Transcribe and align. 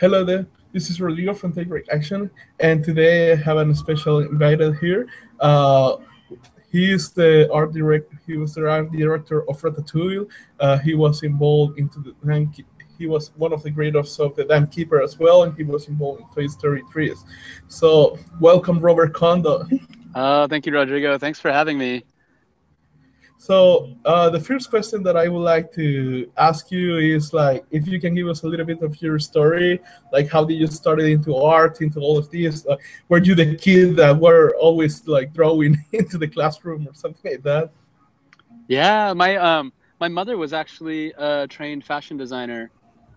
Hello 0.00 0.24
there. 0.24 0.44
This 0.72 0.90
is 0.90 1.00
Rodrigo 1.00 1.32
from 1.34 1.52
Take 1.52 1.70
Right 1.70 1.86
Action, 1.92 2.28
and 2.58 2.82
today 2.82 3.30
I 3.30 3.36
have 3.36 3.58
a 3.58 3.74
special 3.76 4.18
invited 4.18 4.76
here. 4.78 5.06
Uh, 5.38 5.98
he 6.72 6.90
is 6.90 7.12
the 7.12 7.48
art 7.52 7.72
director. 7.72 8.20
He 8.26 8.36
was 8.36 8.54
the 8.54 8.68
art 8.68 8.90
director 8.90 9.48
of 9.48 9.62
Ratatouille. 9.62 10.28
Uh, 10.58 10.78
he 10.78 10.96
was 10.96 11.22
involved 11.22 11.78
into 11.78 12.00
the 12.00 12.64
he 12.98 13.06
was 13.06 13.30
one 13.36 13.52
of 13.52 13.62
the 13.62 13.70
creators 13.70 14.18
of 14.18 14.34
the 14.34 14.44
Dam 14.44 14.66
Keeper 14.66 15.00
as 15.00 15.16
well, 15.16 15.44
and 15.44 15.56
he 15.56 15.62
was 15.62 15.86
involved 15.86 16.22
in 16.22 16.26
Toy 16.34 16.48
Story 16.48 16.82
3. 16.92 17.14
So, 17.68 18.18
welcome, 18.40 18.80
Robert 18.80 19.14
Kondo. 19.14 19.64
Uh, 20.14 20.48
thank 20.48 20.66
you, 20.66 20.72
Rodrigo. 20.72 21.18
Thanks 21.18 21.38
for 21.38 21.52
having 21.52 21.78
me. 21.78 22.04
So 23.44 23.90
uh, 24.06 24.30
the 24.30 24.40
first 24.40 24.70
question 24.70 25.02
that 25.02 25.18
I 25.18 25.28
would 25.28 25.44
like 25.44 25.70
to 25.74 26.32
ask 26.38 26.70
you 26.70 26.96
is 26.96 27.34
like, 27.34 27.62
if 27.70 27.86
you 27.86 28.00
can 28.00 28.14
give 28.14 28.26
us 28.26 28.42
a 28.42 28.46
little 28.46 28.64
bit 28.64 28.80
of 28.80 29.02
your 29.02 29.18
story, 29.18 29.80
like 30.10 30.30
how 30.30 30.44
did 30.44 30.54
you 30.54 30.66
start 30.66 30.98
into 31.02 31.36
art, 31.36 31.82
into 31.82 32.00
all 32.00 32.16
of 32.16 32.30
this? 32.30 32.66
Uh, 32.66 32.76
were 33.10 33.18
you 33.18 33.34
the 33.34 33.54
kid 33.54 33.96
that 33.96 34.18
were 34.18 34.54
always 34.58 35.06
like 35.06 35.34
drawing 35.34 35.76
into 35.92 36.16
the 36.16 36.26
classroom 36.26 36.88
or 36.88 36.94
something 36.94 37.32
like 37.32 37.42
that? 37.42 37.70
Yeah, 38.66 39.12
my 39.12 39.36
um, 39.36 39.74
my 40.00 40.08
mother 40.08 40.38
was 40.38 40.54
actually 40.54 41.12
a 41.18 41.46
trained 41.46 41.84
fashion 41.84 42.16
designer. 42.16 42.70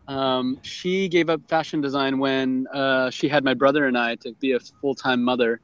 Um, 0.09 0.59
she 0.61 1.07
gave 1.07 1.29
up 1.29 1.39
fashion 1.47 1.79
design 1.79 2.19
when 2.19 2.67
uh, 2.73 3.11
she 3.11 3.29
had 3.29 3.45
my 3.45 3.53
brother 3.53 3.85
and 3.85 3.97
I 3.97 4.15
to 4.15 4.33
be 4.41 4.51
a 4.51 4.59
full 4.81 4.93
time 4.93 5.23
mother. 5.23 5.61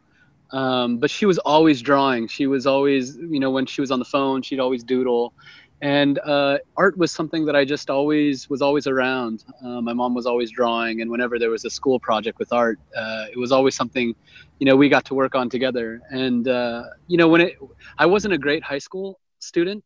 Um, 0.54 0.98
but 0.98 1.10
she 1.10 1.26
was 1.26 1.40
always 1.40 1.82
drawing. 1.82 2.28
She 2.28 2.46
was 2.48 2.68
always, 2.68 3.18
you 3.18 3.40
know, 3.40 3.50
when 3.50 3.66
she 3.66 3.82
was 3.82 3.92
on 3.92 4.00
the 4.00 4.06
phone, 4.06 4.44
she'd 4.44 4.60
always 4.60 4.84
doodle. 4.84 5.34
And 5.82 6.20
uh, 6.20 6.60
art 6.78 6.98
was 6.98 7.12
something 7.12 7.44
that 7.46 7.56
I 7.58 7.66
just 7.66 7.90
always 7.90 8.50
was 8.50 8.62
always 8.62 8.88
around. 8.88 9.44
Uh, 9.62 9.82
my 9.82 9.92
mom 9.92 10.14
was 10.14 10.26
always 10.26 10.50
drawing, 10.50 11.02
and 11.02 11.12
whenever 11.12 11.38
there 11.38 11.50
was 11.50 11.66
a 11.66 11.70
school 11.70 12.00
project 12.00 12.40
with 12.40 12.54
art, 12.54 12.80
uh, 12.96 13.26
it 13.30 13.38
was 13.38 13.52
always 13.52 13.76
something, 13.76 14.16
you 14.60 14.66
know, 14.66 14.78
we 14.78 14.88
got 14.88 15.04
to 15.06 15.14
work 15.14 15.36
on 15.36 15.50
together. 15.50 16.02
And 16.10 16.48
uh, 16.48 16.84
you 17.08 17.18
know, 17.18 17.28
when 17.28 17.42
it, 17.42 17.58
I 17.98 18.06
wasn't 18.06 18.34
a 18.34 18.38
great 18.38 18.64
high 18.64 18.78
school 18.78 19.20
student, 19.40 19.84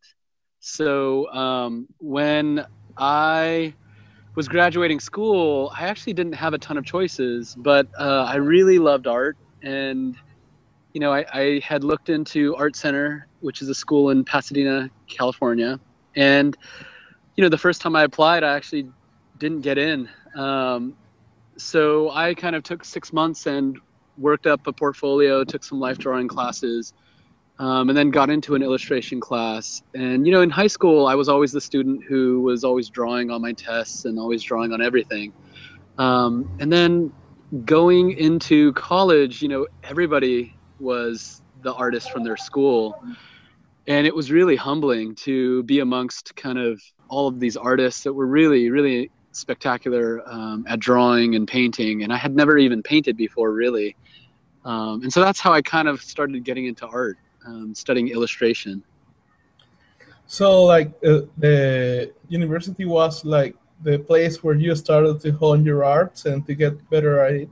so 0.59 1.31
um, 1.31 1.87
when 1.97 2.63
I 2.97 3.73
was 4.35 4.47
graduating 4.47 4.99
school, 4.99 5.71
I 5.75 5.87
actually 5.87 6.13
didn't 6.13 6.33
have 6.35 6.53
a 6.53 6.59
ton 6.59 6.77
of 6.77 6.85
choices, 6.85 7.55
but 7.57 7.87
uh, 7.97 8.25
I 8.27 8.35
really 8.35 8.77
loved 8.77 9.07
art 9.07 9.35
and 9.63 10.15
you 10.97 10.99
know, 10.99 11.13
I, 11.13 11.25
I, 11.31 11.61
had 11.63 11.83
looked 11.83 12.09
into 12.09 12.55
Art 12.55 12.75
Center, 12.75 13.27
which 13.41 13.61
is 13.61 13.69
a 13.69 13.75
school 13.75 14.09
in 14.09 14.23
Pasadena, 14.23 14.89
California, 15.07 15.79
and 16.15 16.57
you 17.35 17.43
know, 17.43 17.49
the 17.49 17.57
first 17.59 17.81
time 17.81 17.95
I 17.95 18.01
applied, 18.01 18.43
I 18.43 18.55
actually 18.55 18.89
didn't 19.37 19.61
get 19.61 19.77
in. 19.77 20.09
Um, 20.33 20.95
so 21.55 22.09
I 22.09 22.33
kind 22.33 22.55
of 22.55 22.63
took 22.63 22.83
six 22.83 23.13
months 23.13 23.45
and 23.45 23.77
worked 24.17 24.47
up 24.47 24.65
a 24.65 24.73
portfolio, 24.73 25.43
took 25.43 25.63
some 25.63 25.79
life 25.79 25.99
drawing 25.99 26.27
classes, 26.27 26.93
um, 27.59 27.89
and 27.89 27.95
then 27.95 28.09
got 28.09 28.31
into 28.31 28.55
an 28.55 28.63
illustration 28.63 29.19
class. 29.19 29.83
And 29.93 30.25
you 30.25 30.33
know, 30.33 30.41
in 30.41 30.49
high 30.49 30.65
school, 30.65 31.05
I 31.05 31.13
was 31.13 31.29
always 31.29 31.51
the 31.51 31.61
student 31.61 32.05
who 32.05 32.41
was 32.41 32.63
always 32.63 32.89
drawing 32.89 33.29
on 33.29 33.43
my 33.43 33.53
tests 33.53 34.05
and 34.05 34.17
always 34.17 34.41
drawing 34.41 34.73
on 34.73 34.81
everything. 34.81 35.31
Um, 35.99 36.49
and 36.59 36.73
then 36.73 37.13
going 37.65 38.13
into 38.13 38.73
college, 38.73 39.43
you 39.43 39.47
know, 39.47 39.67
everybody 39.83 40.56
was 40.79 41.41
the 41.61 41.73
artist 41.73 42.11
from 42.11 42.23
their 42.23 42.37
school. 42.37 43.01
And 43.87 44.05
it 44.05 44.15
was 44.15 44.31
really 44.31 44.55
humbling 44.55 45.15
to 45.15 45.63
be 45.63 45.79
amongst 45.79 46.35
kind 46.35 46.59
of 46.59 46.81
all 47.07 47.27
of 47.27 47.39
these 47.39 47.55
artists 47.55 48.03
that 48.03 48.13
were 48.13 48.27
really, 48.27 48.69
really 48.69 49.09
spectacular 49.31 50.21
um, 50.27 50.65
at 50.67 50.79
drawing 50.79 51.35
and 51.35 51.47
painting. 51.47 52.03
And 52.03 52.11
I 52.11 52.17
had 52.17 52.35
never 52.35 52.57
even 52.57 52.83
painted 52.83 53.15
before, 53.15 53.53
really. 53.53 53.95
Um, 54.65 55.03
and 55.03 55.13
so 55.13 55.21
that's 55.21 55.39
how 55.39 55.53
I 55.53 55.61
kind 55.61 55.87
of 55.87 56.01
started 56.01 56.43
getting 56.43 56.65
into 56.65 56.85
art, 56.85 57.17
um, 57.45 57.73
studying 57.73 58.09
illustration. 58.09 58.83
So, 60.25 60.65
like, 60.65 60.89
uh, 61.05 61.21
the 61.37 62.11
university 62.27 62.83
was 62.83 63.23
like 63.23 63.55
the 63.83 63.99
place 63.99 64.43
where 64.43 64.55
you 64.55 64.75
started 64.75 65.21
to 65.21 65.31
hone 65.31 65.63
your 65.63 65.85
arts 65.85 66.25
and 66.25 66.45
to 66.47 66.55
get 66.55 66.89
better 66.89 67.19
at 67.23 67.33
it? 67.33 67.49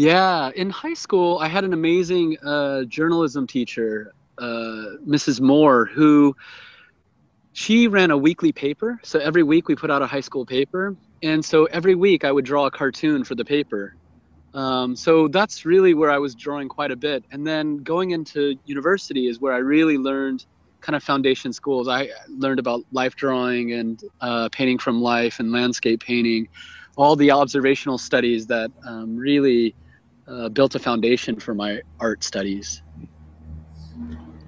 Yeah, 0.00 0.50
in 0.56 0.70
high 0.70 0.94
school, 0.94 1.36
I 1.40 1.48
had 1.48 1.62
an 1.62 1.74
amazing 1.74 2.38
uh, 2.42 2.84
journalism 2.84 3.46
teacher, 3.46 4.14
uh, 4.38 4.96
Mrs. 5.06 5.42
Moore, 5.42 5.84
who 5.84 6.34
she 7.52 7.86
ran 7.86 8.10
a 8.10 8.16
weekly 8.16 8.50
paper. 8.50 8.98
So 9.04 9.18
every 9.18 9.42
week 9.42 9.68
we 9.68 9.76
put 9.76 9.90
out 9.90 10.00
a 10.00 10.06
high 10.06 10.22
school 10.22 10.46
paper, 10.46 10.96
and 11.22 11.44
so 11.44 11.66
every 11.66 11.96
week 11.96 12.24
I 12.24 12.32
would 12.32 12.46
draw 12.46 12.64
a 12.64 12.70
cartoon 12.70 13.24
for 13.24 13.34
the 13.34 13.44
paper. 13.44 13.94
Um, 14.54 14.96
so 14.96 15.28
that's 15.28 15.66
really 15.66 15.92
where 15.92 16.10
I 16.10 16.16
was 16.16 16.34
drawing 16.34 16.70
quite 16.70 16.92
a 16.92 16.96
bit. 16.96 17.22
And 17.30 17.46
then 17.46 17.76
going 17.82 18.12
into 18.12 18.56
university 18.64 19.26
is 19.26 19.38
where 19.38 19.52
I 19.52 19.58
really 19.58 19.98
learned 19.98 20.46
kind 20.80 20.96
of 20.96 21.04
foundation 21.04 21.52
schools. 21.52 21.88
I 21.88 22.08
learned 22.30 22.58
about 22.58 22.80
life 22.90 23.16
drawing 23.16 23.74
and 23.74 24.02
uh, 24.22 24.48
painting 24.50 24.78
from 24.78 25.02
life 25.02 25.40
and 25.40 25.52
landscape 25.52 26.02
painting 26.02 26.48
all 26.96 27.16
the 27.16 27.30
observational 27.30 27.98
studies 27.98 28.46
that 28.46 28.70
um, 28.86 29.14
really 29.14 29.74
uh, 30.30 30.48
built 30.48 30.74
a 30.74 30.78
foundation 30.78 31.38
for 31.38 31.54
my 31.54 31.80
art 31.98 32.22
studies. 32.22 32.82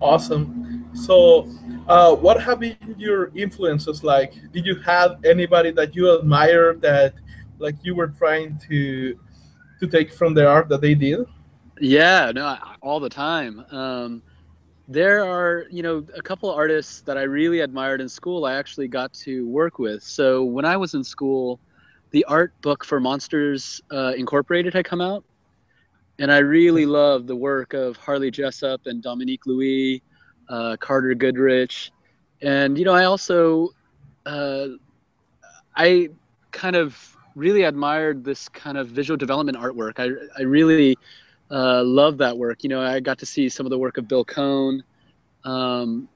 Awesome. 0.01 0.89
So, 0.95 1.49
uh, 1.89 2.15
what 2.15 2.43
have 2.43 2.61
been 2.61 2.77
your 2.99 3.31
influences 3.35 4.03
like? 4.03 4.35
Did 4.53 4.67
you 4.67 4.77
have 4.81 5.25
anybody 5.25 5.71
that 5.73 5.95
you 5.95 6.19
admire 6.19 6.75
that, 6.75 7.15
like, 7.59 7.77
you 7.83 7.95
were 7.95 8.09
trying 8.09 8.59
to 8.69 9.19
to 9.81 9.87
take 9.89 10.13
from 10.13 10.33
their 10.33 10.49
art 10.49 10.69
that 10.69 10.81
they 10.81 10.95
did? 10.95 11.27
Yeah, 11.81 12.31
no, 12.33 12.57
all 12.83 13.01
the 13.01 13.09
time. 13.09 13.65
Um, 13.71 14.23
there 14.87 15.25
are, 15.25 15.67
you 15.71 15.83
know, 15.83 16.07
a 16.15 16.23
couple 16.23 16.51
of 16.51 16.57
artists 16.57 17.01
that 17.03 17.19
I 17.19 17.23
really 17.23 17.61
admired 17.61 18.01
in 18.01 18.09
school. 18.09 18.45
I 18.45 18.55
actually 18.55 18.89
got 18.89 19.13
to 19.15 19.47
work 19.49 19.79
with. 19.79 20.03
So 20.03 20.45
when 20.45 20.65
I 20.65 20.77
was 20.77 20.95
in 20.95 21.03
school, 21.03 21.59
the 22.11 22.25
art 22.27 22.53
book 22.61 22.85
for 22.85 23.01
Monsters 23.01 23.81
uh, 23.91 24.13
Incorporated 24.17 24.75
had 24.75 24.85
come 24.85 25.01
out, 25.01 25.25
and 26.19 26.31
I 26.31 26.39
really 26.39 26.87
love 26.87 27.27
the 27.27 27.37
work 27.37 27.75
of 27.75 27.97
Harley 27.97 28.31
Jessup 28.31 28.87
and 28.87 29.03
Dominique 29.03 29.47
Louis, 29.47 30.03
uh, 30.49 30.77
Carter 30.79 31.15
Goodrich, 31.15 31.91
and 32.43 32.79
you 32.79 32.85
know 32.85 32.93
I 32.93 33.05
also 33.05 33.71
uh, 34.27 34.69
I 35.77 36.09
kind 36.51 36.77
of 36.77 37.17
really 37.35 37.63
admired 37.63 38.25
this 38.25 38.49
kind 38.49 38.77
of 38.77 38.89
visual 38.89 39.17
development 39.17 39.59
artwork. 39.59 39.95
I 39.99 40.11
I 40.39 40.43
really 40.43 40.97
uh, 41.51 41.83
love 41.85 42.19
that 42.19 42.37
work. 42.37 42.63
You 42.63 42.69
know 42.69 42.81
I 42.81 43.01
got 43.01 43.19
to 43.19 43.27
see 43.27 43.49
some 43.49 43.67
of 43.67 43.71
the 43.71 43.79
work 43.79 43.99
of 43.99 44.09
Bill 44.09 44.25
Cone. 44.25 44.83
Um, 45.45 46.09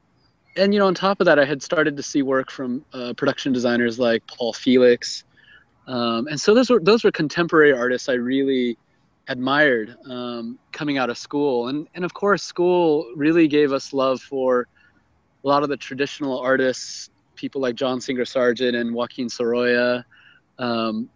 and 0.56 0.72
you 0.72 0.80
know, 0.80 0.86
on 0.86 0.94
top 0.94 1.20
of 1.20 1.26
that, 1.26 1.38
I 1.38 1.44
had 1.44 1.62
started 1.62 1.96
to 1.96 2.02
see 2.02 2.22
work 2.22 2.50
from 2.50 2.84
uh, 2.92 3.12
production 3.14 3.52
designers 3.52 3.98
like 3.98 4.26
Paul 4.26 4.52
Felix, 4.52 5.24
um, 5.86 6.26
and 6.28 6.40
so 6.40 6.54
those 6.54 6.70
were 6.70 6.80
those 6.80 7.04
were 7.04 7.12
contemporary 7.12 7.72
artists 7.72 8.08
I 8.08 8.14
really 8.14 8.78
admired 9.28 9.96
um, 10.08 10.58
coming 10.72 10.98
out 10.98 11.10
of 11.10 11.18
school, 11.18 11.68
and 11.68 11.88
and 11.94 12.04
of 12.04 12.14
course 12.14 12.42
school 12.42 13.10
really 13.16 13.48
gave 13.48 13.72
us 13.72 13.92
love 13.92 14.20
for 14.20 14.68
a 15.44 15.48
lot 15.48 15.62
of 15.62 15.68
the 15.68 15.76
traditional 15.76 16.38
artists, 16.38 17.10
people 17.34 17.60
like 17.60 17.74
John 17.74 18.00
Singer 18.00 18.24
Sargent 18.24 18.76
and 18.76 18.94
Joaquin 18.94 19.28
Sorolla. 19.28 20.04
Um, 20.58 21.08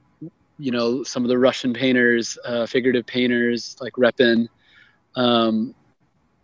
you 0.59 0.70
know, 0.70 1.03
some 1.03 1.25
of 1.25 1.28
the 1.31 1.38
Russian 1.38 1.72
painters, 1.72 2.38
uh, 2.44 2.66
figurative 2.66 3.06
painters 3.06 3.76
like 3.81 3.94
Repin. 3.94 4.47
Um, 5.16 5.75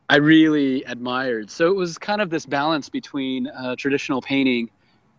I 0.09 0.17
really 0.17 0.85
admired. 0.85 1.51
So 1.51 1.69
it 1.69 1.77
was 1.77 1.99
kind 1.99 2.21
of 2.21 2.31
this 2.31 2.47
balance 2.47 2.89
between 2.89 3.49
uh, 3.49 3.77
traditional 3.77 4.23
painting 4.23 4.71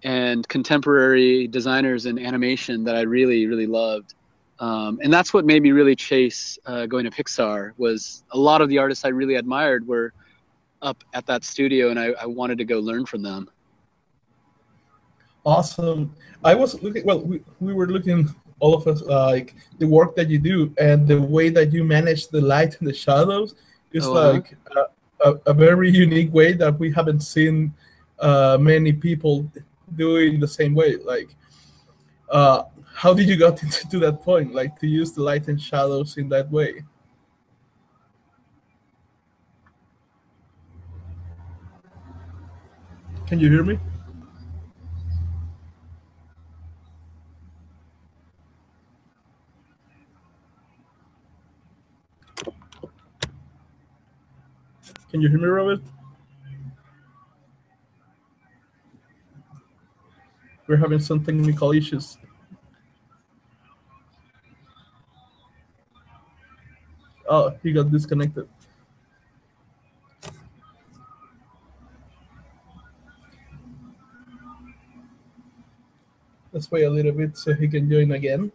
and 0.03 0.47
contemporary 0.47 1.47
designers 1.47 2.05
and 2.05 2.19
animation 2.19 2.83
that 2.85 2.95
I 2.95 3.01
really, 3.01 3.45
really 3.47 3.67
loved. 3.67 4.15
Um, 4.59 4.99
and 5.03 5.13
that's 5.13 5.33
what 5.33 5.45
made 5.45 5.61
me 5.61 5.71
really 5.71 5.95
chase 5.95 6.57
uh, 6.65 6.85
going 6.87 7.05
to 7.05 7.11
Pixar 7.11 7.73
was 7.77 8.23
a 8.31 8.37
lot 8.37 8.61
of 8.61 8.69
the 8.69 8.77
artists 8.77 9.05
I 9.05 9.09
really 9.09 9.35
admired 9.35 9.87
were 9.87 10.13
up 10.81 11.03
at 11.13 11.25
that 11.27 11.43
studio 11.43 11.89
and 11.89 11.99
I, 11.99 12.07
I 12.21 12.25
wanted 12.25 12.57
to 12.59 12.65
go 12.65 12.79
learn 12.79 13.05
from 13.05 13.21
them. 13.21 13.49
Awesome. 15.45 16.13
I 16.43 16.55
was 16.55 16.81
looking, 16.81 17.05
well, 17.05 17.21
we, 17.21 17.41
we 17.59 17.73
were 17.73 17.87
looking, 17.87 18.33
all 18.59 18.73
of 18.73 18.87
us, 18.87 19.01
uh, 19.03 19.27
like 19.27 19.55
the 19.77 19.87
work 19.87 20.15
that 20.15 20.29
you 20.29 20.39
do 20.39 20.73
and 20.79 21.07
the 21.07 21.21
way 21.21 21.49
that 21.49 21.71
you 21.71 21.83
manage 21.83 22.27
the 22.27 22.41
light 22.41 22.79
and 22.79 22.87
the 22.87 22.93
shadows 22.93 23.55
is 23.93 24.05
oh, 24.05 24.13
like 24.13 24.57
uh-huh. 24.71 24.87
a, 25.23 25.29
a, 25.31 25.51
a, 25.51 25.53
very 25.53 25.89
unique 25.89 26.33
way 26.33 26.53
that 26.53 26.77
we 26.79 26.91
haven't 26.91 27.21
seen 27.21 27.73
uh, 28.19 28.57
many 28.59 28.91
people 28.91 29.49
doing 29.95 30.39
the 30.39 30.47
same 30.47 30.75
way 30.75 30.97
like 30.97 31.29
uh 32.29 32.63
how 32.97 33.13
did 33.13 33.29
you 33.29 33.37
got 33.37 33.61
into 33.63 33.87
to 33.89 33.99
that 33.99 34.23
point? 34.23 34.55
Like 34.55 34.79
to 34.79 34.87
use 34.87 35.11
the 35.11 35.21
light 35.21 35.47
and 35.47 35.61
shadows 35.61 36.17
in 36.17 36.29
that 36.29 36.49
way? 36.49 36.83
Can 43.27 43.39
you 43.39 43.51
hear 43.51 43.63
me? 43.63 43.77
Can 55.11 55.21
you 55.21 55.29
hear 55.29 55.37
me 55.37 55.45
robert? 55.45 55.81
We're 60.65 60.77
having 60.77 60.99
some 60.99 61.23
technical 61.23 61.71
issues. 61.73 62.17
Oh, 67.27 67.53
he 67.61 67.73
got 67.73 67.91
disconnected. 67.91 68.47
Let's 76.53 76.71
wait 76.71 76.83
a 76.83 76.89
little 76.89 77.11
bit 77.11 77.37
so 77.37 77.53
he 77.53 77.67
can 77.67 77.89
join 77.89 78.11
again. 78.11 78.51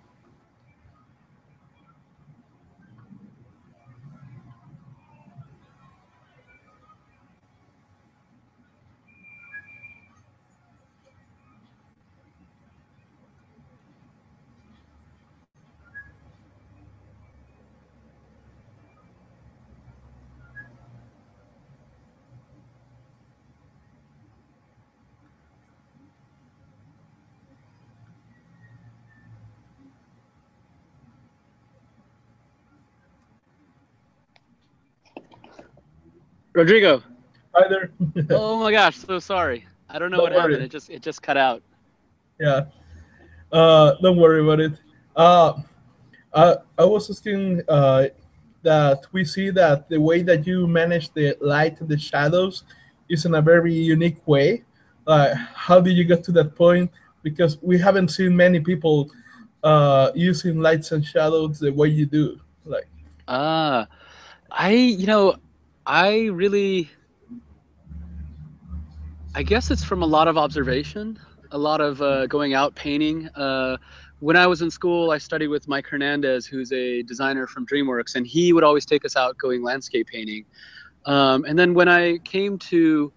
Rodrigo. 36.55 37.03
Hi 37.55 37.69
there. 37.69 37.91
oh 38.31 38.59
my 38.59 38.73
gosh, 38.73 38.97
so 38.97 39.19
sorry. 39.19 39.67
I 39.89 39.99
don't 39.99 40.11
know 40.11 40.19
Don't 40.19 40.25
what 40.25 40.33
worry. 40.33 40.53
happened. 40.55 40.63
It 40.65 40.71
just 40.71 40.91
it 40.91 41.03
just 41.03 41.23
cut 41.23 41.37
out. 41.37 41.63
yeah. 42.41 42.63
Uh, 43.53 43.95
don't 44.01 44.17
worry 44.17 44.41
about 44.43 44.61
it. 44.61 44.73
Uh, 45.15 45.53
I, 46.35 46.57
I 46.79 46.85
was 46.87 47.11
asking 47.11 47.61
uh, 47.69 48.07
that 48.63 49.03
we 49.13 49.27
see 49.27 49.51
that 49.51 49.91
the 49.91 50.01
way 50.01 50.23
that 50.23 50.47
you 50.47 50.67
manage 50.67 51.13
the 51.13 51.37
light 51.43 51.79
and 51.81 51.89
the 51.89 51.99
shadows 51.99 52.65
is 53.11 53.27
in 53.27 53.35
a 53.35 53.43
very 53.43 53.75
unique 53.75 54.27
way. 54.27 54.65
Uh, 55.07 55.35
how 55.55 55.81
did 55.83 55.93
you 55.99 56.05
get 56.05 56.25
to 56.25 56.33
that 56.33 56.55
point? 56.57 56.91
Because 57.23 57.59
we 57.61 57.77
haven't 57.79 58.09
seen 58.09 58.35
many 58.35 58.59
people 58.59 59.11
uh, 59.63 60.11
using 60.15 60.59
lights 60.61 60.93
and 60.93 61.05
shadows 61.05 61.59
the 61.61 61.71
way 61.71 61.89
you 61.89 62.07
do. 62.07 62.41
Like, 62.65 62.89
Ah, 63.29 63.87
I 64.51 64.71
you 64.73 65.07
know, 65.07 65.37
I 65.93 66.29
really 66.29 66.89
I 69.35 69.43
guess 69.43 69.71
it's 69.71 69.85
from 69.85 70.03
a 70.03 70.07
lot 70.07 70.27
of 70.27 70.39
observation, 70.39 71.19
a 71.51 71.59
lot 71.59 71.83
of 71.83 72.01
uh, 72.01 72.27
going 72.29 72.55
out 72.55 72.75
painting. 72.75 73.29
Uh, 73.29 73.77
when 74.21 74.35
I 74.35 74.47
was 74.47 74.63
in 74.63 74.71
school, 74.71 75.11
I 75.11 75.19
studied 75.19 75.49
with 75.49 75.69
Mike 75.69 75.87
Hernandez, 75.87 76.47
who's 76.47 76.73
a 76.73 77.03
designer 77.03 77.47
from 77.47 77.67
DreamWorks, 77.67 78.15
and 78.15 78.27
he 78.27 78.55
would 78.55 78.65
always 78.65 78.87
take 78.87 79.05
us 79.05 79.17
out 79.17 79.37
going 79.37 79.63
landscape 79.63 80.07
painting. 80.07 80.47
Um, 81.05 81.45
and 81.45 81.59
then 81.59 81.75
when 81.75 81.89
I 81.89 82.17
came 82.25 82.57
to 82.71 83.13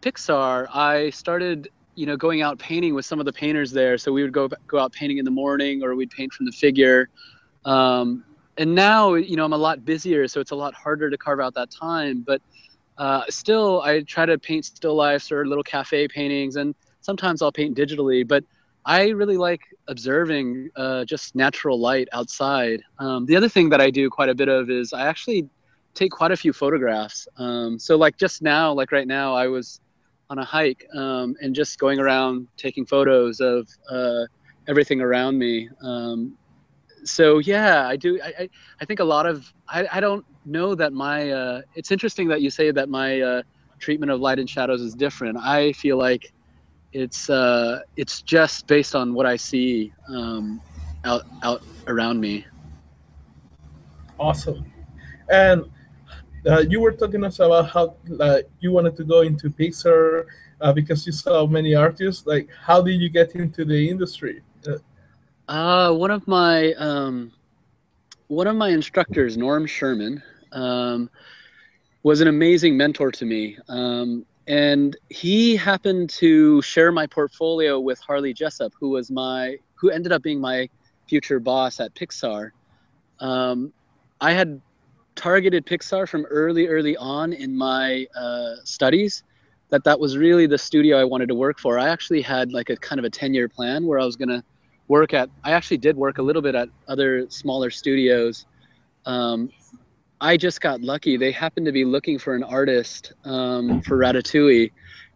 Pixar, 0.00 0.66
I 0.74 1.10
started, 1.10 1.68
you 1.94 2.06
know, 2.06 2.16
going 2.16 2.42
out 2.42 2.58
painting 2.58 2.96
with 2.96 3.06
some 3.06 3.20
of 3.20 3.26
the 3.26 3.32
painters 3.32 3.70
there. 3.70 3.96
So 3.96 4.10
we 4.10 4.22
would 4.22 4.32
go 4.32 4.48
go 4.66 4.80
out 4.80 4.92
painting 4.92 5.18
in 5.18 5.24
the 5.24 5.30
morning, 5.30 5.84
or 5.84 5.94
we'd 5.94 6.10
paint 6.10 6.32
from 6.32 6.46
the 6.46 6.52
figure. 6.52 7.10
Um, 7.64 8.24
and 8.58 8.74
now, 8.74 9.14
you 9.14 9.36
know, 9.36 9.44
I'm 9.44 9.52
a 9.52 9.58
lot 9.58 9.84
busier, 9.84 10.28
so 10.28 10.40
it's 10.40 10.50
a 10.50 10.56
lot 10.56 10.74
harder 10.74 11.10
to 11.10 11.18
carve 11.18 11.40
out 11.40 11.54
that 11.54 11.70
time. 11.70 12.22
But 12.26 12.42
uh, 12.98 13.22
still, 13.30 13.80
I 13.82 14.02
try 14.02 14.26
to 14.26 14.38
paint 14.38 14.64
still 14.64 14.94
lifes 14.94 15.32
or 15.32 15.46
little 15.46 15.64
cafe 15.64 16.06
paintings, 16.08 16.56
and 16.56 16.74
sometimes 17.00 17.40
I'll 17.40 17.52
paint 17.52 17.76
digitally. 17.76 18.26
But 18.26 18.44
I 18.84 19.08
really 19.10 19.36
like 19.36 19.60
observing 19.88 20.70
uh, 20.76 21.04
just 21.04 21.34
natural 21.34 21.80
light 21.80 22.08
outside. 22.12 22.82
Um, 22.98 23.26
the 23.26 23.36
other 23.36 23.48
thing 23.48 23.68
that 23.70 23.80
I 23.80 23.90
do 23.90 24.10
quite 24.10 24.28
a 24.28 24.34
bit 24.34 24.48
of 24.48 24.70
is 24.70 24.92
I 24.92 25.06
actually 25.06 25.48
take 25.94 26.10
quite 26.10 26.32
a 26.32 26.36
few 26.36 26.52
photographs. 26.52 27.28
Um, 27.38 27.78
so, 27.78 27.96
like 27.96 28.18
just 28.18 28.42
now, 28.42 28.72
like 28.72 28.92
right 28.92 29.06
now, 29.06 29.34
I 29.34 29.46
was 29.46 29.80
on 30.28 30.38
a 30.38 30.44
hike 30.44 30.86
um, 30.94 31.36
and 31.40 31.54
just 31.54 31.78
going 31.78 32.00
around 32.00 32.48
taking 32.56 32.84
photos 32.86 33.40
of 33.40 33.68
uh, 33.90 34.24
everything 34.68 35.00
around 35.00 35.38
me. 35.38 35.68
Um, 35.82 36.36
so 37.04 37.38
yeah, 37.38 37.86
I 37.86 37.96
do. 37.96 38.20
I, 38.22 38.32
I, 38.38 38.48
I 38.80 38.84
think 38.84 39.00
a 39.00 39.04
lot 39.04 39.26
of 39.26 39.52
I, 39.68 39.86
I 39.92 40.00
don't 40.00 40.24
know 40.44 40.74
that 40.74 40.92
my. 40.92 41.30
Uh, 41.30 41.62
it's 41.74 41.90
interesting 41.90 42.28
that 42.28 42.40
you 42.40 42.50
say 42.50 42.70
that 42.70 42.88
my 42.88 43.20
uh, 43.20 43.42
treatment 43.78 44.12
of 44.12 44.20
light 44.20 44.38
and 44.38 44.48
shadows 44.48 44.80
is 44.80 44.94
different. 44.94 45.36
I 45.38 45.72
feel 45.72 45.96
like 45.98 46.32
it's 46.92 47.30
uh, 47.30 47.80
it's 47.96 48.22
just 48.22 48.66
based 48.66 48.94
on 48.94 49.14
what 49.14 49.26
I 49.26 49.36
see 49.36 49.92
um, 50.08 50.60
out 51.04 51.22
out 51.42 51.62
around 51.86 52.20
me. 52.20 52.46
awesome. 54.18 54.64
And 55.28 55.64
uh, 56.46 56.60
you 56.68 56.80
were 56.80 56.92
talking 56.92 57.24
us 57.24 57.38
about 57.38 57.70
how 57.70 57.96
like, 58.06 58.48
you 58.60 58.72
wanted 58.72 58.96
to 58.96 59.04
go 59.04 59.20
into 59.20 59.50
Pixar 59.50 60.26
uh, 60.60 60.72
because 60.72 61.06
you 61.06 61.12
saw 61.12 61.46
many 61.46 61.74
artists. 61.74 62.26
Like, 62.26 62.48
how 62.66 62.82
did 62.82 63.00
you 63.00 63.08
get 63.08 63.34
into 63.34 63.64
the 63.64 63.88
industry? 63.88 64.42
Uh, 65.48 65.92
one 65.92 66.10
of 66.10 66.26
my 66.28 66.72
um, 66.74 67.32
one 68.28 68.46
of 68.46 68.56
my 68.56 68.70
instructors, 68.70 69.36
Norm 69.36 69.66
Sherman, 69.66 70.22
um, 70.52 71.10
was 72.02 72.20
an 72.20 72.28
amazing 72.28 72.76
mentor 72.76 73.10
to 73.12 73.24
me, 73.24 73.58
um, 73.68 74.24
and 74.46 74.96
he 75.10 75.56
happened 75.56 76.10
to 76.10 76.62
share 76.62 76.92
my 76.92 77.06
portfolio 77.06 77.80
with 77.80 77.98
Harley 78.00 78.32
Jessup, 78.32 78.72
who 78.78 78.90
was 78.90 79.10
my 79.10 79.56
who 79.74 79.90
ended 79.90 80.12
up 80.12 80.22
being 80.22 80.40
my 80.40 80.68
future 81.08 81.40
boss 81.40 81.80
at 81.80 81.94
Pixar. 81.94 82.52
Um, 83.18 83.72
I 84.20 84.32
had 84.32 84.60
targeted 85.16 85.66
Pixar 85.66 86.08
from 86.08 86.24
early, 86.26 86.68
early 86.68 86.96
on 86.96 87.32
in 87.32 87.56
my 87.56 88.06
uh, 88.16 88.54
studies. 88.64 89.24
That 89.70 89.84
that 89.84 89.98
was 89.98 90.16
really 90.16 90.46
the 90.46 90.58
studio 90.58 90.98
I 90.98 91.04
wanted 91.04 91.28
to 91.28 91.34
work 91.34 91.58
for. 91.58 91.78
I 91.78 91.88
actually 91.88 92.22
had 92.22 92.52
like 92.52 92.70
a 92.70 92.76
kind 92.76 92.98
of 92.98 93.04
a 93.04 93.10
ten 93.10 93.34
year 93.34 93.48
plan 93.48 93.86
where 93.86 93.98
I 93.98 94.04
was 94.04 94.16
gonna 94.16 94.44
work 94.88 95.14
at 95.14 95.30
i 95.44 95.52
actually 95.52 95.78
did 95.78 95.96
work 95.96 96.18
a 96.18 96.22
little 96.22 96.42
bit 96.42 96.54
at 96.54 96.68
other 96.88 97.28
smaller 97.30 97.70
studios. 97.70 98.46
Um, 99.06 99.50
i 100.20 100.36
just 100.36 100.60
got 100.60 100.80
lucky. 100.80 101.16
They 101.16 101.32
happened 101.32 101.66
to 101.66 101.72
be 101.72 101.84
looking 101.84 102.18
for 102.18 102.34
an 102.34 102.44
artist 102.44 103.12
um, 103.24 103.82
for 103.82 103.98
ratatouille 103.98 104.70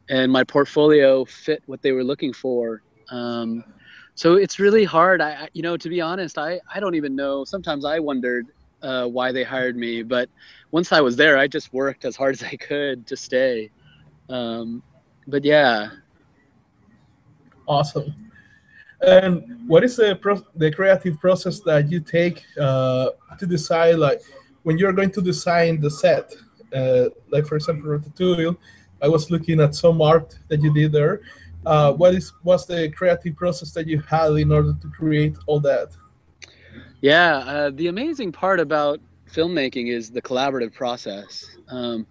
and 0.08 0.30
my 0.30 0.44
portfolio 0.44 1.25
fit 1.25 1.62
what 1.66 1.82
they 1.82 1.92
were 1.92 2.04
looking 2.04 2.32
for. 2.32 2.82
Um, 3.11 3.64
so 4.14 4.35
it's 4.35 4.58
really 4.58 4.85
hard. 4.85 5.20
I, 5.20 5.49
you 5.52 5.62
know 5.62 5.76
to 5.76 5.88
be 5.88 6.00
honest 6.00 6.38
i, 6.38 6.61
I 6.73 6.80
don't 6.80 6.94
even 6.94 7.14
know. 7.14 7.44
Sometimes 7.44 7.85
i 7.85 7.99
wondered 7.99 8.49
uh, 8.82 9.06
why 9.06 9.32
they 9.32 9.42
hired 9.42 9.76
me 9.76 10.02
but 10.02 10.28
once 10.70 10.92
i 10.92 11.00
was 11.00 11.16
there 11.16 11.38
i 11.38 11.46
just 11.49 11.73
worked 11.73 12.04
as 12.04 12.14
hard 12.14 12.35
as 12.37 12.42
i 12.42 12.56
could 12.56 13.06
to 13.06 13.16
stay. 13.16 13.70
Um, 14.28 14.82
but 15.26 15.44
yeah. 15.44 15.90
Awesome. 17.66 18.25
And 19.00 19.69
what 19.69 19.85
is 19.85 19.97
the 19.97 20.17
pro- 20.17 20.47
the 20.55 20.71
creative 20.71 21.21
process 21.21 21.61
that 21.61 21.91
you 21.91 22.00
take 22.00 22.45
uh, 22.59 23.11
to 23.38 23.47
decide, 23.47 23.97
like, 23.97 24.23
when 24.62 24.79
you're 24.79 24.93
going 24.93 25.11
to 25.12 25.23
design 25.23 25.81
the 25.81 25.91
set? 25.91 26.35
Uh, 26.75 27.11
like, 27.31 27.47
for 27.47 27.57
example, 27.57 27.91
Ratatouille, 27.91 28.57
I 29.03 29.09
was 29.09 29.31
looking 29.31 29.61
at 29.61 29.75
some 29.75 30.00
art 30.00 30.38
that 30.49 30.62
you 30.62 30.73
did 30.73 30.93
there. 30.93 31.21
Uh, 31.65 31.93
what 31.93 32.15
is 32.15 32.33
what's 32.43 32.65
the 32.65 32.88
creative 32.91 33.37
process 33.37 33.73
that 33.73 33.87
you 33.87 34.00
had 34.00 34.33
in 34.33 34.53
order 34.53 34.75
to 34.81 34.88
create 34.88 35.37
all 35.47 35.61
that? 35.61 35.88
Yeah, 37.00 37.38
uh, 37.38 37.71
the 37.75 37.88
amazing 37.88 38.33
part 38.33 38.61
about 38.61 39.00
filmmaking 39.31 39.93
is 39.93 40.11
the 40.11 40.23
collaborative 40.23 40.73
process. 40.73 41.45
Um, 41.69 42.07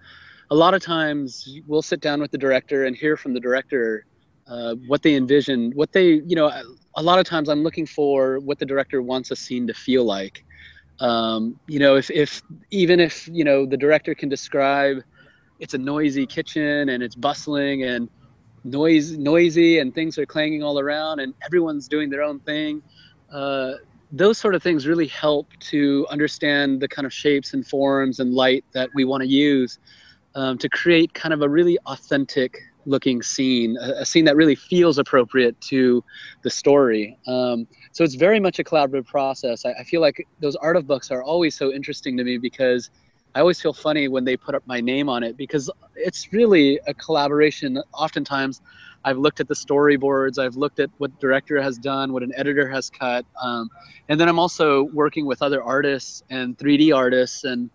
a 0.51 0.55
lot 0.55 0.73
of 0.73 0.81
times 0.83 1.59
we'll 1.67 1.81
sit 1.81 2.01
down 2.01 2.21
with 2.21 2.31
the 2.31 2.37
director 2.37 2.85
and 2.85 2.95
hear 2.95 3.17
from 3.17 3.33
the 3.33 3.39
director 3.39 4.05
uh, 4.47 4.75
what 4.87 5.01
they 5.01 5.15
envision, 5.15 5.71
what 5.71 5.91
they, 5.91 6.21
you 6.25 6.35
know, 6.35 6.51
a 6.95 7.03
lot 7.03 7.19
of 7.19 7.25
times 7.25 7.49
I'm 7.49 7.63
looking 7.63 7.85
for 7.85 8.39
what 8.39 8.59
the 8.59 8.65
director 8.65 9.01
wants 9.01 9.31
a 9.31 9.35
scene 9.35 9.67
to 9.67 9.73
feel 9.73 10.03
like. 10.03 10.43
Um, 10.99 11.59
you 11.67 11.79
know, 11.79 11.95
if, 11.95 12.09
if 12.09 12.41
even 12.71 12.99
if, 12.99 13.27
you 13.27 13.43
know, 13.43 13.65
the 13.65 13.77
director 13.77 14.15
can 14.15 14.29
describe 14.29 15.03
it's 15.59 15.73
a 15.73 15.77
noisy 15.77 16.25
kitchen 16.25 16.89
and 16.89 17.01
it's 17.01 17.15
bustling 17.15 17.83
and 17.83 18.09
noise 18.63 19.17
noisy 19.17 19.79
and 19.79 19.93
things 19.93 20.17
are 20.17 20.25
clanging 20.25 20.63
all 20.63 20.79
around 20.79 21.19
and 21.19 21.33
everyone's 21.43 21.87
doing 21.87 22.09
their 22.09 22.23
own 22.23 22.39
thing. 22.41 22.81
Uh, 23.31 23.73
those 24.11 24.37
sort 24.37 24.55
of 24.55 24.63
things 24.63 24.87
really 24.87 25.07
help 25.07 25.47
to 25.59 26.05
understand 26.09 26.79
the 26.79 26.87
kind 26.87 27.05
of 27.05 27.13
shapes 27.13 27.53
and 27.53 27.67
forms 27.67 28.19
and 28.19 28.33
light 28.33 28.63
that 28.71 28.89
we 28.95 29.03
want 29.03 29.21
to 29.21 29.27
use 29.27 29.79
um, 30.35 30.57
to 30.57 30.69
create 30.69 31.13
kind 31.13 31.33
of 31.33 31.41
a 31.41 31.49
really 31.49 31.77
authentic 31.85 32.57
looking 32.85 33.21
scene, 33.21 33.77
a, 33.81 34.01
a 34.01 34.05
scene 34.05 34.25
that 34.25 34.35
really 34.35 34.55
feels 34.55 34.97
appropriate 34.97 35.59
to 35.61 36.03
the 36.43 36.49
story. 36.49 37.17
Um, 37.27 37.67
so 37.91 38.03
it's 38.03 38.15
very 38.15 38.39
much 38.39 38.59
a 38.59 38.63
collaborative 38.63 39.07
process. 39.07 39.65
I, 39.65 39.73
I 39.73 39.83
feel 39.83 40.01
like 40.01 40.25
those 40.39 40.55
art 40.55 40.77
of 40.77 40.87
books 40.87 41.11
are 41.11 41.23
always 41.23 41.55
so 41.55 41.73
interesting 41.73 42.17
to 42.17 42.23
me 42.23 42.37
because 42.37 42.89
I 43.35 43.41
always 43.41 43.61
feel 43.61 43.73
funny 43.73 44.07
when 44.07 44.23
they 44.23 44.37
put 44.37 44.55
up 44.55 44.63
my 44.65 44.79
name 44.79 45.09
on 45.09 45.21
it 45.21 45.35
because 45.35 45.69
it's 45.95 46.31
really 46.31 46.79
a 46.87 46.93
collaboration. 46.93 47.81
Oftentimes, 47.93 48.61
I've 49.03 49.17
looked 49.17 49.39
at 49.39 49.47
the 49.47 49.53
storyboards, 49.53 50.39
I've 50.39 50.55
looked 50.55 50.79
at 50.79 50.89
what 50.97 51.19
director 51.19 51.61
has 51.61 51.77
done, 51.77 52.13
what 52.13 52.23
an 52.23 52.31
editor 52.35 52.67
has 52.69 52.89
cut, 52.89 53.25
um, 53.39 53.69
and 54.09 54.19
then 54.19 54.27
I'm 54.27 54.39
also 54.39 54.83
working 54.85 55.25
with 55.25 55.41
other 55.41 55.61
artists 55.61 56.23
and 56.29 56.57
3D 56.57 56.95
artists, 56.95 57.43
and 57.43 57.69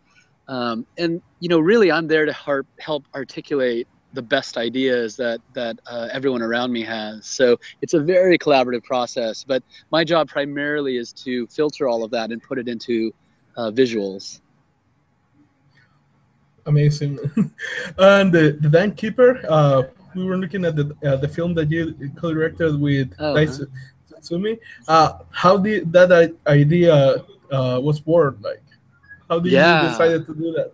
um, 0.48 0.86
and 0.98 1.22
you 1.38 1.48
know, 1.48 1.60
really, 1.60 1.92
I'm 1.92 2.08
there 2.08 2.26
to 2.26 2.32
help 2.32 2.66
help 2.80 3.04
articulate 3.14 3.86
the 4.12 4.22
best 4.22 4.56
ideas 4.56 5.16
that 5.16 5.40
that 5.54 5.78
uh, 5.86 6.08
everyone 6.12 6.42
around 6.42 6.72
me 6.72 6.82
has. 6.82 7.26
So 7.26 7.58
it's 7.82 7.94
a 7.94 8.00
very 8.00 8.38
collaborative 8.38 8.84
process. 8.84 9.44
But 9.44 9.62
my 9.90 10.04
job 10.04 10.28
primarily 10.28 10.96
is 10.96 11.12
to 11.24 11.46
filter 11.46 11.88
all 11.88 12.02
of 12.02 12.10
that 12.10 12.30
and 12.30 12.42
put 12.42 12.58
it 12.58 12.68
into 12.68 13.12
uh, 13.56 13.70
visuals. 13.70 14.40
Amazing. 16.66 17.18
and 17.98 18.32
the, 18.32 18.58
the 18.60 18.68
Dam 18.68 18.92
Keeper, 18.92 19.40
uh, 19.48 19.82
we 20.14 20.24
were 20.24 20.36
looking 20.36 20.64
at 20.64 20.76
the 20.76 20.94
uh, 21.04 21.16
the 21.16 21.28
film 21.28 21.54
that 21.54 21.70
you 21.70 21.94
co-directed 22.16 22.80
with 22.80 23.14
oh, 23.18 23.34
Daisuke 23.34 23.70
Tsutsumi. 24.10 24.58
Uh, 24.88 25.18
how 25.30 25.56
did 25.56 25.92
that 25.92 26.34
idea 26.46 27.24
uh, 27.50 27.80
was 27.80 28.00
born? 28.00 28.38
Like, 28.40 28.62
how 29.28 29.38
did 29.38 29.52
yeah. 29.52 29.82
you 29.82 29.88
decided 29.90 30.26
to 30.26 30.34
do 30.34 30.52
that? 30.52 30.72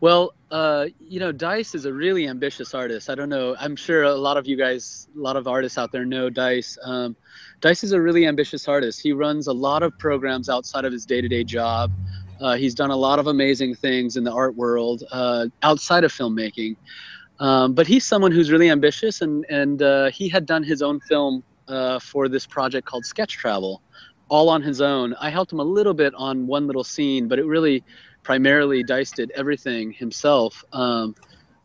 Well, 0.00 0.34
uh, 0.50 0.86
you 1.00 1.18
know, 1.18 1.32
Dice 1.32 1.74
is 1.74 1.84
a 1.84 1.92
really 1.92 2.28
ambitious 2.28 2.72
artist. 2.72 3.10
I 3.10 3.14
don't 3.16 3.28
know. 3.28 3.56
I'm 3.58 3.74
sure 3.74 4.04
a 4.04 4.14
lot 4.14 4.36
of 4.36 4.46
you 4.46 4.56
guys, 4.56 5.08
a 5.16 5.20
lot 5.20 5.36
of 5.36 5.48
artists 5.48 5.76
out 5.76 5.90
there 5.90 6.04
know 6.04 6.30
Dice. 6.30 6.78
Um, 6.84 7.16
Dice 7.60 7.82
is 7.82 7.92
a 7.92 8.00
really 8.00 8.26
ambitious 8.26 8.68
artist. 8.68 9.00
He 9.02 9.12
runs 9.12 9.48
a 9.48 9.52
lot 9.52 9.82
of 9.82 9.98
programs 9.98 10.48
outside 10.48 10.84
of 10.84 10.92
his 10.92 11.04
day-to-day 11.04 11.44
job. 11.44 11.90
Uh, 12.40 12.54
he's 12.54 12.74
done 12.74 12.90
a 12.90 12.96
lot 12.96 13.18
of 13.18 13.26
amazing 13.26 13.74
things 13.74 14.16
in 14.16 14.22
the 14.22 14.32
art 14.32 14.54
world 14.54 15.02
uh, 15.10 15.46
outside 15.64 16.04
of 16.04 16.12
filmmaking. 16.12 16.76
Um, 17.40 17.72
but 17.72 17.86
he's 17.86 18.04
someone 18.04 18.30
who's 18.30 18.50
really 18.50 18.70
ambitious, 18.70 19.20
and 19.20 19.44
and 19.48 19.82
uh, 19.82 20.10
he 20.10 20.28
had 20.28 20.46
done 20.46 20.62
his 20.62 20.82
own 20.82 21.00
film 21.00 21.42
uh, 21.68 21.98
for 21.98 22.28
this 22.28 22.46
project 22.46 22.86
called 22.86 23.04
Sketch 23.04 23.36
Travel, 23.36 23.80
all 24.28 24.48
on 24.48 24.62
his 24.62 24.80
own. 24.80 25.14
I 25.20 25.30
helped 25.30 25.52
him 25.52 25.60
a 25.60 25.64
little 25.64 25.94
bit 25.94 26.14
on 26.14 26.46
one 26.46 26.66
little 26.66 26.84
scene, 26.84 27.28
but 27.28 27.38
it 27.38 27.46
really 27.46 27.84
primarily 28.28 28.82
Dice 28.82 29.10
did 29.10 29.30
everything 29.30 29.90
himself 29.90 30.62
um, 30.74 31.14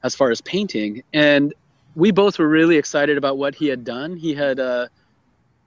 as 0.01 0.15
far 0.15 0.32
as 0.32 0.39
painting. 0.39 1.03
And 1.12 1.53
we 1.93 2.10
both 2.10 2.39
were 2.39 2.48
really 2.48 2.77
excited 2.77 3.17
about 3.17 3.38
what 3.38 3.53
he 3.53 3.67
had 3.67 3.84
done. 3.84 4.15
He 4.15 4.34
had 4.34 4.62
uh, 4.62 4.88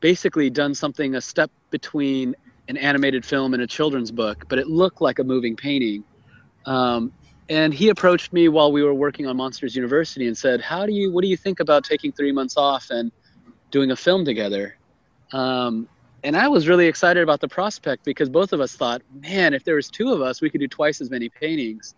basically 0.00 0.49
done 0.49 0.75
something 0.75 1.15
a 1.15 1.21
step 1.21 1.50
between 1.69 2.35
an 2.69 2.79
animated 2.79 3.26
film 3.26 3.53
and 3.53 3.62
a 3.62 3.67
children's 3.67 4.11
book, 4.11 4.47
but 4.49 4.59
it 4.59 4.69
looked 4.69 5.03
like 5.03 5.19
a 5.19 5.25
moving 5.25 5.55
painting. 5.55 6.03
Um, 6.65 7.12
and 7.50 7.75
he 7.75 7.91
approached 7.91 8.33
me 8.33 8.49
while 8.49 8.73
we 8.73 8.83
were 8.83 8.95
working 8.95 9.26
on 9.26 9.37
Monsters 9.37 9.76
University 9.76 10.26
and 10.26 10.37
said, 10.37 10.62
"How 10.62 10.87
do 10.87 10.93
you? 10.93 11.12
What 11.12 11.21
do 11.21 11.29
you 11.29 11.37
think 11.37 11.61
about 11.61 11.85
taking 11.85 12.11
three 12.11 12.33
months 12.33 12.57
off 12.57 12.88
and 12.88 13.12
doing 13.71 13.91
a 13.91 13.97
film 13.97 14.25
together?" 14.25 14.79
Um, 15.35 15.91
and 16.25 16.37
I 16.37 16.49
was 16.49 16.69
really 16.69 16.87
excited 16.87 17.23
about 17.23 17.41
the 17.41 17.49
prospect 17.49 18.05
because 18.05 18.29
both 18.29 18.53
of 18.53 18.61
us 18.61 18.75
thought, 18.75 19.03
man, 19.23 19.55
if 19.55 19.65
there 19.65 19.77
was 19.77 19.89
two 19.89 20.13
of 20.13 20.21
us, 20.21 20.41
we 20.41 20.51
could 20.51 20.61
do 20.61 20.69
twice 20.69 21.01
as 21.01 21.11
many 21.11 21.29
paintings. 21.29 21.95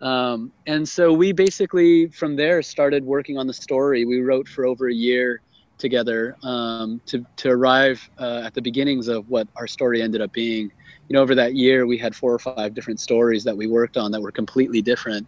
Um, 0.00 0.52
and 0.66 0.88
so 0.88 1.12
we 1.12 1.32
basically 1.32 2.08
from 2.08 2.34
there 2.34 2.60
started 2.62 3.04
working 3.04 3.38
on 3.38 3.46
the 3.46 3.54
story. 3.54 4.04
We 4.04 4.20
wrote 4.20 4.48
for 4.48 4.66
over 4.66 4.88
a 4.88 4.94
year 4.94 5.40
together 5.78 6.36
um, 6.42 7.00
to 7.06 7.24
to 7.36 7.50
arrive 7.50 8.08
uh, 8.18 8.42
at 8.44 8.54
the 8.54 8.60
beginnings 8.60 9.08
of 9.08 9.28
what 9.28 9.46
our 9.56 9.66
story 9.66 10.02
ended 10.02 10.20
up 10.20 10.32
being. 10.32 10.72
You 11.08 11.14
know, 11.14 11.22
over 11.22 11.34
that 11.36 11.54
year, 11.54 11.86
we 11.86 11.98
had 11.98 12.16
four 12.16 12.32
or 12.32 12.38
five 12.38 12.74
different 12.74 13.00
stories 13.00 13.44
that 13.44 13.56
we 13.56 13.66
worked 13.66 13.96
on 13.96 14.10
that 14.12 14.20
were 14.20 14.32
completely 14.32 14.82
different. 14.82 15.26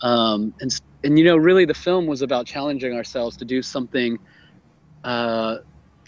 Um, 0.00 0.54
and 0.60 0.70
and 1.04 1.18
you 1.18 1.24
know, 1.24 1.36
really, 1.36 1.66
the 1.66 1.74
film 1.74 2.06
was 2.06 2.22
about 2.22 2.46
challenging 2.46 2.94
ourselves 2.94 3.36
to 3.38 3.44
do 3.44 3.60
something 3.60 4.18
uh, 5.04 5.58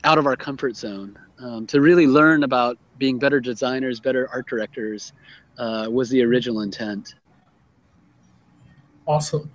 out 0.04 0.16
of 0.16 0.26
our 0.26 0.36
comfort 0.36 0.74
zone 0.74 1.18
um, 1.38 1.66
to 1.66 1.80
really 1.80 2.06
learn 2.06 2.42
about 2.42 2.78
being 2.98 3.18
better 3.18 3.40
designers, 3.40 4.00
better 4.00 4.28
art 4.32 4.46
directors, 4.48 5.12
uh, 5.58 5.88
was 5.90 6.08
the 6.10 6.22
original 6.22 6.62
intent. 6.62 7.14
Awesome. 9.06 9.50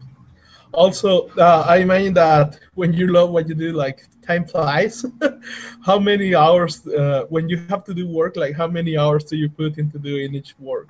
Also, 0.73 1.27
uh, 1.37 1.65
I 1.67 1.77
imagine 1.77 2.13
that 2.13 2.57
when 2.75 2.93
you 2.93 3.07
love 3.07 3.31
what 3.31 3.47
you 3.49 3.55
do, 3.55 3.73
like 3.73 4.07
time 4.25 4.45
flies. 4.45 5.05
how 5.85 5.99
many 5.99 6.33
hours, 6.33 6.87
uh, 6.87 7.25
when 7.29 7.49
you 7.49 7.57
have 7.69 7.83
to 7.85 7.93
do 7.93 8.07
work, 8.07 8.37
like 8.37 8.55
how 8.55 8.67
many 8.67 8.97
hours 8.97 9.25
do 9.25 9.35
you 9.35 9.49
put 9.49 9.77
into 9.77 9.99
doing 9.99 10.33
each 10.33 10.57
work? 10.59 10.89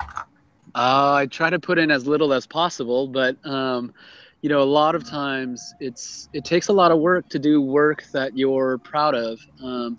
Uh, 0.75 1.13
I 1.13 1.25
try 1.25 1.49
to 1.49 1.59
put 1.59 1.79
in 1.79 1.89
as 1.89 2.05
little 2.05 2.31
as 2.31 2.45
possible, 2.45 3.07
but 3.07 3.43
um, 3.45 3.93
you 4.41 4.49
know, 4.49 4.61
a 4.61 4.71
lot 4.81 4.95
of 4.95 5.03
times 5.03 5.73
it's 5.79 6.29
it 6.33 6.45
takes 6.45 6.67
a 6.69 6.73
lot 6.73 6.91
of 6.91 6.99
work 6.99 7.27
to 7.29 7.39
do 7.39 7.61
work 7.61 8.03
that 8.11 8.37
you're 8.37 8.77
proud 8.79 9.15
of. 9.15 9.39
Um, 9.61 9.97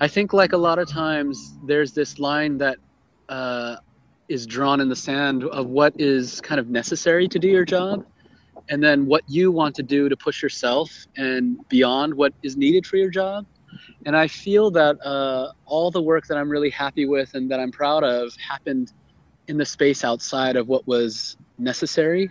I 0.00 0.08
think 0.08 0.32
like 0.32 0.52
a 0.52 0.58
lot 0.58 0.78
of 0.78 0.88
times 0.88 1.54
there's 1.64 1.92
this 1.92 2.18
line 2.18 2.58
that 2.58 2.76
uh, 3.28 3.76
is 4.28 4.46
drawn 4.46 4.80
in 4.80 4.88
the 4.88 4.96
sand 4.96 5.44
of 5.44 5.66
what 5.68 5.94
is 5.98 6.40
kind 6.42 6.60
of 6.60 6.68
necessary 6.68 7.26
to 7.28 7.38
do 7.38 7.48
your 7.48 7.64
job 7.64 8.04
and 8.68 8.82
then 8.82 9.06
what 9.06 9.22
you 9.26 9.50
want 9.50 9.74
to 9.76 9.82
do 9.82 10.08
to 10.08 10.16
push 10.16 10.42
yourself 10.42 10.90
and 11.16 11.56
beyond 11.68 12.12
what 12.12 12.34
is 12.42 12.56
needed 12.56 12.86
for 12.86 12.96
your 12.96 13.10
job. 13.10 13.46
And 14.04 14.16
I 14.16 14.28
feel 14.28 14.70
that 14.72 14.96
uh, 15.04 15.52
all 15.64 15.90
the 15.90 16.02
work 16.02 16.26
that 16.26 16.36
I'm 16.36 16.50
really 16.50 16.70
happy 16.70 17.06
with 17.06 17.34
and 17.34 17.50
that 17.50 17.60
I'm 17.60 17.70
proud 17.70 18.04
of 18.04 18.34
happened 18.36 18.92
in 19.48 19.56
the 19.56 19.64
space 19.64 20.04
outside 20.04 20.56
of 20.56 20.68
what 20.68 20.86
was 20.86 21.36
necessary. 21.58 22.30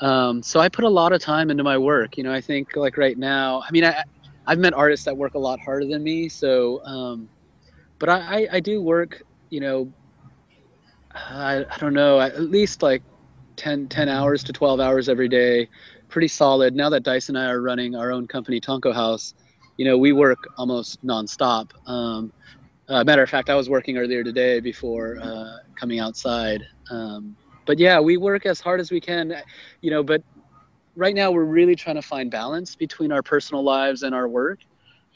Um, 0.00 0.42
so 0.42 0.60
I 0.60 0.68
put 0.68 0.84
a 0.84 0.88
lot 0.88 1.12
of 1.12 1.20
time 1.20 1.50
into 1.50 1.64
my 1.64 1.78
work. 1.78 2.16
You 2.16 2.24
know, 2.24 2.32
I 2.32 2.40
think 2.40 2.76
like 2.76 2.96
right 2.96 3.16
now, 3.16 3.62
I 3.66 3.70
mean, 3.70 3.84
I, 3.84 4.02
I've 4.46 4.58
met 4.58 4.74
artists 4.74 5.04
that 5.06 5.16
work 5.16 5.34
a 5.34 5.38
lot 5.38 5.60
harder 5.60 5.86
than 5.86 6.02
me. 6.02 6.28
So, 6.28 6.84
um, 6.84 7.28
but 7.98 8.08
I, 8.08 8.18
I, 8.18 8.48
I, 8.54 8.60
do 8.60 8.82
work, 8.82 9.22
you 9.50 9.60
know, 9.60 9.92
I, 11.14 11.64
I 11.70 11.78
don't 11.78 11.94
know, 11.94 12.20
at 12.20 12.40
least 12.40 12.82
like 12.82 13.02
10, 13.56 13.88
10 13.88 14.08
hours 14.08 14.42
to 14.44 14.52
12 14.52 14.80
hours 14.80 15.08
every 15.08 15.28
day. 15.28 15.68
Pretty 16.08 16.28
solid. 16.28 16.74
Now 16.74 16.90
that 16.90 17.04
Dice 17.04 17.28
and 17.28 17.38
I 17.38 17.46
are 17.46 17.62
running 17.62 17.94
our 17.94 18.10
own 18.10 18.26
company, 18.26 18.60
Tonko 18.60 18.92
House, 18.92 19.34
you 19.76 19.84
know, 19.84 19.96
we 19.96 20.12
work 20.12 20.38
almost 20.58 21.04
nonstop. 21.04 21.70
Um, 21.88 22.32
uh, 22.88 23.04
matter 23.04 23.22
of 23.22 23.30
fact, 23.30 23.48
I 23.48 23.54
was 23.54 23.70
working 23.70 23.96
earlier 23.96 24.22
today 24.22 24.60
before 24.60 25.18
uh, 25.22 25.58
coming 25.76 26.00
outside. 26.00 26.62
Um, 26.90 27.36
but 27.64 27.78
yeah, 27.78 28.00
we 28.00 28.16
work 28.16 28.44
as 28.44 28.60
hard 28.60 28.80
as 28.80 28.90
we 28.90 29.00
can, 29.00 29.34
you 29.80 29.90
know, 29.90 30.02
but 30.02 30.22
right 30.96 31.14
now 31.14 31.30
we're 31.30 31.44
really 31.44 31.74
trying 31.74 31.96
to 31.96 32.02
find 32.02 32.30
balance 32.30 32.74
between 32.76 33.12
our 33.12 33.22
personal 33.22 33.62
lives 33.62 34.02
and 34.02 34.14
our 34.14 34.28
work 34.28 34.60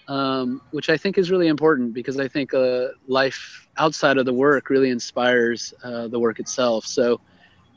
um, 0.09 0.61
which 0.71 0.89
i 0.89 0.97
think 0.97 1.19
is 1.19 1.31
really 1.31 1.49
important 1.49 1.93
because 1.93 2.19
i 2.19 2.29
think 2.29 2.55
uh, 2.55 2.89
life 3.09 3.67
outside 3.79 4.19
of 4.19 4.27
the 4.27 4.33
work 4.33 4.71
really 4.71 4.91
inspires 4.91 5.75
uh, 5.83 6.09
the 6.09 6.19
work 6.19 6.41
itself. 6.41 6.87
So 6.87 7.21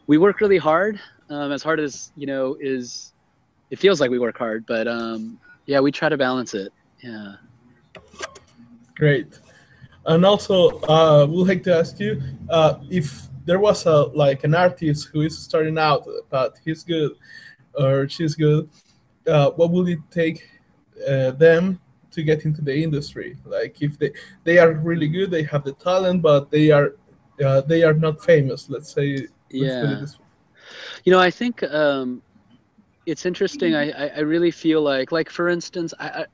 we 0.08 0.18
work 0.18 0.40
really 0.42 0.58
hard 0.58 1.00
um, 1.30 1.52
as 1.52 1.62
hard 1.64 1.80
as 1.80 2.12
you 2.16 2.26
know 2.26 2.58
is 2.60 3.14
it 3.70 3.80
feels 3.80 4.02
like 4.02 4.10
we 4.10 4.20
work 4.20 4.38
hard 4.38 4.66
but 4.66 4.88
um, 4.88 5.40
yeah 5.66 5.80
we 5.80 5.92
try 5.92 6.10
to 6.10 6.18
balance 6.18 6.54
it. 6.54 6.72
Yeah. 7.04 7.36
Great. 8.96 9.40
And 10.06 10.26
also 10.26 10.80
uh, 10.82 11.26
we'd 11.30 11.48
like 11.48 11.64
to 11.64 11.76
ask 11.78 12.00
you 12.00 12.22
uh, 12.50 12.80
if 12.90 13.28
there 13.46 13.60
was 13.60 13.86
a 13.86 14.04
like 14.14 14.44
an 14.44 14.56
artist 14.56 15.10
who 15.12 15.22
is 15.22 15.38
starting 15.38 15.78
out 15.78 16.08
but 16.30 16.58
he's 16.64 16.84
good 16.84 17.12
or 17.80 18.10
she's 18.10 18.36
good, 18.36 18.70
uh, 19.28 19.52
what 19.52 19.72
will 19.72 19.88
it 19.88 20.00
take 20.12 20.48
uh, 21.08 21.32
them 21.32 21.80
to 22.12 22.24
get 22.24 22.46
into 22.46 22.62
the 22.62 22.76
industry? 22.84 23.38
Like 23.46 23.82
if 23.82 23.98
they 23.98 24.12
they 24.44 24.58
are 24.58 24.74
really 24.74 25.08
good, 25.08 25.32
they 25.32 25.44
have 25.44 25.64
the 25.64 25.74
talent, 25.74 26.22
but 26.22 26.52
they 26.52 26.72
are 26.72 26.96
uh, 27.44 27.62
they 27.62 27.84
are 27.84 27.94
not 27.94 28.24
famous. 28.24 28.70
Let's 28.70 28.92
say. 28.92 29.28
Yeah. 29.52 30.06
you 31.04 31.12
know, 31.12 31.20
I 31.20 31.32
think 31.32 31.64
um, 31.64 32.22
it's 33.08 33.26
interesting. 33.26 33.74
I, 33.74 33.90
I, 33.90 34.08
I 34.18 34.20
really 34.20 34.52
feel 34.52 34.82
like 34.82 35.12
like 35.12 35.30
for 35.30 35.50
instance, 35.50 35.94
I, 36.00 36.10
I 36.10 36.26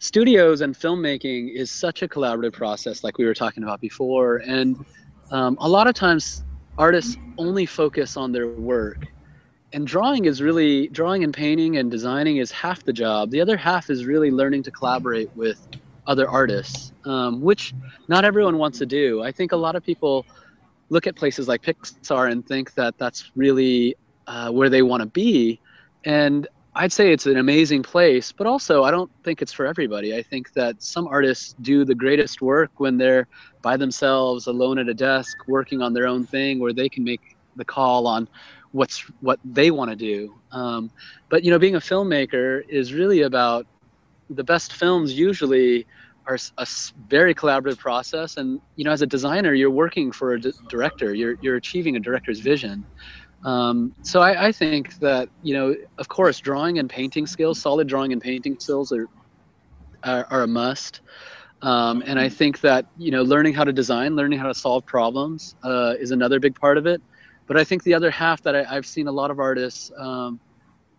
studios 0.00 0.62
and 0.62 0.74
filmmaking 0.74 1.54
is 1.54 1.70
such 1.70 2.02
a 2.02 2.08
collaborative 2.08 2.54
process 2.54 3.04
like 3.04 3.18
we 3.18 3.26
were 3.26 3.34
talking 3.34 3.62
about 3.62 3.82
before 3.82 4.38
and 4.46 4.82
um, 5.30 5.58
a 5.60 5.68
lot 5.68 5.86
of 5.86 5.94
times 5.94 6.42
artists 6.78 7.18
only 7.36 7.66
focus 7.66 8.16
on 8.16 8.32
their 8.32 8.48
work 8.48 9.08
and 9.72 9.86
drawing 9.86 10.24
is 10.24 10.42
really 10.42 10.88
drawing 10.88 11.24
and 11.24 11.32
painting 11.32 11.76
and 11.76 11.90
designing 11.90 12.38
is 12.38 12.50
half 12.50 12.84
the 12.84 12.92
job. 12.92 13.30
The 13.30 13.40
other 13.40 13.56
half 13.56 13.90
is 13.90 14.04
really 14.04 14.30
learning 14.30 14.64
to 14.64 14.70
collaborate 14.70 15.30
with 15.36 15.66
other 16.06 16.28
artists 16.28 16.92
um, 17.04 17.40
which 17.40 17.74
not 18.08 18.24
everyone 18.24 18.58
wants 18.58 18.78
to 18.78 18.86
do. 18.86 19.22
I 19.22 19.32
think 19.32 19.52
a 19.52 19.56
lot 19.56 19.76
of 19.76 19.84
people 19.84 20.26
look 20.88 21.06
at 21.06 21.14
places 21.14 21.48
like 21.48 21.62
pixar 21.62 22.30
and 22.30 22.46
think 22.46 22.74
that 22.74 22.98
that's 22.98 23.30
really 23.36 23.96
uh, 24.26 24.50
where 24.50 24.68
they 24.68 24.82
want 24.82 25.02
to 25.02 25.08
be. 25.08 25.60
And 26.04 26.46
i'd 26.76 26.92
say 26.92 27.12
it's 27.12 27.26
an 27.26 27.36
amazing 27.36 27.82
place 27.82 28.30
but 28.30 28.46
also 28.46 28.84
i 28.84 28.92
don't 28.92 29.10
think 29.24 29.42
it's 29.42 29.52
for 29.52 29.66
everybody. 29.66 30.16
I 30.16 30.22
think 30.22 30.52
that 30.52 30.80
some 30.80 31.08
artists 31.08 31.56
do 31.62 31.84
the 31.84 31.96
greatest 31.96 32.40
work 32.40 32.70
when 32.76 32.96
they're 32.96 33.26
by 33.60 33.76
themselves 33.76 34.46
alone 34.46 34.78
at 34.78 34.88
a 34.88 34.94
desk 34.94 35.36
working 35.48 35.82
on 35.82 35.92
their 35.92 36.06
own 36.06 36.24
thing 36.24 36.60
where 36.60 36.72
they 36.72 36.88
can 36.88 37.02
make 37.02 37.36
the 37.56 37.64
call 37.64 38.06
on 38.06 38.28
what's 38.72 39.00
what 39.20 39.38
they 39.44 39.70
want 39.70 39.90
to 39.90 39.96
do. 39.96 40.34
Um, 40.52 40.90
but 41.28 41.44
you 41.44 41.50
know, 41.50 41.58
being 41.58 41.76
a 41.76 41.80
filmmaker 41.80 42.62
is 42.68 42.92
really 42.92 43.22
about 43.22 43.66
the 44.28 44.44
best 44.44 44.72
films 44.72 45.12
usually 45.12 45.86
are 46.26 46.38
a 46.58 46.66
very 47.08 47.34
collaborative 47.34 47.78
process. 47.78 48.36
And 48.36 48.60
you 48.76 48.84
know 48.84 48.92
as 48.92 49.02
a 49.02 49.06
designer 49.06 49.54
you're 49.54 49.70
working 49.70 50.12
for 50.12 50.34
a 50.34 50.40
director. 50.68 51.14
You're, 51.14 51.36
you're 51.40 51.56
achieving 51.56 51.96
a 51.96 52.00
director's 52.00 52.40
vision. 52.40 52.86
Um, 53.44 53.94
so 54.02 54.20
I, 54.20 54.48
I, 54.48 54.52
think 54.52 54.98
that 54.98 55.30
you 55.42 55.54
know 55.54 55.74
of 55.96 56.08
course 56.08 56.38
drawing 56.40 56.78
and 56.78 56.90
painting 56.90 57.26
skills 57.26 57.58
solid 57.58 57.88
drawing 57.88 58.12
and 58.12 58.20
painting 58.20 58.58
skills 58.60 58.92
are 58.92 59.06
are, 60.04 60.26
are 60.30 60.42
a 60.42 60.46
must. 60.46 61.00
Um, 61.62 62.02
and 62.06 62.18
i 62.18 62.26
think 62.26 62.62
that 62.62 62.86
you 62.96 63.10
know 63.10 63.22
learning 63.22 63.52
how 63.52 63.64
to 63.64 63.72
design 63.72 64.16
learning 64.16 64.38
how 64.38 64.46
to 64.46 64.54
solve 64.54 64.86
problems 64.86 65.56
uh, 65.62 65.94
is 65.98 66.10
another 66.10 66.40
big 66.40 66.58
part 66.58 66.78
of 66.78 66.86
it 66.86 67.02
but 67.50 67.56
i 67.56 67.64
think 67.64 67.82
the 67.82 67.94
other 67.94 68.10
half 68.10 68.40
that 68.42 68.54
I, 68.54 68.62
have 68.62 68.86
seen 68.86 69.08
a 69.08 69.12
lot 69.12 69.30
of 69.32 69.40
artists 69.40 69.90
um, 69.98 70.38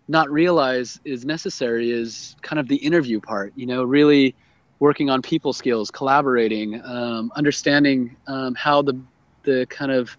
not 0.07 0.29
realize 0.29 0.99
is 1.05 1.23
necessary 1.23 1.91
is 1.91 2.35
kind 2.41 2.59
of 2.59 2.67
the 2.67 2.75
interview 2.75 3.21
part 3.21 3.53
you 3.55 3.65
know 3.65 3.83
really 3.83 4.35
working 4.81 5.11
on 5.11 5.21
people 5.21 5.53
skills, 5.53 5.91
collaborating, 5.91 6.83
um, 6.83 7.31
understanding 7.35 8.17
um, 8.27 8.53
how 8.55 8.81
the 8.81 8.99
the 9.43 9.65
kind 9.69 9.91
of 9.91 10.17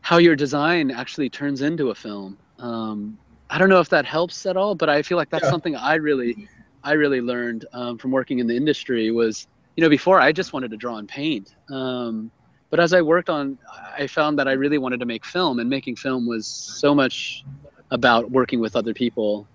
how 0.00 0.16
your 0.16 0.34
design 0.34 0.90
actually 0.90 1.28
turns 1.28 1.60
into 1.60 1.90
a 1.90 1.94
film. 1.94 2.38
Um, 2.58 3.18
I 3.50 3.58
don't 3.58 3.68
know 3.68 3.80
if 3.80 3.88
that 3.90 4.06
helps 4.06 4.46
at 4.46 4.56
all, 4.56 4.74
but 4.74 4.88
I 4.88 5.02
feel 5.02 5.18
like 5.18 5.28
that's 5.28 5.44
yeah. 5.44 5.50
something 5.50 5.76
I 5.76 5.96
really 5.96 6.48
I 6.84 6.92
really 6.92 7.20
learned 7.20 7.66
um, 7.72 7.98
from 7.98 8.12
working 8.12 8.38
in 8.38 8.46
the 8.46 8.56
industry 8.56 9.10
was 9.10 9.48
you 9.76 9.82
know 9.82 9.90
before 9.90 10.20
I 10.20 10.32
just 10.32 10.52
wanted 10.52 10.70
to 10.70 10.76
draw 10.76 10.96
and 10.96 11.08
paint. 11.08 11.54
Um, 11.68 12.30
but 12.72 12.80
as 12.80 12.92
I 12.92 13.02
worked 13.02 13.30
on, 13.30 13.56
I 13.96 14.08
found 14.08 14.36
that 14.40 14.48
I 14.48 14.52
really 14.52 14.78
wanted 14.78 14.98
to 15.00 15.06
make 15.06 15.24
film, 15.24 15.60
and 15.60 15.70
making 15.70 15.96
film 15.96 16.26
was 16.26 16.46
so 16.48 16.94
much 16.94 17.44
about 17.92 18.30
working 18.30 18.58
with 18.58 18.74
other 18.74 18.94
people 18.94 19.46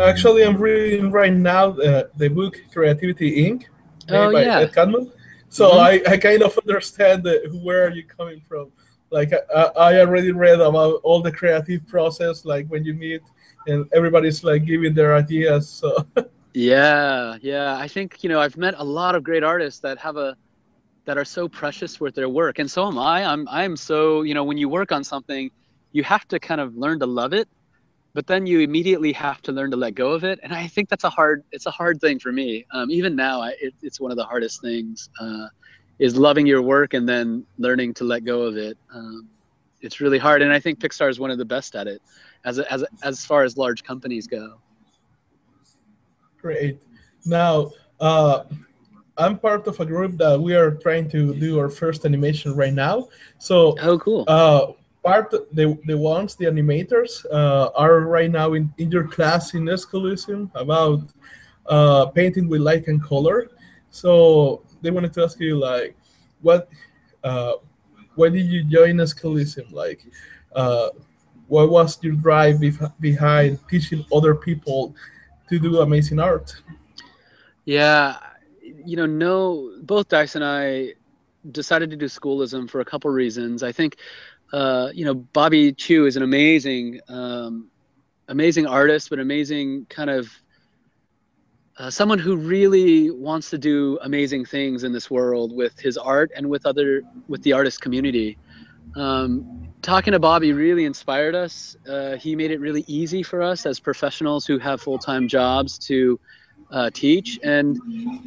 Actually, 0.00 0.42
I'm 0.42 0.56
reading 0.56 1.10
right 1.12 1.32
now 1.32 1.68
uh, 1.78 2.04
the 2.16 2.28
book 2.28 2.60
Creativity 2.72 3.48
Inc. 3.48 3.64
Oh, 4.08 4.32
by 4.32 4.42
yeah. 4.42 4.58
Ed 4.60 4.72
Catmull. 4.72 5.12
So 5.48 5.70
mm-hmm. 5.70 6.08
I, 6.08 6.14
I 6.14 6.16
kind 6.16 6.42
of 6.42 6.58
understand 6.58 7.22
the, 7.22 7.60
where 7.62 7.86
are 7.86 7.90
you 7.90 8.02
coming 8.02 8.40
from. 8.48 8.72
Like 9.10 9.32
I, 9.54 9.62
I 9.62 10.00
already 10.00 10.32
read 10.32 10.60
about 10.60 11.00
all 11.04 11.22
the 11.22 11.30
creative 11.30 11.86
process, 11.86 12.44
like 12.44 12.66
when 12.66 12.84
you 12.84 12.94
meet 12.94 13.22
and 13.68 13.86
everybody's 13.92 14.42
like 14.42 14.64
giving 14.64 14.94
their 14.94 15.14
ideas. 15.14 15.68
So 15.68 16.04
yeah, 16.54 17.36
yeah. 17.40 17.76
I 17.76 17.86
think 17.86 18.24
you 18.24 18.28
know 18.28 18.40
I've 18.40 18.56
met 18.56 18.74
a 18.78 18.84
lot 18.84 19.14
of 19.14 19.22
great 19.22 19.44
artists 19.44 19.78
that 19.80 19.98
have 19.98 20.16
a 20.16 20.36
that 21.04 21.18
are 21.18 21.24
so 21.24 21.48
precious 21.48 22.00
with 22.00 22.14
their 22.14 22.28
work, 22.28 22.58
and 22.58 22.70
so 22.70 22.86
am 22.86 22.98
I. 22.98 23.24
I'm 23.24 23.46
I'm 23.48 23.76
so 23.76 24.22
you 24.22 24.34
know 24.34 24.44
when 24.44 24.58
you 24.58 24.68
work 24.68 24.92
on 24.92 25.04
something, 25.04 25.50
you 25.92 26.02
have 26.04 26.26
to 26.28 26.38
kind 26.38 26.60
of 26.60 26.76
learn 26.76 26.98
to 27.00 27.06
love 27.06 27.32
it 27.32 27.48
but 28.14 28.28
then 28.28 28.46
you 28.46 28.60
immediately 28.60 29.12
have 29.12 29.42
to 29.42 29.52
learn 29.52 29.72
to 29.72 29.76
let 29.76 29.96
go 29.96 30.12
of 30.12 30.24
it. 30.24 30.38
And 30.42 30.54
i 30.54 30.66
think 30.66 30.88
that's 30.88 31.04
a 31.04 31.10
hard 31.10 31.44
it's 31.50 31.66
a 31.66 31.70
hard 31.70 32.00
thing 32.00 32.18
for 32.18 32.32
me. 32.32 32.64
Um, 32.70 32.90
even 32.90 33.14
now 33.14 33.42
I, 33.42 33.50
it, 33.60 33.74
it's 33.82 34.00
one 34.00 34.12
of 34.12 34.16
the 34.16 34.24
hardest 34.24 34.62
things 34.62 35.10
uh, 35.20 35.48
is 35.98 36.16
loving 36.16 36.46
your 36.46 36.62
work 36.62 36.94
and 36.94 37.08
then 37.08 37.44
learning 37.58 37.94
to 37.94 38.04
let 38.04 38.24
go 38.24 38.42
of 38.42 38.56
it. 38.56 38.78
Um, 38.92 39.28
it's 39.80 40.00
really 40.00 40.18
hard. 40.18 40.40
And 40.42 40.52
i 40.52 40.60
think 40.60 40.78
pixar 40.78 41.10
is 41.10 41.18
one 41.20 41.30
of 41.30 41.38
the 41.38 41.44
best 41.44 41.74
at 41.74 41.86
it 41.88 42.00
as, 42.44 42.58
a, 42.58 42.72
as, 42.72 42.82
a, 42.82 42.86
as 43.02 43.26
far 43.26 43.42
as 43.42 43.56
large 43.56 43.82
companies 43.82 44.26
go. 44.26 44.60
Great. 46.40 46.80
Now 47.26 47.72
uh, 48.00 48.44
i'm 49.18 49.38
part 49.38 49.66
of 49.66 49.78
a 49.80 49.86
group 49.86 50.16
that 50.16 50.40
we 50.40 50.54
are 50.54 50.72
trying 50.72 51.08
to 51.08 51.34
do 51.34 51.58
our 51.58 51.68
first 51.68 52.04
animation 52.04 52.54
right 52.54 52.74
now 52.74 53.08
so 53.38 53.76
oh 53.82 53.98
cool 53.98 54.24
uh, 54.28 54.72
part 55.04 55.30
the 55.30 55.78
the 55.84 55.96
ones 55.96 56.34
the 56.34 56.46
animators 56.46 57.24
uh, 57.30 57.68
are 57.76 58.00
right 58.00 58.30
now 58.30 58.54
in, 58.54 58.72
in 58.78 58.90
your 58.90 59.06
class 59.06 59.54
in 59.54 59.66
Schoolism 59.76 60.50
about 60.54 61.02
uh, 61.66 62.06
painting 62.06 62.48
with 62.48 62.60
light 62.60 62.88
and 62.88 63.02
color. 63.02 63.50
So 63.90 64.62
they 64.82 64.90
wanted 64.90 65.12
to 65.14 65.22
ask 65.22 65.38
you 65.38 65.56
like, 65.58 65.96
what, 66.40 66.68
uh, 67.22 67.54
why 68.16 68.30
did 68.30 68.46
you 68.46 68.64
join 68.64 68.96
Schoolism? 69.06 69.70
Like, 69.70 70.04
uh, 70.54 70.88
what 71.46 71.70
was 71.70 72.02
your 72.02 72.14
drive 72.14 72.60
behind 73.00 73.58
teaching 73.68 74.04
other 74.12 74.34
people 74.34 74.94
to 75.48 75.58
do 75.58 75.80
amazing 75.80 76.18
art? 76.18 76.54
Yeah, 77.66 78.16
you 78.84 78.96
know, 78.96 79.06
no, 79.06 79.72
both 79.82 80.08
Dice 80.08 80.34
and 80.34 80.44
I 80.44 80.94
decided 81.50 81.90
to 81.90 81.96
do 81.96 82.08
schoolism 82.08 82.68
for 82.68 82.80
a 82.80 82.84
couple 82.84 83.10
reasons. 83.10 83.62
I 83.62 83.72
think 83.72 83.98
uh, 84.52 84.90
you 84.94 85.04
know, 85.04 85.14
Bobby 85.14 85.72
Chiu 85.72 86.06
is 86.06 86.16
an 86.16 86.22
amazing, 86.22 87.00
um, 87.08 87.70
amazing 88.28 88.66
artist, 88.66 89.10
but 89.10 89.18
amazing 89.18 89.86
kind 89.88 90.10
of 90.10 90.30
uh, 91.76 91.90
someone 91.90 92.20
who 92.20 92.36
really 92.36 93.10
wants 93.10 93.50
to 93.50 93.58
do 93.58 93.98
amazing 94.02 94.44
things 94.44 94.84
in 94.84 94.92
this 94.92 95.10
world 95.10 95.52
with 95.52 95.76
his 95.80 95.98
art 95.98 96.30
and 96.36 96.48
with 96.48 96.66
other 96.66 97.02
with 97.26 97.42
the 97.42 97.52
artist 97.52 97.80
community. 97.80 98.38
Um, 98.94 99.68
talking 99.82 100.12
to 100.12 100.20
Bobby 100.20 100.52
really 100.52 100.84
inspired 100.84 101.34
us. 101.34 101.76
Uh, 101.88 102.16
he 102.16 102.36
made 102.36 102.52
it 102.52 102.60
really 102.60 102.84
easy 102.86 103.24
for 103.24 103.42
us 103.42 103.66
as 103.66 103.80
professionals 103.80 104.46
who 104.46 104.58
have 104.58 104.80
full 104.80 104.98
time 104.98 105.26
jobs 105.26 105.78
to 105.80 106.20
uh, 106.70 106.90
teach. 106.92 107.38
And, 107.42 107.78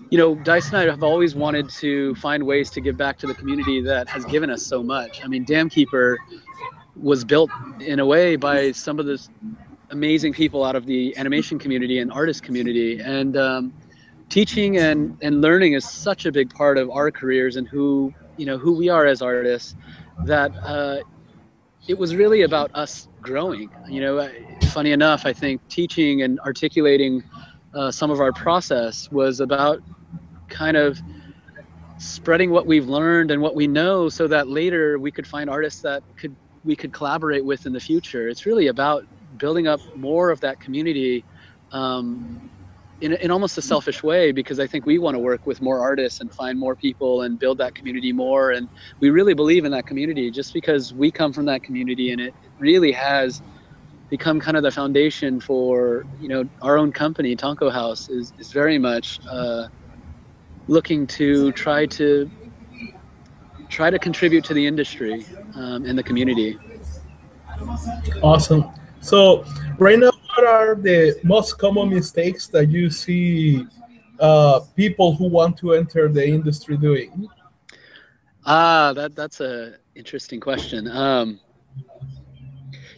you 0.10 0.18
know, 0.18 0.36
Dice 0.36 0.68
and 0.68 0.78
I 0.78 0.86
have 0.86 1.04
always 1.04 1.36
wanted 1.36 1.70
to 1.70 2.16
find 2.16 2.46
ways 2.46 2.70
to 2.72 2.82
give 2.82 2.98
back 2.98 3.18
to 3.20 3.28
the 3.28 3.34
community 3.34 3.82
that 3.82 4.08
has 4.10 4.26
given 4.26 4.50
us 4.50 4.66
so 4.66 4.84
much. 4.84 5.24
I 5.24 5.28
mean, 5.28 5.44
Dam 5.44 5.70
Keeper 5.70 6.18
was 6.96 7.24
built 7.24 7.52
in 7.80 8.00
a 8.00 8.06
way 8.06 8.36
by 8.36 8.72
some 8.72 9.00
of 9.00 9.06
the 9.06 9.26
amazing 9.92 10.34
people 10.34 10.64
out 10.64 10.76
of 10.76 10.86
the 10.86 11.16
animation 11.18 11.60
community 11.60 12.00
and 12.00 12.12
artist 12.12 12.44
community. 12.44 13.00
And 13.00 13.38
um, 13.38 13.74
teaching 14.30 14.78
and, 14.78 15.18
and 15.22 15.42
learning 15.42 15.74
is 15.74 15.88
such 15.90 16.26
a 16.26 16.32
big 16.32 16.54
part 16.54 16.78
of 16.78 16.90
our 16.90 17.12
careers 17.12 17.56
and 17.56 17.68
who, 17.68 18.14
you 18.38 18.46
know, 18.46 18.58
who 18.58 18.76
we 18.76 18.90
are 18.90 19.06
as 19.06 19.22
artists 19.22 19.76
that 20.26 20.52
uh, 20.64 21.00
it 21.88 21.98
was 21.98 22.16
really 22.16 22.42
about 22.42 22.72
us 22.74 23.08
growing. 23.22 23.70
You 23.88 24.02
know, 24.02 24.30
funny 24.70 24.92
enough, 24.92 25.26
I 25.26 25.34
think 25.34 25.66
teaching 25.70 26.22
and 26.22 26.40
articulating 26.42 27.24
uh, 27.78 27.92
some 27.92 28.10
of 28.10 28.20
our 28.20 28.34
process 28.34 29.08
was 29.12 29.40
about 29.40 29.80
kind 30.50 30.76
of 30.76 31.00
spreading 32.00 32.50
what 32.50 32.66
we've 32.66 32.88
learned 32.88 33.30
and 33.30 33.40
what 33.42 33.56
we 33.56 33.68
know 33.68 34.10
so 34.10 34.28
that 34.28 34.48
later 34.48 34.98
we 34.98 35.12
could 35.12 35.28
find 35.28 35.50
artists 35.50 35.82
that 35.82 36.02
could 36.18 36.36
we 36.64 36.76
could 36.76 36.92
collaborate 36.92 37.46
with 37.46 37.66
in 37.66 37.74
the 37.74 37.80
future. 37.80 38.28
It's 38.28 38.46
really 38.46 38.68
about 38.68 39.04
building 39.38 39.68
up 39.68 39.80
more 39.96 40.32
of 40.32 40.40
that 40.42 40.60
community 40.60 41.24
um, 41.72 42.50
in, 43.00 43.14
in 43.14 43.30
almost 43.30 43.58
a 43.60 43.62
selfish 43.62 44.02
way 44.02 44.32
because 44.32 44.60
i 44.60 44.66
think 44.66 44.88
we 44.88 44.98
want 44.98 45.14
to 45.14 45.20
work 45.20 45.46
with 45.46 45.62
more 45.62 45.80
artists 45.80 46.20
and 46.20 46.34
find 46.34 46.58
more 46.58 46.76
people 46.76 47.22
and 47.22 47.38
build 47.38 47.60
that 47.60 47.76
community 47.76 48.12
more. 48.12 48.52
And 48.52 48.68
we 49.00 49.12
really 49.12 49.36
believe 49.36 49.66
in 49.66 49.72
that 49.72 49.86
community. 49.86 50.32
Just 50.32 50.52
because 50.52 50.96
we 50.96 51.12
come 51.12 51.32
from 51.32 51.46
that 51.46 51.62
community 51.62 52.12
and 52.12 52.20
it 52.20 52.34
really 52.60 52.92
has 52.92 53.42
become 54.10 54.40
kind 54.40 54.56
of 54.56 54.64
the 54.64 54.72
foundation 54.72 55.40
for 55.40 56.06
you 56.20 56.30
know 56.30 56.48
our 56.62 56.78
own 56.78 56.92
company 56.92 57.36
tonko 57.36 57.72
house 57.72 58.10
is, 58.10 58.34
is 58.38 58.52
very 58.52 58.78
much 58.78 59.20
uh, 59.30 59.68
looking 60.68 61.06
to 61.08 61.52
try 61.54 61.86
to 61.86 62.30
try 63.70 63.90
to 63.90 64.00
contribute 64.00 64.44
to 64.46 64.54
the 64.54 64.66
industry 64.66 65.26
um, 65.56 65.86
and 65.86 65.98
the 65.98 66.04
community. 66.04 66.58
Awesome. 68.22 68.66
So 69.02 69.46
right 69.78 70.00
now 70.00 70.12
what 70.36 70.48
are 70.48 70.76
the 70.76 71.20
most 71.24 71.58
common 71.58 71.90
mistakes 71.90 72.48
that 72.48 72.68
you 72.68 72.90
see 72.90 73.66
uh, 74.20 74.62
people 74.76 75.16
who 75.16 75.28
want 75.28 75.58
to 75.58 75.74
enter 75.74 76.08
the 76.08 76.26
industry 76.26 76.78
doing? 76.78 77.28
Ah 78.46 78.94
that 78.94 79.16
that's 79.16 79.42
a 79.42 79.76
interesting 79.96 80.40
question. 80.40 80.88
Um, 80.88 81.40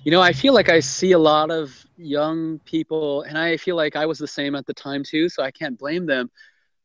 you 0.04 0.12
know, 0.12 0.22
I 0.22 0.34
feel 0.34 0.54
like 0.54 0.70
I 0.70 0.80
see 0.80 1.12
a 1.12 1.20
lot 1.20 1.52
of 1.52 1.86
young 1.98 2.60
people, 2.60 3.24
and 3.24 3.38
I 3.38 3.58
feel 3.58 3.76
like 3.76 3.96
I 3.96 4.06
was 4.06 4.18
the 4.18 4.28
same 4.28 4.56
at 4.56 4.66
the 4.66 4.74
time 4.74 5.04
too, 5.04 5.30
so 5.30 5.44
I 5.44 5.52
can't 5.52 5.78
blame 5.78 6.06
them, 6.06 6.32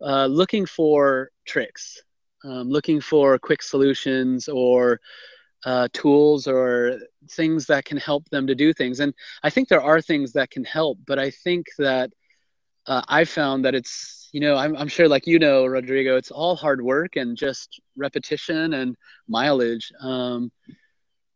uh, 0.01 0.27
looking 0.27 0.67
for 0.67 1.31
tricks, 1.47 2.03
um, 2.45 2.69
looking 2.69 3.01
for 3.01 3.39
quick 3.39 3.63
solutions 3.63 4.49
or 4.49 5.01
uh, 5.65 5.89
tools 5.93 6.47
or 6.47 6.99
things 7.31 7.67
that 7.67 7.85
can 7.85 7.97
help 7.97 8.29
them 8.31 8.47
to 8.47 8.55
do 8.55 8.73
things. 8.73 9.01
And 9.01 9.15
I 9.43 9.51
think 9.51 9.69
there 9.69 9.83
are 9.83 10.01
things 10.01 10.33
that 10.33 10.51
can 10.51 10.65
help, 10.65 10.99
but 11.07 11.19
I 11.19 11.31
think 11.31 11.67
that 11.79 12.11
uh, 12.87 13.03
I 13.09 13.25
found 13.25 13.65
that 13.65 13.75
it's, 13.75 14.29
you 14.33 14.41
know, 14.41 14.57
I'm, 14.57 14.77
I'm 14.77 14.89
sure 14.89 15.09
like 15.09 15.27
you 15.27 15.39
know, 15.39 15.65
Rodrigo, 15.65 16.17
it's 16.17 16.31
all 16.31 16.57
hard 16.57 16.83
work 16.83 17.17
and 17.17 17.37
just 17.37 17.81
repetition 17.97 18.75
and 18.75 18.97
mileage. 19.29 19.91
Um, 20.01 20.51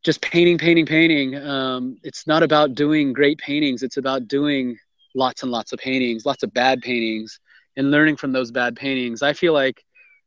just 0.04 0.20
painting, 0.22 0.58
painting, 0.58 0.86
painting. 0.86 1.36
Um, 1.36 1.96
it's 2.02 2.26
not 2.26 2.42
about 2.42 2.74
doing 2.74 3.12
great 3.12 3.38
paintings. 3.38 3.82
It's 3.82 3.96
about 3.96 4.28
doing 4.28 4.76
lots 5.14 5.42
and 5.42 5.50
lots 5.50 5.72
of 5.72 5.78
paintings, 5.78 6.24
lots 6.24 6.42
of 6.42 6.52
bad 6.54 6.80
paintings, 6.80 7.40
and 7.76 7.90
learning 7.90 8.16
from 8.16 8.32
those 8.32 8.50
bad 8.50 8.76
paintings. 8.76 9.22
I 9.22 9.32
feel 9.32 9.52
like, 9.52 9.82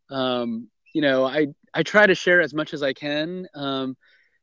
um, 0.10 0.70
you 0.94 1.02
know, 1.02 1.26
I 1.26 1.48
I 1.74 1.84
try 1.84 2.06
to 2.06 2.16
share 2.16 2.42
as 2.42 2.54
much 2.54 2.74
as 2.74 2.84
I 2.84 2.94
can. 2.94 3.48
Um, 3.56 3.96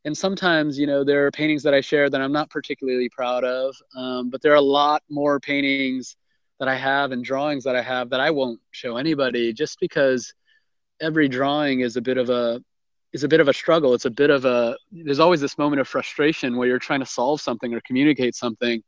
and 0.04 0.16
sometimes 0.16 0.78
you 0.78 0.86
know 0.86 1.04
there 1.04 1.26
are 1.26 1.30
paintings 1.30 1.62
that 1.62 1.74
i 1.74 1.80
share 1.80 2.08
that 2.08 2.20
i'm 2.20 2.32
not 2.32 2.50
particularly 2.50 3.08
proud 3.10 3.44
of 3.44 3.74
um, 3.96 4.30
but 4.30 4.40
there 4.42 4.52
are 4.52 4.56
a 4.56 4.60
lot 4.60 5.02
more 5.10 5.40
paintings 5.40 6.16
that 6.58 6.68
i 6.68 6.74
have 6.74 7.12
and 7.12 7.24
drawings 7.24 7.64
that 7.64 7.76
i 7.76 7.82
have 7.82 8.08
that 8.10 8.20
i 8.20 8.30
won't 8.30 8.60
show 8.70 8.96
anybody 8.96 9.52
just 9.52 9.78
because 9.80 10.32
every 11.00 11.28
drawing 11.28 11.80
is 11.80 11.96
a 11.96 12.00
bit 12.00 12.16
of 12.16 12.30
a 12.30 12.62
is 13.12 13.24
a 13.24 13.28
bit 13.28 13.40
of 13.40 13.48
a 13.48 13.52
struggle. 13.52 13.94
It's 13.94 14.04
a 14.04 14.10
bit 14.10 14.30
of 14.30 14.44
a 14.44 14.76
there's 14.92 15.20
always 15.20 15.40
this 15.40 15.58
moment 15.58 15.80
of 15.80 15.88
frustration 15.88 16.56
where 16.56 16.68
you're 16.68 16.78
trying 16.78 17.00
to 17.00 17.06
solve 17.06 17.40
something 17.40 17.74
or 17.74 17.80
communicate 17.86 18.34
something. 18.34 18.82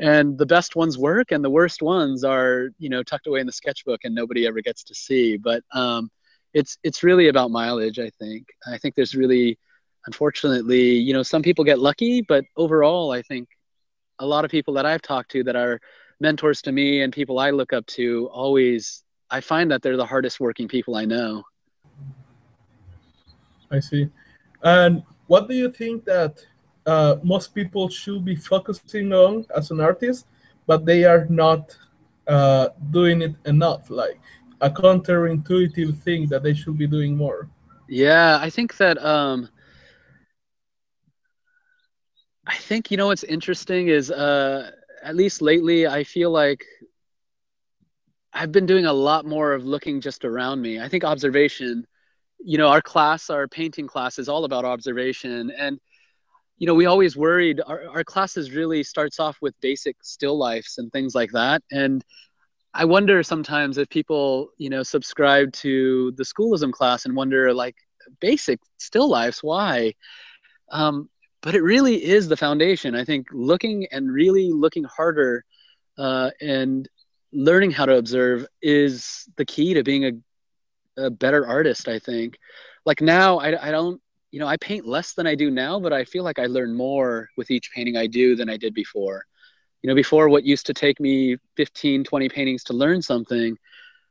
And 0.00 0.38
the 0.38 0.46
best 0.46 0.76
ones 0.76 0.96
work 0.96 1.32
and 1.32 1.44
the 1.44 1.50
worst 1.50 1.82
ones 1.82 2.22
are 2.24 2.70
you 2.78 2.88
know 2.88 3.02
tucked 3.02 3.26
away 3.26 3.40
in 3.40 3.46
the 3.46 3.52
sketchbook 3.52 4.00
and 4.04 4.14
nobody 4.14 4.46
ever 4.46 4.60
gets 4.60 4.84
to 4.84 4.94
see. 4.94 5.36
But 5.36 5.62
um, 5.72 6.10
it's 6.54 6.78
it's 6.82 7.02
really 7.02 7.28
about 7.28 7.50
mileage 7.50 7.98
i 7.98 8.10
think. 8.18 8.46
I 8.66 8.78
think 8.78 8.94
there's 8.94 9.14
really 9.14 9.58
unfortunately 10.06 10.92
you 10.92 11.12
know 11.12 11.22
some 11.22 11.42
people 11.42 11.64
get 11.64 11.78
lucky 11.78 12.22
but 12.22 12.44
overall 12.56 13.12
i 13.12 13.20
think 13.22 13.48
a 14.20 14.26
lot 14.26 14.44
of 14.44 14.50
people 14.50 14.74
that 14.74 14.86
i've 14.86 15.02
talked 15.02 15.30
to 15.32 15.44
that 15.44 15.56
are 15.56 15.80
mentors 16.20 16.62
to 16.62 16.72
me 16.72 17.02
and 17.02 17.12
people 17.12 17.38
i 17.38 17.50
look 17.50 17.72
up 17.72 17.84
to 17.86 18.28
always 18.32 19.04
i 19.30 19.40
find 19.40 19.70
that 19.70 19.82
they're 19.82 19.96
the 19.96 20.06
hardest 20.06 20.40
working 20.40 20.68
people 20.68 20.96
i 20.96 21.04
know 21.04 21.42
i 23.70 23.80
see 23.80 24.08
and 24.62 25.02
what 25.26 25.48
do 25.48 25.54
you 25.54 25.70
think 25.70 26.04
that 26.04 26.44
uh, 26.86 27.16
most 27.22 27.54
people 27.54 27.88
should 27.88 28.24
be 28.24 28.34
focusing 28.34 29.12
on 29.12 29.44
as 29.54 29.70
an 29.70 29.80
artist 29.80 30.26
but 30.66 30.84
they 30.86 31.04
are 31.04 31.26
not 31.28 31.76
uh, 32.26 32.68
doing 32.90 33.22
it 33.22 33.34
enough 33.46 33.90
like 33.90 34.20
a 34.60 34.70
counterintuitive 34.70 35.96
thing 35.98 36.26
that 36.26 36.42
they 36.42 36.54
should 36.54 36.76
be 36.78 36.86
doing 36.86 37.16
more 37.16 37.48
yeah 37.88 38.38
i 38.40 38.50
think 38.50 38.76
that 38.76 38.96
um 39.04 39.48
I 42.48 42.56
think 42.56 42.90
you 42.90 42.96
know 42.96 43.08
what's 43.08 43.24
interesting 43.24 43.88
is 43.88 44.10
uh, 44.10 44.70
at 45.02 45.14
least 45.14 45.42
lately 45.42 45.86
I 45.86 46.02
feel 46.02 46.30
like 46.30 46.64
I've 48.32 48.52
been 48.52 48.64
doing 48.64 48.86
a 48.86 48.92
lot 48.92 49.26
more 49.26 49.52
of 49.52 49.66
looking 49.66 50.00
just 50.00 50.24
around 50.24 50.62
me. 50.62 50.80
I 50.80 50.88
think 50.88 51.04
observation, 51.04 51.86
you 52.38 52.58
know, 52.58 52.68
our 52.68 52.82
class, 52.82 53.30
our 53.30 53.48
painting 53.48 53.86
class 53.86 54.18
is 54.18 54.28
all 54.28 54.44
about 54.44 54.64
observation 54.64 55.50
and 55.58 55.80
you 56.58 56.66
know, 56.66 56.74
we 56.74 56.86
always 56.86 57.16
worried 57.16 57.60
our, 57.66 57.88
our 57.88 58.04
classes 58.04 58.52
really 58.52 58.82
starts 58.82 59.20
off 59.20 59.38
with 59.40 59.54
basic 59.60 59.96
still 60.02 60.36
lifes 60.36 60.78
and 60.78 60.92
things 60.92 61.14
like 61.14 61.30
that. 61.30 61.62
And 61.70 62.04
I 62.74 62.84
wonder 62.84 63.22
sometimes 63.22 63.78
if 63.78 63.88
people, 63.88 64.50
you 64.58 64.68
know, 64.68 64.82
subscribe 64.82 65.52
to 65.54 66.12
the 66.16 66.24
schoolism 66.24 66.72
class 66.72 67.04
and 67.04 67.14
wonder 67.14 67.54
like 67.54 67.76
basic 68.20 68.60
still 68.78 69.08
lifes, 69.08 69.42
why? 69.42 69.94
Um, 70.70 71.08
but 71.42 71.54
it 71.54 71.62
really 71.62 72.04
is 72.04 72.28
the 72.28 72.36
foundation. 72.36 72.94
I 72.94 73.04
think 73.04 73.28
looking 73.32 73.86
and 73.92 74.10
really 74.10 74.50
looking 74.50 74.84
harder 74.84 75.44
uh, 75.96 76.30
and 76.40 76.88
learning 77.32 77.70
how 77.70 77.86
to 77.86 77.96
observe 77.96 78.46
is 78.60 79.28
the 79.36 79.44
key 79.44 79.74
to 79.74 79.84
being 79.84 80.04
a, 80.06 80.12
a 80.98 81.10
better 81.10 81.46
artist. 81.46 81.88
I 81.88 81.98
think. 81.98 82.38
Like 82.84 83.00
now, 83.00 83.38
I, 83.38 83.68
I 83.68 83.70
don't, 83.70 84.00
you 84.30 84.40
know, 84.40 84.46
I 84.46 84.56
paint 84.56 84.86
less 84.86 85.12
than 85.12 85.26
I 85.26 85.34
do 85.34 85.50
now, 85.50 85.78
but 85.78 85.92
I 85.92 86.04
feel 86.04 86.24
like 86.24 86.38
I 86.38 86.46
learn 86.46 86.74
more 86.74 87.28
with 87.36 87.50
each 87.50 87.70
painting 87.74 87.96
I 87.96 88.06
do 88.06 88.34
than 88.34 88.48
I 88.48 88.56
did 88.56 88.74
before. 88.74 89.24
You 89.82 89.88
know, 89.88 89.94
before 89.94 90.28
what 90.28 90.44
used 90.44 90.66
to 90.66 90.74
take 90.74 90.98
me 91.00 91.36
15, 91.56 92.04
20 92.04 92.28
paintings 92.28 92.64
to 92.64 92.72
learn 92.72 93.02
something, 93.02 93.56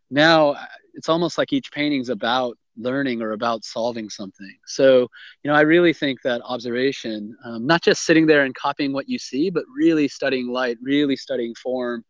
now 0.09 0.55
it's 0.93 1.09
almost 1.09 1.37
like 1.37 1.53
each 1.53 1.71
painting's 1.71 2.09
about 2.09 2.57
learning 2.77 3.21
or 3.21 3.31
about 3.31 3.65
solving 3.65 4.09
something. 4.09 4.55
So, 4.65 5.07
you 5.43 5.51
know, 5.51 5.55
I 5.55 5.61
really 5.61 5.93
think 5.93 6.21
that 6.21 6.41
observation, 6.43 7.35
um, 7.43 7.65
not 7.65 7.81
just 7.81 8.05
sitting 8.05 8.25
there 8.27 8.43
and 8.43 8.55
copying 8.55 8.93
what 8.93 9.09
you 9.09 9.19
see, 9.19 9.49
but 9.49 9.63
really 9.75 10.07
studying 10.07 10.47
light, 10.47 10.77
really 10.81 11.15
studying 11.15 11.55
form, 11.55 12.05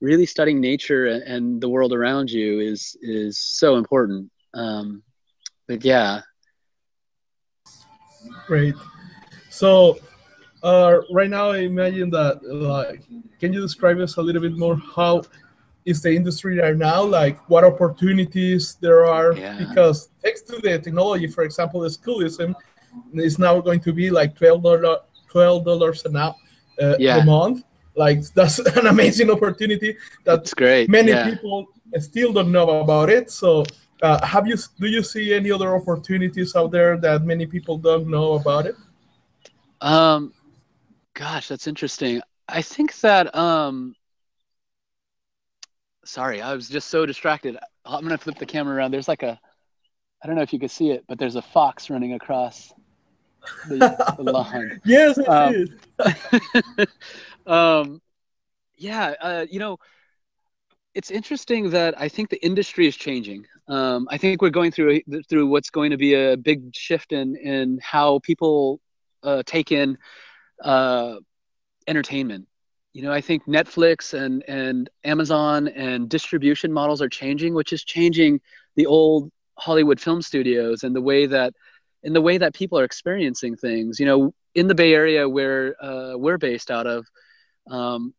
really 0.00 0.26
studying 0.26 0.60
nature 0.60 1.06
and, 1.06 1.22
and 1.22 1.60
the 1.60 1.68
world 1.68 1.92
around 1.92 2.30
you 2.30 2.60
is 2.60 2.96
is 3.02 3.38
so 3.38 3.76
important. 3.76 4.30
Um, 4.54 5.02
but 5.68 5.84
yeah. 5.84 6.22
Great. 8.46 8.74
So, 9.50 9.98
uh, 10.62 10.98
right 11.12 11.30
now, 11.30 11.50
I 11.50 11.58
imagine 11.58 12.10
that, 12.10 12.42
like, 12.44 13.02
can 13.38 13.52
you 13.52 13.60
describe 13.60 13.98
us 13.98 14.16
a 14.16 14.22
little 14.22 14.42
bit 14.42 14.56
more 14.56 14.76
how 14.94 15.22
is 15.84 16.02
the 16.02 16.14
industry 16.14 16.58
right 16.58 16.76
now 16.76 17.02
like 17.02 17.38
what 17.48 17.64
opportunities 17.64 18.76
there 18.80 19.06
are 19.06 19.32
yeah. 19.32 19.58
because 19.58 20.10
thanks 20.22 20.42
to 20.42 20.56
the 20.58 20.78
technology 20.78 21.26
for 21.26 21.42
example 21.42 21.80
the 21.80 21.88
schoolism 21.88 22.54
is 23.14 23.38
now 23.38 23.60
going 23.60 23.80
to 23.80 23.92
be 23.92 24.10
like 24.10 24.36
12 24.36 24.62
dollars 25.64 26.04
an 26.04 26.16
hour 26.16 26.34
uh, 26.80 26.96
yeah. 26.98 27.18
a 27.18 27.24
month 27.24 27.64
like 27.96 28.22
that's 28.34 28.58
an 28.78 28.86
amazing 28.86 29.30
opportunity 29.30 29.96
that's 30.24 30.54
great 30.54 30.88
many 30.88 31.10
yeah. 31.10 31.30
people 31.30 31.66
still 31.98 32.32
don't 32.32 32.52
know 32.52 32.80
about 32.80 33.10
it 33.10 33.30
so 33.30 33.64
uh, 34.02 34.24
have 34.24 34.46
you 34.46 34.56
do 34.78 34.86
you 34.86 35.02
see 35.02 35.34
any 35.34 35.50
other 35.50 35.74
opportunities 35.76 36.56
out 36.56 36.70
there 36.70 36.96
that 36.96 37.24
many 37.24 37.46
people 37.46 37.76
don't 37.76 38.08
know 38.08 38.34
about 38.34 38.66
it 38.66 38.76
um 39.80 40.32
gosh 41.14 41.48
that's 41.48 41.66
interesting 41.66 42.20
i 42.48 42.62
think 42.62 42.98
that 43.00 43.34
um 43.34 43.94
sorry, 46.10 46.42
I 46.42 46.54
was 46.54 46.68
just 46.68 46.88
so 46.88 47.06
distracted. 47.06 47.56
I'm 47.84 48.02
gonna 48.02 48.18
flip 48.18 48.38
the 48.38 48.46
camera 48.46 48.76
around. 48.76 48.90
There's 48.90 49.08
like 49.08 49.22
a, 49.22 49.38
I 50.22 50.26
don't 50.26 50.36
know 50.36 50.42
if 50.42 50.52
you 50.52 50.58
can 50.58 50.68
see 50.68 50.90
it, 50.90 51.04
but 51.08 51.18
there's 51.18 51.36
a 51.36 51.42
fox 51.42 51.88
running 51.88 52.14
across 52.14 52.72
the, 53.68 54.14
the 54.18 54.22
lawn. 54.32 54.80
yes, 54.84 55.18
I 55.18 55.46
um, 55.46 55.66
um, 57.46 58.00
yeah, 58.76 59.14
uh, 59.20 59.46
you 59.50 59.58
know, 59.58 59.78
it's 60.94 61.10
interesting 61.10 61.70
that 61.70 62.00
I 62.00 62.08
think 62.08 62.30
the 62.30 62.44
industry 62.44 62.86
is 62.86 62.96
changing. 62.96 63.46
Um, 63.68 64.08
I 64.10 64.18
think 64.18 64.42
we're 64.42 64.50
going 64.50 64.72
through 64.72 65.02
through 65.28 65.46
what's 65.46 65.70
going 65.70 65.90
to 65.90 65.96
be 65.96 66.14
a 66.14 66.36
big 66.36 66.74
shift 66.74 67.12
in 67.12 67.36
in 67.36 67.78
how 67.82 68.18
people 68.20 68.80
uh, 69.22 69.42
take 69.46 69.70
in 69.70 69.98
uh, 70.62 71.16
entertainment 71.86 72.46
you 72.92 73.02
know 73.02 73.12
i 73.12 73.20
think 73.20 73.44
netflix 73.46 74.14
and 74.14 74.44
and 74.48 74.90
amazon 75.04 75.68
and 75.68 76.08
distribution 76.08 76.72
models 76.72 77.00
are 77.00 77.08
changing 77.08 77.54
which 77.54 77.72
is 77.72 77.84
changing 77.84 78.40
the 78.76 78.86
old 78.86 79.30
hollywood 79.56 80.00
film 80.00 80.20
studios 80.22 80.82
and 80.82 80.94
the 80.94 81.00
way 81.00 81.26
that 81.26 81.52
in 82.02 82.12
the 82.12 82.20
way 82.20 82.38
that 82.38 82.54
people 82.54 82.78
are 82.78 82.84
experiencing 82.84 83.56
things 83.56 84.00
you 84.00 84.06
know 84.06 84.32
in 84.54 84.66
the 84.66 84.74
bay 84.74 84.92
area 84.92 85.28
where 85.28 85.76
uh, 85.82 86.16
we're 86.16 86.38
based 86.38 86.70
out 86.70 86.86
of 86.86 87.06
um, 87.68 88.14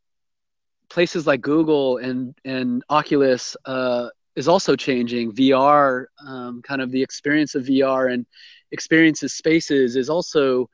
places 0.89 1.25
like 1.27 1.41
google 1.41 1.97
and 1.97 2.35
and 2.45 2.83
oculus 2.89 3.55
uh, 3.65 4.07
is 4.35 4.47
also 4.47 4.75
changing 4.75 5.31
vr 5.31 6.05
um, 6.25 6.61
kind 6.61 6.81
of 6.81 6.91
the 6.91 7.01
experience 7.01 7.55
of 7.55 7.63
vr 7.63 8.11
and 8.11 8.25
experiences 8.71 9.33
spaces 9.33 9.95
is 9.95 10.09
also 10.09 10.69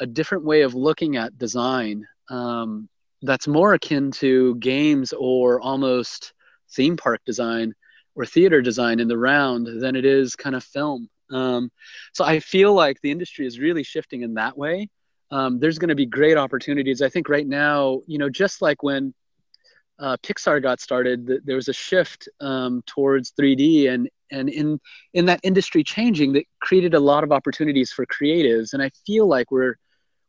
a 0.00 0.06
different 0.06 0.44
way 0.44 0.62
of 0.62 0.74
looking 0.74 1.16
at 1.16 1.36
design 1.38 2.06
um, 2.30 2.88
that's 3.22 3.48
more 3.48 3.74
akin 3.74 4.10
to 4.10 4.54
games 4.56 5.12
or 5.12 5.60
almost 5.60 6.32
theme 6.70 6.96
park 6.96 7.20
design 7.26 7.74
or 8.14 8.24
theater 8.24 8.60
design 8.60 9.00
in 9.00 9.08
the 9.08 9.18
round 9.18 9.66
than 9.80 9.96
it 9.96 10.04
is 10.04 10.36
kind 10.36 10.56
of 10.56 10.64
film. 10.64 11.08
Um, 11.30 11.70
so 12.12 12.24
I 12.24 12.40
feel 12.40 12.74
like 12.74 13.00
the 13.00 13.10
industry 13.10 13.46
is 13.46 13.58
really 13.58 13.82
shifting 13.82 14.22
in 14.22 14.34
that 14.34 14.56
way. 14.56 14.88
Um, 15.30 15.58
there's 15.58 15.78
going 15.78 15.90
to 15.90 15.94
be 15.94 16.06
great 16.06 16.36
opportunities. 16.36 17.02
I 17.02 17.08
think 17.08 17.28
right 17.28 17.46
now, 17.46 18.00
you 18.06 18.18
know, 18.18 18.28
just 18.28 18.62
like 18.62 18.82
when 18.82 19.14
uh, 19.98 20.16
Pixar 20.22 20.62
got 20.62 20.80
started, 20.80 21.26
th- 21.26 21.40
there 21.44 21.56
was 21.56 21.68
a 21.68 21.72
shift 21.72 22.28
um, 22.40 22.82
towards 22.86 23.32
3D, 23.32 23.88
and 23.90 24.08
and 24.32 24.48
in 24.48 24.80
in 25.14 25.26
that 25.26 25.40
industry 25.42 25.84
changing, 25.84 26.32
that 26.32 26.44
created 26.60 26.94
a 26.94 27.00
lot 27.00 27.22
of 27.22 27.32
opportunities 27.32 27.92
for 27.92 28.06
creatives. 28.06 28.72
And 28.72 28.82
I 28.82 28.90
feel 29.06 29.26
like 29.26 29.50
we're 29.50 29.76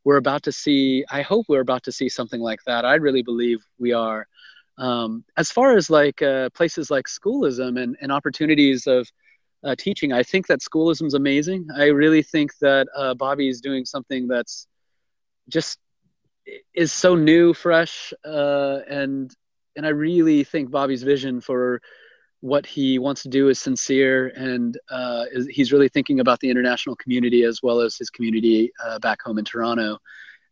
we're 0.04 0.18
about 0.18 0.44
to 0.44 0.52
see 0.52 1.04
i 1.12 1.22
hope 1.22 1.46
we're 1.48 1.62
about 1.62 1.84
to 1.84 1.92
see 1.92 2.10
something 2.10 2.42
like 2.42 2.60
that 2.66 2.86
i 2.86 2.96
really 2.96 3.24
believe 3.24 3.64
we 3.80 3.94
are 3.94 4.28
um, 4.78 5.24
as 5.38 5.52
far 5.52 5.76
as 5.76 5.90
like 5.90 6.22
uh, 6.22 6.50
places 6.56 6.90
like 6.90 7.08
schoolism 7.08 7.78
and, 7.78 7.96
and 8.02 8.12
opportunities 8.12 8.88
of 8.88 9.08
uh, 9.64 9.76
teaching 9.78 10.12
i 10.12 10.24
think 10.24 10.48
that 10.48 10.62
schoolism 10.62 11.08
is 11.08 11.14
amazing 11.14 11.68
i 11.76 11.86
really 11.86 12.24
think 12.24 12.52
that 12.60 12.88
uh, 12.96 13.14
bobby 13.14 13.48
is 13.48 13.62
doing 13.62 13.86
something 13.86 14.28
that's 14.28 14.68
just 15.50 15.80
is 16.74 16.92
so 16.92 17.16
new 17.16 17.54
fresh 17.54 18.14
uh, 18.26 18.80
and 18.90 19.32
and 19.76 19.86
i 19.86 19.90
really 19.90 20.44
think 20.44 20.72
bobby's 20.72 21.04
vision 21.04 21.40
for 21.40 21.82
what 22.42 22.66
he 22.66 23.00
wants 23.00 23.22
to 23.22 23.30
do 23.30 23.50
is 23.50 23.60
sincere 23.60 24.28
and 24.36 24.78
uh, 24.90 25.26
is, 25.32 25.48
he's 25.48 25.72
really 25.72 25.88
thinking 25.88 26.20
about 26.20 26.40
the 26.40 26.50
international 26.50 26.96
community 26.96 27.44
as 27.44 27.62
well 27.64 27.80
as 27.80 27.96
his 27.96 28.10
community 28.10 28.72
uh, 28.84 28.98
back 29.00 29.22
home 29.22 29.38
in 29.38 29.46
Toronto. 29.46 30.00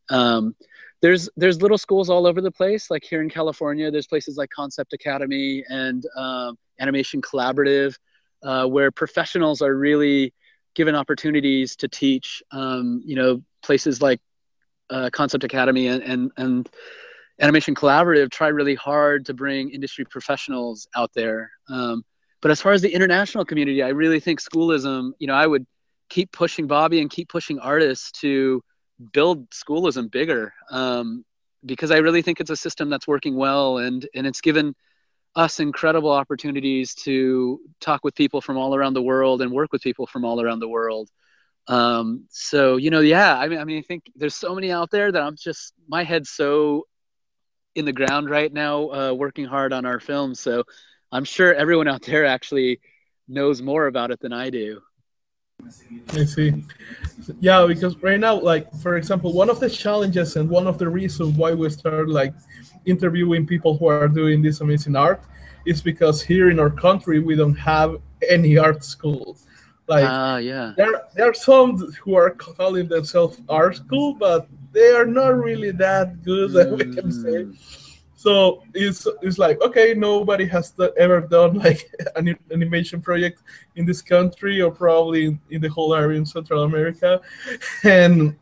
Um, 0.10 0.56
there's 1.02 1.30
there's 1.36 1.62
little 1.62 1.78
schools 1.78 2.10
all 2.10 2.28
over 2.28 2.42
the 2.42 2.52
place. 2.52 2.92
Like 2.92 3.04
here 3.04 3.22
in 3.22 3.30
California, 3.30 3.90
there's 3.90 4.08
places 4.08 4.38
like 4.38 4.50
Concept 4.50 4.94
Academy 4.94 5.64
and 5.68 6.04
um, 6.16 6.58
Animation 6.80 7.22
Collaborative, 7.22 7.96
uh, 8.44 8.66
where 8.66 8.92
professionals 8.92 9.62
are 9.62 9.76
really 9.76 10.34
given 10.76 10.94
opportunities 10.94 11.76
to 11.78 11.88
teach. 11.88 12.44
Um, 12.52 13.02
you 13.04 13.16
know, 13.16 13.42
places 13.64 14.02
like 14.02 14.20
uh, 14.90 15.10
Concept 15.12 15.44
Academy 15.44 15.88
and, 15.88 16.04
and 16.04 16.32
and 16.38 16.70
Animation 17.42 17.74
Collaborative 17.74 18.32
try 18.32 18.50
really 18.50 18.76
hard 18.76 19.26
to 19.28 19.34
bring 19.34 19.70
industry 19.70 20.06
professionals 20.06 20.88
out 20.96 21.12
there. 21.14 21.50
Um, 21.70 22.04
but 22.42 22.52
as 22.52 22.62
far 22.62 22.74
as 22.74 22.82
the 22.82 22.94
international 22.94 23.46
community, 23.46 23.82
I 23.82 23.90
really 23.90 24.20
think 24.20 24.40
schoolism. 24.40 25.14
You 25.20 25.28
know, 25.28 25.36
I 25.36 25.48
would 25.48 25.66
keep 26.10 26.32
pushing 26.32 26.68
Bobby 26.68 27.02
and 27.02 27.10
keep 27.10 27.30
pushing 27.30 27.60
artists 27.60 28.12
to 28.22 28.62
build 29.14 29.48
schoolism 29.54 30.08
bigger 30.08 30.54
um, 30.72 31.24
because 31.66 31.92
I 31.92 31.98
really 31.98 32.22
think 32.22 32.40
it's 32.40 32.50
a 32.50 32.56
system 32.56 32.90
that's 32.90 33.08
working 33.08 33.36
well 33.36 33.78
and 33.78 34.08
and 34.14 34.28
it's 34.28 34.42
given 34.42 34.76
us 35.36 35.60
incredible 35.60 36.12
opportunities 36.12 36.94
to 36.96 37.62
talk 37.80 38.04
with 38.04 38.16
people 38.16 38.42
from 38.42 38.58
all 38.58 38.76
around 38.76 38.94
the 38.94 39.02
world 39.02 39.42
and 39.42 39.52
work 39.52 39.72
with 39.72 39.82
people 39.82 40.08
from 40.08 40.26
all 40.26 40.42
around 40.42 40.60
the 40.60 40.68
world. 40.68 41.10
Um, 41.70 42.26
so 42.30 42.78
you 42.78 42.90
know, 42.90 43.00
yeah, 43.00 43.38
I 43.38 43.48
mean, 43.48 43.60
I 43.60 43.64
mean, 43.64 43.78
I 43.78 43.84
think 43.84 44.12
there's 44.16 44.36
so 44.36 44.56
many 44.56 44.72
out 44.72 44.90
there 44.90 45.12
that 45.12 45.22
I'm 45.22 45.36
just 45.38 45.74
my 45.88 46.04
head's 46.04 46.32
so 46.32 46.88
in 47.76 47.86
the 47.86 47.94
ground 47.94 48.30
right 48.30 48.52
now, 48.52 48.90
uh, 48.90 49.14
working 49.14 49.46
hard 49.46 49.72
on 49.72 49.86
our 49.86 50.00
film. 50.00 50.34
So 50.34 50.64
I'm 51.12 51.24
sure 51.24 51.54
everyone 51.54 51.88
out 51.88 52.02
there 52.02 52.26
actually 52.26 52.82
knows 53.28 53.62
more 53.62 53.86
about 53.86 54.10
it 54.10 54.20
than 54.20 54.34
I 54.34 54.50
do. 54.50 54.82
I 56.14 56.26
see. 56.26 56.64
Yeah, 57.40 57.66
because 57.68 57.96
right 57.98 58.20
now, 58.20 58.40
like 58.40 58.74
for 58.82 58.96
example, 58.96 59.34
one 59.34 59.50
of 59.50 59.60
the 59.60 59.70
challenges 59.70 60.36
and 60.38 60.50
one 60.50 60.66
of 60.66 60.80
the 60.80 60.90
reasons 60.90 61.38
why 61.38 61.54
we 61.54 61.70
started 61.70 62.10
like 62.10 62.34
interviewing 62.86 63.46
people 63.46 63.78
who 63.78 63.88
are 63.88 64.08
doing 64.08 64.42
this 64.42 64.62
amazing 64.62 64.96
art 64.96 65.22
is 65.66 65.82
because 65.82 66.22
here 66.22 66.50
in 66.50 66.60
our 66.60 66.70
country 66.70 67.20
we 67.20 67.36
don't 67.36 67.56
have 67.56 67.98
any 68.28 68.58
art 68.58 68.84
school. 68.84 69.38
Like, 69.90 70.06
uh, 70.06 70.38
yeah, 70.38 70.74
there 70.78 71.02
there 71.16 71.28
are 71.28 71.34
some 71.34 71.80
who 71.94 72.14
are 72.14 72.30
calling 72.30 72.88
themselves 72.88 73.42
art 73.50 73.78
school, 73.78 74.14
but 74.14 74.48
they 74.72 74.92
are 74.92 75.06
not 75.06 75.36
really 75.36 75.72
that 75.72 76.22
good 76.22 76.52
that 76.58 76.70
we 76.70 76.94
can 76.94 77.12
say. 77.12 77.50
Mm. 77.50 77.58
So 78.16 78.62
it's 78.76 79.08
it's 79.24 79.40
like 79.40 79.60
okay, 79.62 79.96
nobody 79.96 80.46
has 80.46 80.74
ever 80.96 81.22
done 81.22 81.58
like 81.66 81.90
an 82.16 82.38
animation 82.52 83.02
project 83.02 83.42
in 83.78 83.86
this 83.86 84.04
country 84.04 84.62
or 84.62 84.70
probably 84.70 85.26
in, 85.26 85.40
in 85.50 85.60
the 85.60 85.70
whole 85.70 85.96
area 85.96 86.20
in 86.20 86.26
Central 86.26 86.66
America, 86.66 87.20
and 87.84 88.38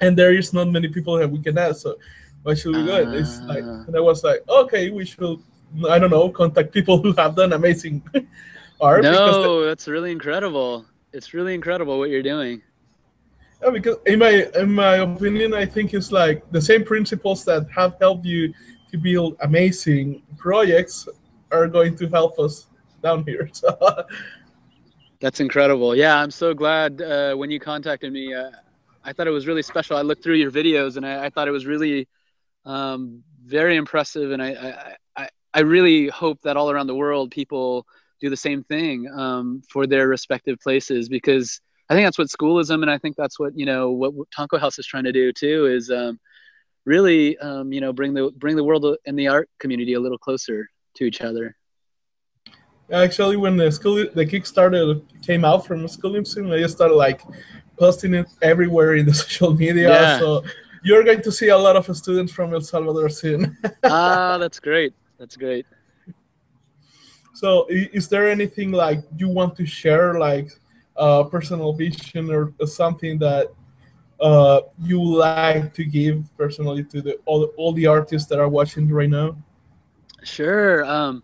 and 0.00 0.16
there 0.16 0.32
is 0.32 0.52
not 0.52 0.68
many 0.68 0.86
people 0.86 1.16
that 1.18 1.28
we 1.28 1.42
can 1.42 1.58
ask. 1.58 1.82
So 1.82 1.96
why 2.44 2.54
should 2.54 2.76
we 2.76 2.84
do 2.86 2.94
it? 2.94 3.08
It's 3.18 3.40
like 3.50 3.64
ah. 3.64 3.82
and 3.88 3.96
I 3.96 4.00
was 4.00 4.22
like, 4.22 4.46
okay, 4.48 4.90
we 4.90 5.04
should 5.04 5.42
I 5.90 5.98
don't 5.98 6.10
know 6.10 6.28
contact 6.28 6.70
people 6.70 7.02
who 7.02 7.12
have 7.14 7.34
done 7.34 7.52
amazing 7.52 8.04
art. 8.80 9.02
No, 9.02 9.64
that's 9.64 9.88
really 9.88 10.12
incredible. 10.12 10.86
It's 11.12 11.34
really 11.34 11.54
incredible 11.54 11.98
what 11.98 12.10
you're 12.10 12.22
doing. 12.22 12.62
Yeah, 13.62 13.70
because 13.70 13.96
in 14.06 14.18
my 14.20 14.48
in 14.54 14.72
my 14.72 14.96
opinion, 14.96 15.54
I 15.54 15.66
think 15.66 15.94
it's 15.94 16.12
like 16.12 16.48
the 16.52 16.60
same 16.60 16.84
principles 16.84 17.44
that 17.44 17.66
have 17.74 17.96
helped 18.00 18.24
you 18.24 18.54
to 18.90 18.98
build 18.98 19.36
amazing 19.40 20.22
projects 20.36 21.08
are 21.50 21.66
going 21.66 21.96
to 21.96 22.08
help 22.08 22.38
us 22.38 22.66
down 23.02 23.24
here. 23.24 23.48
So. 23.58 24.04
That's 25.20 25.40
incredible. 25.40 25.96
Yeah, 25.96 26.16
I'm 26.16 26.30
so 26.30 26.54
glad 26.54 27.02
uh, 27.02 27.34
when 27.34 27.50
you 27.50 27.58
contacted 27.58 28.12
me. 28.12 28.32
Uh, 28.32 28.50
I 29.02 29.12
thought 29.12 29.26
it 29.26 29.30
was 29.30 29.48
really 29.48 29.62
special. 29.62 29.96
I 29.96 30.02
looked 30.02 30.22
through 30.22 30.36
your 30.36 30.52
videos 30.52 30.96
and 30.96 31.04
I, 31.04 31.24
I 31.24 31.30
thought 31.30 31.48
it 31.48 31.50
was 31.50 31.66
really 31.66 32.06
um, 32.64 33.24
very 33.44 33.74
impressive. 33.74 34.30
And 34.30 34.40
I, 34.40 34.94
I, 35.16 35.28
I 35.52 35.60
really 35.60 36.06
hope 36.08 36.40
that 36.42 36.56
all 36.56 36.70
around 36.70 36.86
the 36.86 36.94
world 36.94 37.32
people 37.32 37.84
do 38.20 38.30
the 38.30 38.36
same 38.36 38.64
thing 38.64 39.08
um, 39.12 39.62
for 39.70 39.86
their 39.86 40.08
respective 40.08 40.58
places 40.60 41.08
because 41.08 41.60
I 41.88 41.94
think 41.94 42.06
that's 42.06 42.18
what 42.18 42.30
schoolism 42.30 42.82
and 42.82 42.90
I 42.90 42.98
think 42.98 43.16
that's 43.16 43.38
what 43.38 43.56
you 43.56 43.66
know 43.66 43.90
what 43.90 44.12
Tonko 44.36 44.60
House 44.60 44.78
is 44.78 44.86
trying 44.86 45.04
to 45.04 45.12
do 45.12 45.32
too 45.32 45.66
is 45.66 45.90
um, 45.90 46.18
really 46.84 47.38
um, 47.38 47.72
you 47.72 47.80
know 47.80 47.92
bring 47.92 48.14
the 48.14 48.30
bring 48.36 48.56
the 48.56 48.64
world 48.64 48.96
and 49.06 49.18
the 49.18 49.28
art 49.28 49.48
community 49.58 49.94
a 49.94 50.00
little 50.00 50.18
closer 50.18 50.68
to 50.96 51.04
each 51.04 51.20
other. 51.20 51.56
Actually, 52.92 53.36
when 53.36 53.56
the 53.56 53.70
school 53.70 53.96
the 53.96 54.26
Kickstarter 54.26 55.02
came 55.22 55.44
out 55.44 55.66
from 55.66 55.86
Schoolism, 55.86 56.50
I 56.50 56.58
just 56.58 56.76
started 56.76 56.94
like 56.94 57.20
posting 57.78 58.14
it 58.14 58.26
everywhere 58.42 58.94
in 58.94 59.06
the 59.06 59.14
social 59.24 59.54
media. 59.54 59.90
Yeah. 59.90 60.18
So 60.18 60.44
you're 60.82 61.04
going 61.04 61.22
to 61.22 61.32
see 61.32 61.48
a 61.48 61.58
lot 61.58 61.76
of 61.76 61.94
students 61.96 62.32
from 62.32 62.54
El 62.54 62.60
Salvador 62.60 63.08
soon. 63.08 63.56
ah, 63.84 64.38
that's 64.38 64.58
great. 64.58 64.94
That's 65.18 65.36
great. 65.36 65.66
So, 67.38 67.66
is 67.70 68.08
there 68.08 68.28
anything 68.28 68.72
like 68.72 68.98
you 69.16 69.28
want 69.28 69.54
to 69.58 69.64
share, 69.64 70.18
like 70.18 70.50
uh, 70.96 71.22
personal 71.22 71.72
vision 71.72 72.32
or, 72.32 72.52
or 72.58 72.66
something 72.66 73.16
that 73.20 73.52
uh, 74.18 74.62
you 74.82 75.00
like 75.00 75.72
to 75.74 75.84
give 75.84 76.24
personally 76.36 76.82
to 76.82 77.00
the 77.00 77.14
all, 77.26 77.44
all 77.56 77.72
the 77.72 77.86
artists 77.86 78.28
that 78.30 78.40
are 78.40 78.48
watching 78.48 78.88
right 78.88 79.08
now? 79.08 79.36
Sure. 80.24 80.84
Um, 80.84 81.22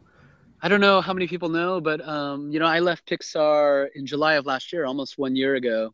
I 0.62 0.68
don't 0.68 0.80
know 0.80 1.00
how 1.00 1.12
many 1.12 1.26
people 1.26 1.48
know, 1.48 1.80
but 1.80 2.00
um, 2.06 2.48
you 2.52 2.60
know, 2.60 2.66
I 2.66 2.78
left 2.78 3.08
Pixar 3.08 3.88
in 3.96 4.06
July 4.06 4.34
of 4.34 4.46
last 4.46 4.72
year, 4.72 4.84
almost 4.84 5.18
one 5.18 5.34
year 5.34 5.56
ago. 5.56 5.92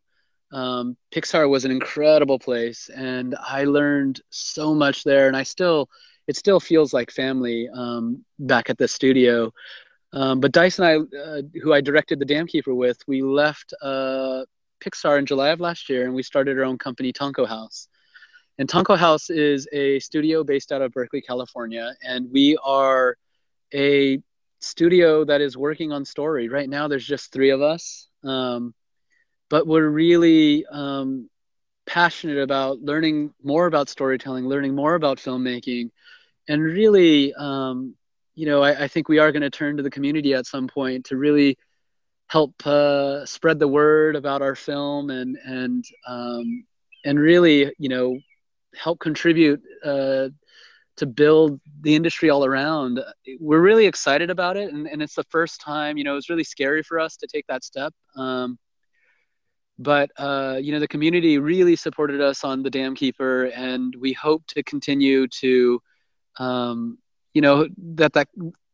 Um, 0.51 0.95
Pixar 1.11 1.49
was 1.49 1.65
an 1.65 1.71
incredible 1.71 2.37
place, 2.37 2.91
and 2.95 3.35
I 3.41 3.63
learned 3.63 4.21
so 4.29 4.75
much 4.75 5.03
there. 5.03 5.27
And 5.29 5.35
I 5.35 5.41
still, 5.41 5.89
it 6.27 6.35
still 6.35 6.59
feels 6.59 6.93
like 6.93 7.09
family 7.09 7.69
um, 7.73 8.23
back 8.37 8.69
at 8.69 8.77
the 8.77 8.87
studio. 8.87 9.51
Um, 10.13 10.39
but 10.39 10.51
Dice 10.51 10.79
and 10.79 10.87
I, 10.87 11.17
uh, 11.17 11.41
who 11.61 11.73
I 11.73 11.81
directed 11.81 12.19
The 12.19 12.25
Dam 12.25 12.47
Keeper 12.47 12.73
with, 12.73 12.97
we 13.07 13.21
left 13.21 13.73
uh, 13.81 14.43
Pixar 14.83 15.19
in 15.19 15.25
July 15.25 15.49
of 15.49 15.59
last 15.59 15.89
year, 15.89 16.05
and 16.05 16.13
we 16.13 16.23
started 16.23 16.57
our 16.57 16.65
own 16.65 16.77
company, 16.77 17.13
Tonko 17.13 17.47
House. 17.47 17.87
And 18.57 18.67
Tonko 18.67 18.97
House 18.97 19.29
is 19.29 19.67
a 19.71 19.99
studio 19.99 20.43
based 20.43 20.71
out 20.71 20.81
of 20.81 20.91
Berkeley, 20.91 21.21
California, 21.21 21.95
and 22.03 22.29
we 22.31 22.57
are 22.63 23.15
a 23.73 24.21
studio 24.59 25.23
that 25.23 25.41
is 25.41 25.57
working 25.57 25.91
on 25.91 26.03
story. 26.05 26.49
Right 26.49 26.69
now, 26.69 26.87
there's 26.87 27.07
just 27.07 27.31
three 27.31 27.51
of 27.51 27.61
us, 27.61 28.07
um, 28.23 28.73
but 29.49 29.65
we're 29.65 29.87
really 29.87 30.65
um, 30.65 31.29
passionate 31.85 32.37
about 32.37 32.81
learning 32.81 33.33
more 33.41 33.65
about 33.65 33.89
storytelling, 33.89 34.45
learning 34.45 34.75
more 34.75 34.95
about 34.95 35.17
filmmaking, 35.17 35.91
and 36.47 36.61
really, 36.61 37.33
um, 37.33 37.95
you 38.35 38.45
know, 38.45 38.63
I, 38.63 38.83
I 38.83 38.87
think 38.87 39.09
we 39.09 39.19
are 39.19 39.31
going 39.31 39.41
to 39.41 39.49
turn 39.49 39.77
to 39.77 39.83
the 39.83 39.89
community 39.89 40.33
at 40.33 40.45
some 40.45 40.67
point 40.67 41.05
to 41.05 41.17
really 41.17 41.57
help 42.27 42.65
uh, 42.65 43.25
spread 43.25 43.59
the 43.59 43.67
word 43.67 44.15
about 44.15 44.41
our 44.41 44.55
film 44.55 45.09
and 45.09 45.37
and 45.43 45.83
um, 46.07 46.63
and 47.03 47.19
really 47.19 47.73
you 47.77 47.89
know 47.89 48.17
help 48.75 48.99
contribute 48.99 49.61
uh, 49.83 50.29
to 50.97 51.05
build 51.05 51.59
the 51.81 51.95
industry 51.95 52.29
all 52.29 52.45
around. 52.45 53.01
We're 53.39 53.61
really 53.61 53.85
excited 53.85 54.29
about 54.29 54.55
it, 54.57 54.71
and, 54.71 54.87
and 54.87 55.01
it's 55.01 55.15
the 55.15 55.25
first 55.25 55.61
time. 55.61 55.97
You 55.97 56.03
know, 56.03 56.15
it's 56.15 56.29
really 56.29 56.43
scary 56.43 56.83
for 56.83 56.99
us 56.99 57.17
to 57.17 57.27
take 57.27 57.45
that 57.47 57.63
step. 57.63 57.93
Um, 58.15 58.57
but 59.79 60.11
uh, 60.17 60.59
you 60.61 60.71
know, 60.71 60.79
the 60.79 60.87
community 60.87 61.37
really 61.39 61.75
supported 61.75 62.21
us 62.21 62.43
on 62.43 62.61
the 62.63 62.69
Dam 62.69 62.95
Keeper, 62.95 63.45
and 63.45 63.95
we 63.99 64.13
hope 64.13 64.45
to 64.47 64.63
continue 64.63 65.27
to, 65.39 65.81
um, 66.37 66.97
you 67.33 67.41
know, 67.41 67.67
that 67.77 68.13
that 68.13 68.27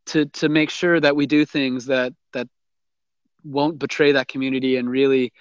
to 0.07 0.25
to 0.25 0.49
make 0.49 0.69
sure 0.69 0.99
that 0.99 1.15
we 1.15 1.25
do 1.25 1.45
things 1.45 1.85
that 1.85 2.13
that 2.33 2.47
won't 3.43 3.79
betray 3.79 4.11
that 4.13 4.27
community 4.27 4.77
and 4.77 4.89
really 4.89 5.31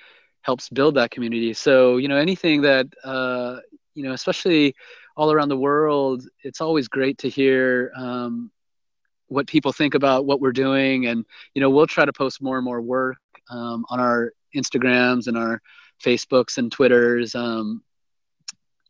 helps 0.43 0.69
build 0.69 0.95
that 0.95 1.11
community. 1.11 1.53
So, 1.53 1.97
you 1.97 2.07
know, 2.07 2.17
anything 2.17 2.63
that, 2.63 2.87
uh, 3.03 3.57
you 3.95 4.05
know, 4.05 4.13
especially 4.13 4.77
all 5.17 5.33
around 5.33 5.49
the 5.49 5.57
world, 5.57 6.23
it's 6.45 6.61
always 6.61 6.87
great 6.87 7.19
to 7.19 7.29
hear 7.29 7.91
um, 7.97 8.53
what 9.27 9.49
people 9.49 9.73
think 9.73 9.95
about 9.95 10.25
what 10.25 10.41
we're 10.41 10.53
doing. 10.53 11.07
And, 11.07 11.25
you 11.55 11.61
know, 11.61 11.71
we'll 11.71 11.89
try 11.89 12.05
to 12.05 12.13
post 12.13 12.41
more 12.41 12.57
and 12.57 12.65
more 12.65 12.81
work 12.81 13.19
um, 13.51 13.85
on 13.89 13.99
our 13.99 14.33
Instagrams 14.55 15.27
and 15.27 15.37
our 15.37 15.61
Facebooks 16.01 16.59
and 16.59 16.71
Twitters. 16.71 17.35
Um, 17.35 17.83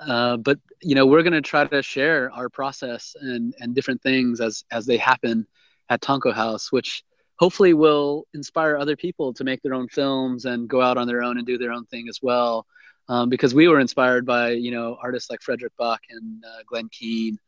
uh, 0.01 0.37
but 0.37 0.59
you 0.83 0.95
know 0.95 1.07
we're 1.07 1.23
going 1.23 1.33
to 1.33 1.41
try 1.41 1.65
to 1.65 1.83
share 1.83 2.31
our 2.33 2.49
process 2.49 3.15
and 3.21 3.55
and 3.61 3.75
different 3.75 4.03
things 4.03 4.41
as 4.41 4.65
as 4.71 4.87
they 4.87 4.97
happen 4.97 5.47
at 5.89 6.01
Tonko 6.03 6.33
House, 6.35 6.73
which 6.73 7.03
hopefully 7.39 7.75
will 7.75 8.27
inspire 8.35 8.77
other 8.77 8.97
people 8.97 9.33
to 9.35 9.45
make 9.45 9.63
their 9.63 9.75
own 9.75 9.89
films 9.89 10.45
and 10.45 10.69
go 10.69 10.81
out 10.81 10.97
on 10.99 11.07
their 11.07 11.23
own 11.23 11.39
and 11.39 11.47
do 11.47 11.59
their 11.59 11.73
own 11.73 11.85
thing 11.87 12.09
as 12.09 12.21
well. 12.23 12.67
Um, 13.09 13.29
because 13.29 13.55
we 13.55 13.69
were 13.69 13.79
inspired 13.79 14.27
by 14.27 14.51
you 14.51 14.71
know 14.71 14.99
artists 15.03 15.31
like 15.31 15.41
Frédéric 15.41 15.77
Back 15.79 16.01
and 16.11 16.45
uh, 16.45 16.63
Glen 16.67 16.89
Keane 16.91 17.39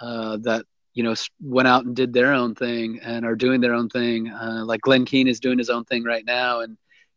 uh, 0.00 0.38
that 0.42 0.64
you 0.94 1.02
know 1.02 1.14
went 1.40 1.68
out 1.68 1.84
and 1.84 1.94
did 1.94 2.12
their 2.12 2.32
own 2.32 2.54
thing 2.54 2.98
and 3.00 3.24
are 3.24 3.36
doing 3.36 3.60
their 3.60 3.74
own 3.74 3.88
thing. 3.88 4.28
Uh, 4.28 4.64
like 4.64 4.80
Glen 4.80 5.04
Keane 5.04 5.28
is 5.28 5.40
doing 5.40 5.58
his 5.58 5.70
own 5.70 5.84
thing 5.84 6.02
right 6.04 6.24
now, 6.26 6.60
and 6.60 6.76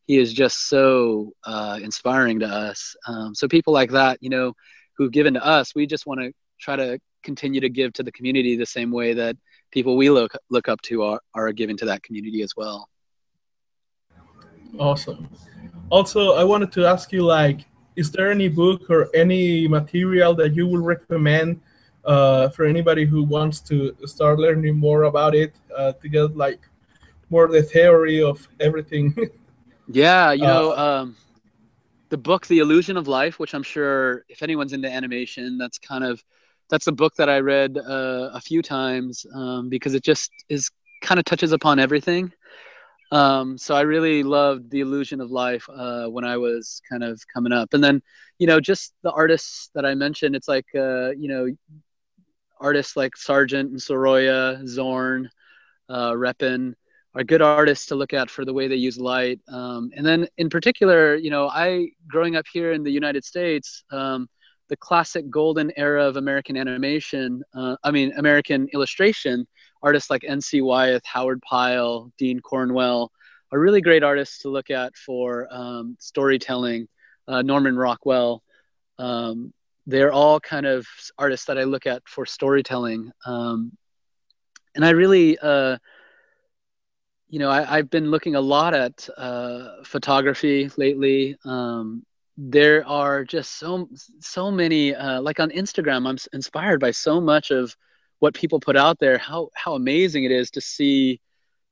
he 0.10 0.18
is 0.18 0.34
just 0.34 0.70
so 0.70 1.34
uh, 1.44 1.78
inspiring 1.84 2.40
to 2.40 2.48
us. 2.48 2.96
Um, 3.06 3.36
so 3.36 3.48
people 3.48 3.74
like 3.74 3.92
that, 3.92 4.18
you 4.22 4.32
know, 4.32 4.54
who've 4.98 5.12
given 5.12 5.36
to 5.36 5.46
us, 5.46 5.76
we 5.76 5.86
just 5.86 6.08
want 6.08 6.20
to 6.20 6.34
try 6.60 6.76
to 6.76 6.98
continue 7.22 7.62
to 7.62 7.70
give 7.70 7.94
to 7.94 8.02
the 8.02 8.12
community 8.12 8.56
the 8.56 8.66
same 8.66 8.90
way 8.90 9.14
that 9.14 9.38
people 9.70 9.98
we 9.98 10.10
look 10.10 10.32
look 10.50 10.68
up 10.68 10.82
to 10.82 11.04
are, 11.04 11.22
are 11.36 11.52
giving 11.52 11.78
to 11.78 11.86
that 11.86 12.02
community 12.02 12.42
as 12.42 12.54
well. 12.58 12.90
Awesome. 14.80 15.30
also, 15.92 16.34
I 16.34 16.44
wanted 16.44 16.72
to 16.72 16.88
ask 16.88 17.12
you, 17.12 17.22
like, 17.22 17.68
is 17.96 18.10
there 18.12 18.32
any 18.32 18.48
book 18.48 18.90
or 18.90 19.10
any 19.14 19.68
material 19.68 20.34
that 20.42 20.56
you 20.56 20.66
would 20.66 20.82
recommend 20.82 21.62
uh, 22.04 22.50
for 22.50 22.66
anybody 22.66 23.06
who 23.06 23.22
wants 23.22 23.60
to 23.70 23.96
start 24.06 24.40
learning 24.40 24.76
more 24.76 25.04
about 25.04 25.36
it 25.36 25.54
uh, 25.78 25.92
to 26.02 26.10
get 26.10 26.36
like 26.36 26.62
more 27.30 27.48
the 27.48 27.62
theory 27.62 28.24
of 28.24 28.48
everything? 28.60 29.16
yeah, 29.90 30.32
you 30.32 30.44
know, 30.44 30.72
uh, 30.72 31.02
um, 31.02 31.16
the 32.10 32.18
book 32.18 32.48
"The 32.48 32.60
Illusion 32.60 32.98
of 32.98 33.08
Life," 33.08 33.40
which 33.40 33.54
I'm 33.54 33.64
sure 33.64 34.24
if 34.30 34.42
anyone's 34.44 34.74
into 34.74 34.90
animation, 34.90 35.58
that's 35.58 35.78
kind 35.78 36.04
of 36.04 36.24
that's 36.70 36.88
a 36.88 36.92
book 36.92 37.16
that 37.18 37.30
I 37.30 37.40
read 37.40 37.78
uh, 37.78 38.30
a 38.34 38.42
few 38.42 38.62
times 38.62 39.26
um, 39.34 39.70
because 39.70 39.96
it 39.96 40.04
just 40.04 40.32
is 40.50 40.70
kind 41.02 41.20
of 41.20 41.26
touches 41.26 41.52
upon 41.52 41.80
everything. 41.80 42.32
Um, 43.12 43.58
so 43.58 43.76
I 43.76 43.82
really 43.82 44.22
loved 44.22 44.70
the 44.70 44.82
illusion 44.82 45.20
of 45.20 45.32
life 45.32 45.68
uh, 45.74 46.06
when 46.06 46.26
I 46.26 46.38
was 46.38 46.82
kind 46.90 47.04
of 47.04 47.20
coming 47.34 47.52
up, 47.52 47.74
and 47.74 47.84
then 47.84 48.02
you 48.38 48.48
know 48.48 48.60
just 48.60 48.94
the 49.04 49.12
artists 49.12 49.72
that 49.74 49.86
I 49.86 49.96
mentioned. 49.96 50.36
It's 50.36 50.48
like 50.48 50.68
uh, 50.76 51.12
you 51.12 51.28
know 51.28 51.48
artists 52.60 52.96
like 52.96 53.18
Sargent 53.18 53.72
and 53.72 53.82
Sorolla, 53.82 54.62
Zorn, 54.68 55.30
uh, 55.90 56.12
Repin 56.12 56.76
are 57.16 57.24
good 57.24 57.42
artists 57.42 57.88
to 57.88 57.96
look 57.96 58.14
at 58.14 58.30
for 58.30 58.46
the 58.46 58.54
way 58.54 58.68
they 58.68 58.76
use 58.76 59.00
light. 59.00 59.40
Um, 59.48 59.92
and 59.96 60.06
then 60.06 60.28
in 60.38 60.50
particular, 60.50 61.16
you 61.16 61.30
know, 61.30 61.50
I 61.50 61.90
growing 62.08 62.36
up 62.36 62.46
here 62.52 62.72
in 62.72 62.84
the 62.84 62.92
United 62.92 63.26
States. 63.26 63.84
Um, 63.92 64.30
the 64.70 64.78
classic 64.78 65.30
golden 65.30 65.72
era 65.78 66.06
of 66.06 66.16
American 66.16 66.56
animation, 66.56 67.44
uh, 67.56 67.76
I 67.84 67.92
mean, 67.92 68.14
American 68.18 68.68
illustration, 68.72 69.48
artists 69.82 70.10
like 70.10 70.24
N.C. 70.24 70.62
Wyeth, 70.62 71.04
Howard 71.06 71.42
Pyle, 71.42 72.12
Dean 72.18 72.40
Cornwell 72.40 73.12
are 73.52 73.60
really 73.60 73.82
great 73.82 74.04
artists 74.04 74.40
to 74.40 74.50
look 74.50 74.70
at 74.70 74.96
for 74.96 75.48
um, 75.50 75.98
storytelling. 76.00 76.88
Uh, 77.28 77.42
Norman 77.42 77.76
Rockwell, 77.76 78.44
um, 78.98 79.54
they're 79.88 80.14
all 80.14 80.40
kind 80.40 80.66
of 80.66 80.86
artists 81.18 81.48
that 81.48 81.58
I 81.58 81.64
look 81.64 81.88
at 81.88 82.04
for 82.08 82.26
storytelling. 82.26 83.12
Um, 83.26 83.76
and 84.76 84.86
I 84.86 84.92
really, 84.92 85.38
uh, 85.40 85.78
you 87.30 87.40
know, 87.40 87.50
I, 87.50 87.78
have 87.78 87.90
been 87.90 88.10
looking 88.10 88.36
a 88.36 88.42
lot 88.42 88.74
at 88.74 89.08
uh, 89.16 89.84
photography 89.84 90.70
lately. 90.78 91.38
Um, 91.46 92.04
there 92.42 92.88
are 92.88 93.26
just 93.26 93.60
so 93.60 93.90
so 94.22 94.50
many 94.50 94.96
uh, 94.96 95.22
like 95.22 95.42
on 95.42 95.50
instagram 95.50 96.08
i'm 96.08 96.18
inspired 96.32 96.80
by 96.80 96.90
so 96.90 97.20
much 97.20 97.52
of 97.52 97.76
what 98.20 98.34
people 98.34 98.62
put 98.62 98.78
out 98.78 98.98
there 98.98 99.18
how 99.18 99.50
how 99.56 99.74
amazing 99.74 100.24
it 100.24 100.32
is 100.32 100.50
to 100.50 100.62
see 100.62 101.20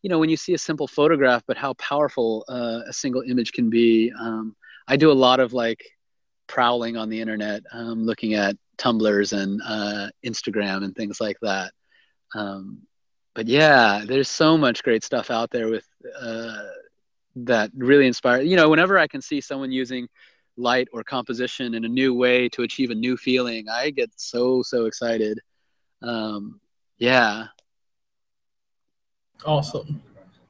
you 0.02 0.10
know 0.10 0.20
when 0.20 0.30
you 0.30 0.36
see 0.36 0.54
a 0.54 0.58
simple 0.58 0.86
photograph 0.86 1.41
but 1.48 1.56
how 1.56 1.74
powerful 1.76 2.43
uh, 2.50 2.82
a 2.86 2.91
single 2.91 3.22
image 3.22 3.54
can 3.54 3.70
be 3.70 4.12
um, 4.20 4.54
i 4.89 4.98
do 4.98 5.10
a 5.10 5.13
lot 5.13 5.39
of 5.39 5.54
like 5.54 5.82
prowling 6.48 6.98
on 6.98 7.08
the 7.08 7.22
internet 7.22 7.63
um, 7.72 8.04
looking 8.04 8.34
at 8.34 8.58
Tumblrs 8.78 9.32
and 9.32 9.62
uh, 9.65 10.10
instagram 10.26 10.84
and 10.84 10.93
things 10.96 11.22
like 11.22 11.38
that 11.41 11.72
um, 12.36 12.82
but 13.38 13.47
yeah 13.47 14.02
there's 14.04 14.28
so 14.28 14.58
much 14.58 14.84
great 14.84 15.04
stuff 15.04 15.30
out 15.30 15.52
there 15.52 15.69
with 15.69 15.88
uh, 16.19 16.63
that 17.36 17.69
really 17.78 18.08
inspire 18.08 18.41
you 18.41 18.56
know 18.56 18.67
whenever 18.67 18.97
i 18.97 19.06
can 19.06 19.21
see 19.21 19.39
someone 19.39 19.71
using 19.71 20.10
light 20.58 20.88
or 20.91 21.04
composition 21.04 21.76
in 21.76 21.86
a 21.86 21.88
new 21.88 22.15
way 22.15 22.50
to 22.50 22.63
achieve 22.63 22.89
a 22.89 22.95
new 22.95 23.15
feeling 23.15 23.69
i 23.69 23.91
get 23.91 24.10
so 24.15 24.63
so 24.63 24.86
excited. 24.86 25.39
Um, 26.02 26.60
yeah. 26.97 27.47
Awesome. 29.45 30.02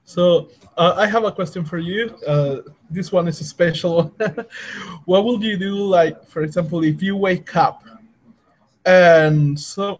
So 0.05 0.49
uh, 0.77 0.93
i 0.97 1.05
have 1.07 1.25
a 1.25 1.31
question 1.31 1.65
for 1.65 1.77
you. 1.77 2.15
Uh, 2.25 2.61
this 2.89 3.11
one 3.11 3.27
is 3.27 3.41
a 3.41 3.43
special 3.43 3.91
one. 3.97 4.11
What 5.05 5.25
would 5.25 5.43
you 5.43 5.57
do 5.57 5.75
like 5.75 6.25
for 6.25 6.41
example 6.41 6.85
if 6.85 7.03
you 7.03 7.17
wake 7.17 7.53
up 7.57 7.83
and 8.85 9.59
so 9.59 9.99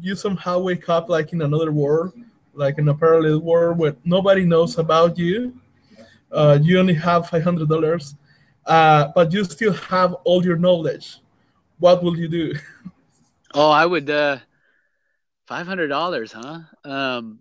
you 0.00 0.14
somehow 0.16 0.58
wake 0.58 0.88
up 0.88 1.08
like 1.08 1.32
in 1.32 1.42
another 1.42 1.72
world 1.72 2.12
like 2.52 2.78
in 2.78 2.88
a 2.88 2.94
parallel 2.94 3.40
world 3.40 3.78
where 3.78 3.96
nobody 4.04 4.44
knows 4.44 4.78
about 4.78 5.18
you 5.18 5.54
uh, 6.32 6.58
you 6.62 6.78
only 6.78 6.94
have 6.94 7.28
$500 7.28 8.16
uh, 8.66 9.08
but 9.14 9.32
you 9.32 9.44
still 9.44 9.72
have 9.74 10.14
all 10.24 10.44
your 10.44 10.56
knowledge. 10.56 11.18
What 11.78 12.02
will 12.02 12.16
you 12.18 12.28
do? 12.28 12.54
Oh, 13.54 13.70
I 13.70 13.86
would. 13.86 14.10
Uh, 14.10 14.38
Five 15.46 15.66
hundred 15.66 15.88
dollars, 15.88 16.32
huh? 16.32 16.60
Um, 16.84 17.40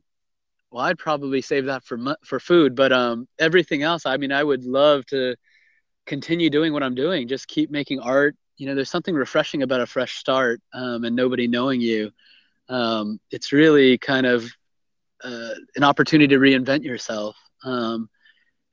well, 0.71 0.85
I'd 0.85 0.99
probably 0.99 1.41
save 1.41 1.65
that 1.65 1.83
for 1.85 2.17
for 2.25 2.39
food, 2.39 2.75
but 2.75 2.91
um, 2.91 3.27
everything 3.39 3.83
else, 3.83 4.05
I 4.05 4.17
mean, 4.17 4.31
I 4.31 4.43
would 4.43 4.65
love 4.65 5.05
to 5.07 5.35
continue 6.05 6.49
doing 6.49 6.73
what 6.73 6.83
I'm 6.83 6.95
doing. 6.95 7.27
Just 7.27 7.47
keep 7.47 7.71
making 7.71 7.99
art. 7.99 8.35
You 8.57 8.67
know, 8.67 8.75
there's 8.75 8.89
something 8.91 9.15
refreshing 9.15 9.63
about 9.63 9.81
a 9.81 9.85
fresh 9.87 10.17
start 10.17 10.61
um, 10.73 11.05
and 11.05 11.15
nobody 11.15 11.47
knowing 11.47 11.81
you. 11.81 12.11
Um, 12.73 13.19
it's 13.29 13.51
really 13.51 13.97
kind 13.97 14.25
of 14.25 14.49
uh, 15.23 15.53
an 15.75 15.83
opportunity 15.83 16.27
to 16.33 16.39
reinvent 16.39 16.83
yourself. 16.83 17.37
Um, 17.63 18.09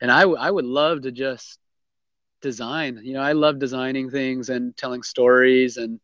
and 0.00 0.10
I, 0.10 0.22
w- 0.22 0.38
I 0.38 0.50
would 0.50 0.64
love 0.64 1.02
to 1.02 1.12
just 1.12 1.58
design. 2.40 3.00
You 3.02 3.14
know, 3.14 3.20
I 3.20 3.32
love 3.32 3.58
designing 3.58 4.10
things 4.10 4.48
and 4.48 4.76
telling 4.76 5.02
stories 5.02 5.76
and 5.76 6.00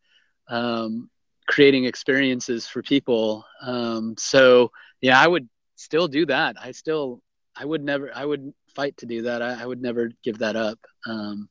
um, 0.49 1.11
creating 1.49 1.85
experiences 1.87 2.67
for 2.67 2.83
people. 2.83 3.45
Um, 3.63 4.15
so 4.19 4.71
yeah, 5.01 5.19
I 5.19 5.27
would 5.27 5.49
still 5.77 6.09
do 6.09 6.27
that. 6.27 6.57
I 6.61 6.73
still, 6.73 7.23
I 7.57 7.65
would 7.65 7.83
never, 7.83 8.11
I 8.15 8.25
would 8.25 8.53
fight 8.75 8.97
to 8.99 9.07
do 9.07 9.23
that. 9.23 9.41
I, 9.41 9.63
I 9.63 9.67
would 9.67 9.81
never 9.81 10.11
give 10.23 10.39
that 10.39 10.57
up. 10.57 10.79
Um, 11.07 11.49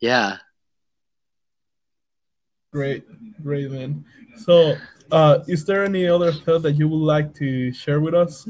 yeah. 0.00 0.38
Great, 2.78 3.42
great, 3.42 3.72
man. 3.72 4.04
So, 4.36 4.76
uh, 5.10 5.40
is 5.48 5.64
there 5.64 5.84
any 5.84 6.06
other 6.06 6.30
thought 6.30 6.62
that 6.62 6.74
you 6.74 6.86
would 6.86 7.04
like 7.16 7.34
to 7.34 7.72
share 7.72 7.98
with 8.00 8.14
us? 8.14 8.48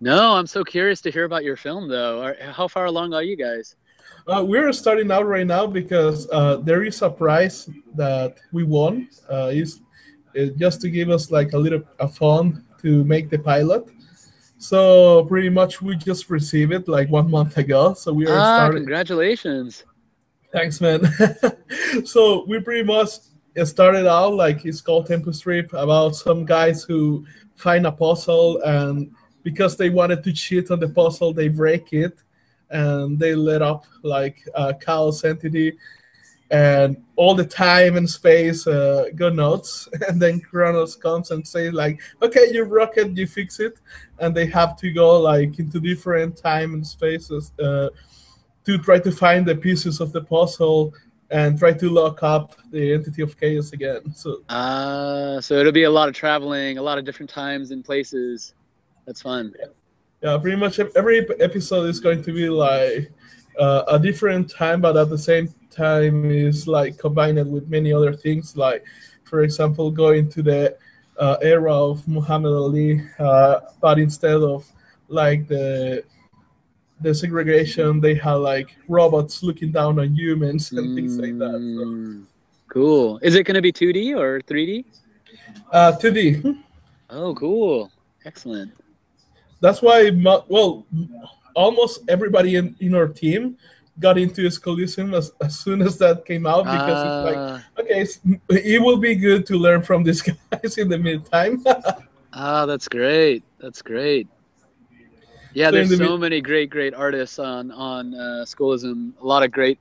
No, 0.00 0.32
I'm 0.32 0.46
so 0.46 0.64
curious 0.64 1.02
to 1.02 1.10
hear 1.10 1.24
about 1.24 1.44
your 1.44 1.56
film, 1.56 1.86
though. 1.86 2.32
How 2.40 2.66
far 2.66 2.86
along 2.86 3.12
are 3.12 3.22
you 3.22 3.36
guys? 3.36 3.76
Uh, 4.26 4.42
we're 4.42 4.72
starting 4.72 5.10
out 5.10 5.26
right 5.26 5.46
now 5.46 5.66
because 5.66 6.26
uh, 6.32 6.56
there 6.64 6.82
is 6.82 7.02
a 7.02 7.10
prize 7.10 7.68
that 7.94 8.38
we 8.52 8.64
won. 8.64 9.06
Uh, 9.30 9.50
is 9.52 9.82
just 10.56 10.80
to 10.80 10.88
give 10.88 11.10
us 11.10 11.30
like 11.30 11.52
a 11.52 11.58
little 11.58 11.82
a 11.98 12.08
fun 12.08 12.64
to 12.80 13.04
make 13.04 13.28
the 13.28 13.38
pilot. 13.38 13.84
So 14.56 15.26
pretty 15.26 15.50
much 15.50 15.82
we 15.82 15.94
just 15.94 16.30
received 16.30 16.72
it 16.72 16.88
like 16.88 17.10
one 17.10 17.30
month 17.30 17.58
ago. 17.58 17.92
So 17.92 18.14
we 18.14 18.26
are 18.28 18.38
ah, 18.38 18.56
starting. 18.56 18.78
Congratulations! 18.78 19.84
Thanks, 20.56 20.80
man. 20.80 21.06
so 22.06 22.46
we 22.46 22.58
pretty 22.60 22.82
much 22.82 23.10
started 23.64 24.06
out 24.06 24.32
like 24.32 24.64
it's 24.64 24.80
called 24.80 25.06
Tempest 25.06 25.42
Trip 25.42 25.70
about 25.74 26.16
some 26.16 26.46
guys 26.46 26.82
who 26.82 27.26
find 27.56 27.86
a 27.86 27.92
puzzle 27.92 28.62
and 28.62 29.14
because 29.42 29.76
they 29.76 29.90
wanted 29.90 30.24
to 30.24 30.32
cheat 30.32 30.70
on 30.70 30.80
the 30.80 30.88
puzzle, 30.88 31.34
they 31.34 31.48
break 31.48 31.92
it 31.92 32.22
and 32.70 33.18
they 33.18 33.34
let 33.34 33.60
up 33.60 33.84
like 34.02 34.48
a 34.54 34.72
chaos 34.72 35.24
entity 35.24 35.76
and 36.50 36.96
all 37.16 37.34
the 37.34 37.44
time 37.44 37.98
and 37.98 38.08
space 38.08 38.66
uh, 38.66 39.10
go 39.14 39.28
nuts 39.28 39.90
and 40.08 40.22
then 40.22 40.40
Kronos 40.40 40.96
comes 40.96 41.32
and 41.32 41.46
says 41.46 41.74
like 41.74 42.00
okay 42.22 42.48
you 42.50 42.64
broke 42.64 42.96
it 42.96 43.14
you 43.14 43.26
fix 43.26 43.60
it 43.60 43.78
and 44.20 44.34
they 44.34 44.46
have 44.46 44.74
to 44.78 44.90
go 44.90 45.20
like 45.20 45.58
into 45.58 45.80
different 45.80 46.36
time 46.36 46.72
and 46.72 46.86
spaces 46.86 47.52
uh, 47.62 47.88
to 48.66 48.78
try 48.78 48.98
to 48.98 49.10
find 49.10 49.46
the 49.46 49.54
pieces 49.54 50.00
of 50.00 50.12
the 50.12 50.20
puzzle 50.20 50.92
and 51.30 51.58
try 51.58 51.72
to 51.72 51.88
lock 51.90 52.22
up 52.22 52.54
the 52.70 52.92
entity 52.92 53.22
of 53.22 53.38
chaos 53.40 53.72
again 53.72 54.14
so 54.14 54.42
uh 54.48 55.40
so 55.40 55.54
it'll 55.54 55.72
be 55.72 55.84
a 55.84 55.90
lot 55.90 56.08
of 56.08 56.14
traveling 56.14 56.78
a 56.78 56.82
lot 56.82 56.98
of 56.98 57.04
different 57.04 57.30
times 57.30 57.70
and 57.70 57.84
places 57.84 58.54
that's 59.06 59.22
fun 59.22 59.52
yeah 59.58 59.66
yeah, 60.22 60.38
pretty 60.38 60.56
much 60.56 60.78
every 60.78 61.26
episode 61.40 61.84
is 61.84 62.00
going 62.00 62.22
to 62.22 62.32
be 62.32 62.48
like 62.48 63.12
uh, 63.58 63.84
a 63.88 63.98
different 63.98 64.50
time, 64.50 64.80
but 64.80 64.96
at 64.96 65.10
the 65.10 65.18
same 65.18 65.52
time 65.70 66.30
is 66.30 66.66
like 66.66 66.98
combined 66.98 67.36
with 67.52 67.68
many 67.68 67.92
other 67.92 68.14
things. 68.14 68.56
Like, 68.56 68.84
for 69.24 69.42
example, 69.42 69.90
going 69.90 70.28
to 70.30 70.42
the 70.42 70.76
uh, 71.18 71.36
era 71.42 71.72
of 71.72 72.06
Muhammad 72.08 72.52
Ali, 72.52 73.02
uh, 73.18 73.60
but 73.80 73.98
instead 73.98 74.42
of 74.42 74.66
like 75.08 75.46
the 75.48 76.02
the 77.00 77.14
segregation, 77.14 78.00
they 78.00 78.14
had 78.14 78.34
like 78.34 78.76
robots 78.88 79.42
looking 79.42 79.72
down 79.72 79.98
on 79.98 80.14
humans 80.14 80.72
and 80.72 80.88
mm, 80.88 80.94
things 80.94 81.18
like 81.18 81.38
that. 81.38 81.52
So. 81.52 81.58
Mm, 81.58 82.24
cool. 82.68 83.18
Is 83.22 83.34
it 83.34 83.44
going 83.44 83.54
to 83.54 83.62
be 83.62 83.72
2D 83.72 84.16
or 84.16 84.40
3D? 84.40 84.84
Uh, 85.72 85.92
2D. 86.00 86.62
Oh, 87.10 87.34
cool. 87.34 87.90
Excellent 88.24 88.72
that's 89.60 89.82
why 89.82 90.10
well 90.48 90.86
almost 91.54 92.00
everybody 92.08 92.56
in, 92.56 92.76
in 92.80 92.94
our 92.94 93.08
team 93.08 93.56
got 93.98 94.18
into 94.18 94.42
Schoolism 94.50 95.14
as, 95.14 95.32
as 95.40 95.58
soon 95.58 95.80
as 95.80 95.96
that 95.98 96.24
came 96.26 96.46
out 96.46 96.64
because 96.64 96.98
uh, 96.98 97.06
it's 97.06 97.24
like 97.28 97.36
ah. 97.38 97.64
okay 97.80 98.06
it 98.50 98.82
will 98.82 98.98
be 98.98 99.14
good 99.14 99.46
to 99.46 99.56
learn 99.56 99.82
from 99.82 100.02
these 100.02 100.22
guys 100.52 100.78
in 100.78 100.88
the 100.88 100.98
meantime 100.98 101.64
ah 102.32 102.66
that's 102.66 102.88
great 102.88 103.42
that's 103.58 103.80
great 103.80 104.28
Yeah, 105.56 105.70
there's 105.70 105.96
so, 105.96 106.18
many 106.18 106.42
great, 106.42 106.68
great 106.68 106.92
artists 106.92 107.38
on 107.38 107.70
on 107.70 108.12
uh, 108.12 108.44
Schoolism. 108.44 109.14
A 109.22 109.26
lot 109.26 109.42
of 109.42 109.50
great 109.50 109.78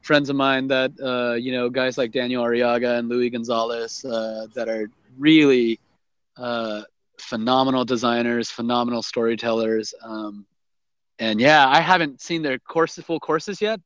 friends 0.00 0.28
of 0.30 0.34
mine 0.34 0.66
that 0.66 0.90
uh, 1.00 1.34
you 1.34 1.52
know, 1.52 1.70
guys 1.70 1.96
like 1.96 2.10
Daniel 2.10 2.42
Arriaga 2.42 2.98
and 2.98 3.08
Louis 3.08 3.30
Gonzales 3.30 4.04
uh, 4.04 4.48
that 4.56 4.68
are 4.68 4.90
really 5.16 5.78
uh, 6.36 6.82
phenomenal 7.20 7.84
designers, 7.84 8.50
phenomenal 8.50 9.00
storytellers. 9.00 9.94
Um, 10.02 10.44
and 11.20 11.40
yeah, 11.40 11.68
I 11.68 11.80
haven't 11.80 12.20
seen 12.20 12.42
their 12.42 12.58
course 12.58 12.96
full 12.96 13.20
courses 13.20 13.60
yet, 13.60 13.78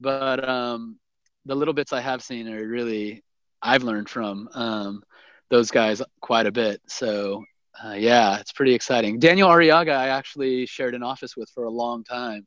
but 0.00 0.48
um, 0.48 0.98
the 1.46 1.54
little 1.54 1.74
bits 1.74 1.92
I 1.92 2.00
have 2.00 2.24
seen 2.24 2.48
are 2.48 2.66
really 2.66 3.22
I've 3.62 3.84
learned 3.84 4.08
from 4.08 4.48
um, 4.52 5.04
those 5.48 5.70
guys 5.70 6.02
quite 6.20 6.46
a 6.46 6.52
bit. 6.52 6.82
So 6.88 7.44
uh, 7.84 7.94
yeah, 7.94 8.38
it's 8.38 8.52
pretty 8.52 8.74
exciting. 8.74 9.18
Daniel 9.18 9.48
Arriaga, 9.48 9.96
I 9.96 10.08
actually 10.08 10.66
shared 10.66 10.94
an 10.94 11.02
office 11.02 11.36
with 11.36 11.50
for 11.50 11.64
a 11.64 11.70
long 11.70 12.04
time, 12.04 12.46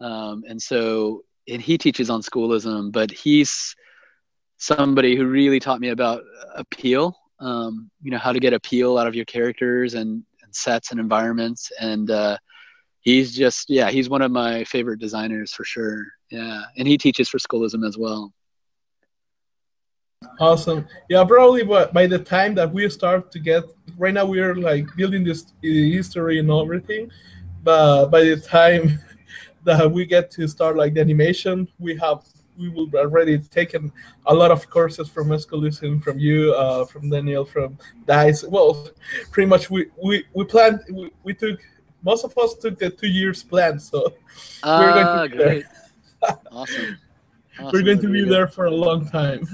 um, 0.00 0.44
and 0.48 0.60
so 0.60 1.22
and 1.48 1.60
he 1.60 1.76
teaches 1.76 2.10
on 2.10 2.22
schoolism, 2.22 2.90
but 2.90 3.10
he's 3.10 3.74
somebody 4.58 5.16
who 5.16 5.26
really 5.26 5.58
taught 5.58 5.80
me 5.80 5.88
about 5.88 6.22
appeal. 6.54 7.16
Um, 7.40 7.90
you 8.02 8.10
know 8.10 8.18
how 8.18 8.32
to 8.32 8.38
get 8.40 8.52
appeal 8.52 8.98
out 8.98 9.06
of 9.06 9.14
your 9.14 9.24
characters 9.24 9.94
and, 9.94 10.22
and 10.42 10.54
sets 10.54 10.90
and 10.90 11.00
environments, 11.00 11.70
and 11.80 12.10
uh, 12.10 12.36
he's 13.00 13.34
just 13.34 13.70
yeah, 13.70 13.90
he's 13.90 14.08
one 14.08 14.22
of 14.22 14.30
my 14.30 14.62
favorite 14.64 15.00
designers 15.00 15.52
for 15.52 15.64
sure. 15.64 16.06
Yeah, 16.30 16.62
and 16.76 16.86
he 16.86 16.96
teaches 16.96 17.28
for 17.28 17.38
schoolism 17.38 17.82
as 17.82 17.98
well. 17.98 18.32
Awesome. 20.38 20.86
Yeah, 21.08 21.24
probably 21.24 21.64
but 21.64 21.92
by 21.92 22.06
the 22.06 22.18
time 22.18 22.54
that 22.54 22.72
we 22.72 22.88
start 22.88 23.30
to 23.32 23.38
get 23.38 23.64
right 23.96 24.14
now 24.14 24.26
we're 24.26 24.54
like 24.54 24.86
building 24.96 25.24
this 25.24 25.52
history 25.62 26.38
and 26.38 26.50
everything, 26.50 27.10
but 27.62 28.06
by 28.06 28.24
the 28.24 28.36
time 28.36 28.98
that 29.64 29.90
we 29.90 30.04
get 30.04 30.30
to 30.32 30.46
start 30.48 30.76
like 30.76 30.94
the 30.94 31.00
animation, 31.00 31.68
we 31.78 31.96
have 31.96 32.24
we 32.58 32.68
will 32.68 32.90
already 32.96 33.38
taken 33.38 33.90
a 34.26 34.34
lot 34.34 34.50
of 34.50 34.68
courses 34.68 35.08
from 35.08 35.28
Escalusin, 35.28 36.02
from 36.02 36.18
you, 36.18 36.52
uh, 36.54 36.84
from 36.84 37.08
Daniel, 37.08 37.46
from 37.46 37.78
Dice. 38.06 38.44
Well, 38.44 38.90
pretty 39.30 39.48
much 39.48 39.70
we 39.70 39.86
we 40.02 40.24
we 40.34 40.44
planned 40.44 40.80
we, 40.90 41.10
we 41.22 41.34
took 41.34 41.60
most 42.02 42.24
of 42.24 42.36
us 42.36 42.54
took 42.54 42.78
the 42.78 42.90
two 42.90 43.08
years 43.08 43.42
plan, 43.42 43.78
so 43.78 44.14
uh, 44.62 44.78
we're 44.80 44.92
going 44.92 45.06
to 45.06 45.12
ah, 45.12 45.26
great. 45.26 45.64
awesome. 46.52 46.98
awesome. 47.58 47.70
We're 47.72 47.82
going 47.82 48.00
to 48.00 48.08
be 48.08 48.24
there 48.24 48.48
for 48.48 48.66
a 48.66 48.70
long 48.70 49.08
time. 49.08 49.46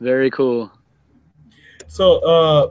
Very 0.00 0.30
cool. 0.30 0.70
So 1.88 2.18
uh, 2.18 2.70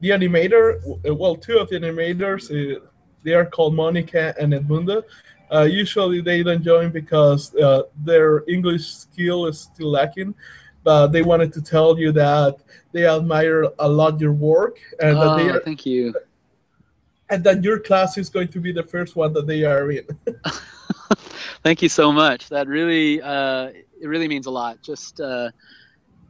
the 0.00 0.10
animator, 0.10 0.80
well, 1.16 1.36
two 1.36 1.58
of 1.58 1.68
the 1.68 1.76
animators, 1.76 2.50
uh, 2.50 2.80
they 3.22 3.34
are 3.34 3.44
called 3.44 3.74
Monica 3.74 4.34
and 4.38 4.52
Edmunda. 4.52 5.02
Uh, 5.52 5.62
usually 5.62 6.20
they 6.20 6.42
don't 6.42 6.62
join 6.62 6.90
because 6.90 7.54
uh, 7.56 7.82
their 8.04 8.44
English 8.48 8.86
skill 8.86 9.46
is 9.46 9.58
still 9.60 9.90
lacking, 9.90 10.34
but 10.84 11.08
they 11.08 11.22
wanted 11.22 11.52
to 11.54 11.62
tell 11.62 11.98
you 11.98 12.12
that 12.12 12.56
they 12.92 13.06
admire 13.06 13.64
a 13.78 13.88
lot 13.88 14.20
your 14.20 14.32
work 14.32 14.78
and 15.00 15.16
oh, 15.16 15.20
that 15.20 15.42
they 15.42 15.48
are, 15.50 15.60
thank 15.60 15.86
you, 15.86 16.14
and 17.30 17.42
that 17.44 17.64
your 17.64 17.78
class 17.78 18.18
is 18.18 18.28
going 18.28 18.48
to 18.48 18.60
be 18.60 18.72
the 18.72 18.82
first 18.82 19.16
one 19.16 19.32
that 19.32 19.46
they 19.46 19.64
are 19.64 19.90
in. 19.90 20.06
thank 21.62 21.82
you 21.82 21.88
so 21.88 22.12
much. 22.12 22.48
That 22.48 22.68
really 22.68 23.20
uh, 23.22 23.70
it 24.00 24.06
really 24.06 24.28
means 24.28 24.46
a 24.46 24.50
lot. 24.50 24.82
Just 24.82 25.20
uh, 25.20 25.50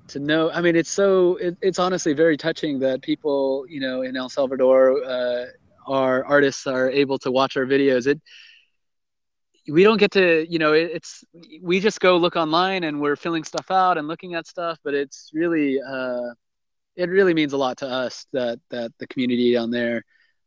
to 0.08 0.18
know 0.18 0.50
i 0.52 0.60
mean 0.60 0.74
it's 0.76 0.90
so 0.90 1.36
it, 1.36 1.56
it's 1.62 1.78
honestly 1.78 2.12
very 2.12 2.36
touching 2.36 2.78
that 2.78 3.02
people 3.02 3.64
you 3.68 3.80
know 3.80 4.02
in 4.02 4.16
el 4.16 4.28
salvador 4.28 5.02
uh, 5.04 5.44
our 5.88 6.24
artists 6.24 6.66
are 6.66 6.90
able 6.90 7.18
to 7.18 7.30
watch 7.30 7.56
our 7.56 7.64
videos. 7.64 8.06
It 8.06 8.20
we 9.70 9.82
don't 9.82 9.98
get 9.98 10.12
to 10.12 10.46
you 10.48 10.58
know 10.58 10.72
it, 10.72 10.90
it's 10.94 11.24
we 11.62 11.80
just 11.80 12.00
go 12.00 12.16
look 12.16 12.36
online 12.36 12.84
and 12.84 13.00
we're 13.00 13.16
filling 13.16 13.44
stuff 13.44 13.70
out 13.70 13.98
and 13.98 14.08
looking 14.08 14.34
at 14.34 14.46
stuff 14.46 14.78
but 14.82 14.94
it's 14.94 15.30
really 15.34 15.78
uh, 15.80 16.30
it 16.96 17.10
really 17.10 17.34
means 17.34 17.52
a 17.52 17.56
lot 17.56 17.76
to 17.78 17.86
us 17.86 18.26
that 18.32 18.58
that 18.70 18.92
the 18.98 19.06
community 19.08 19.52
down 19.52 19.70
there 19.70 20.04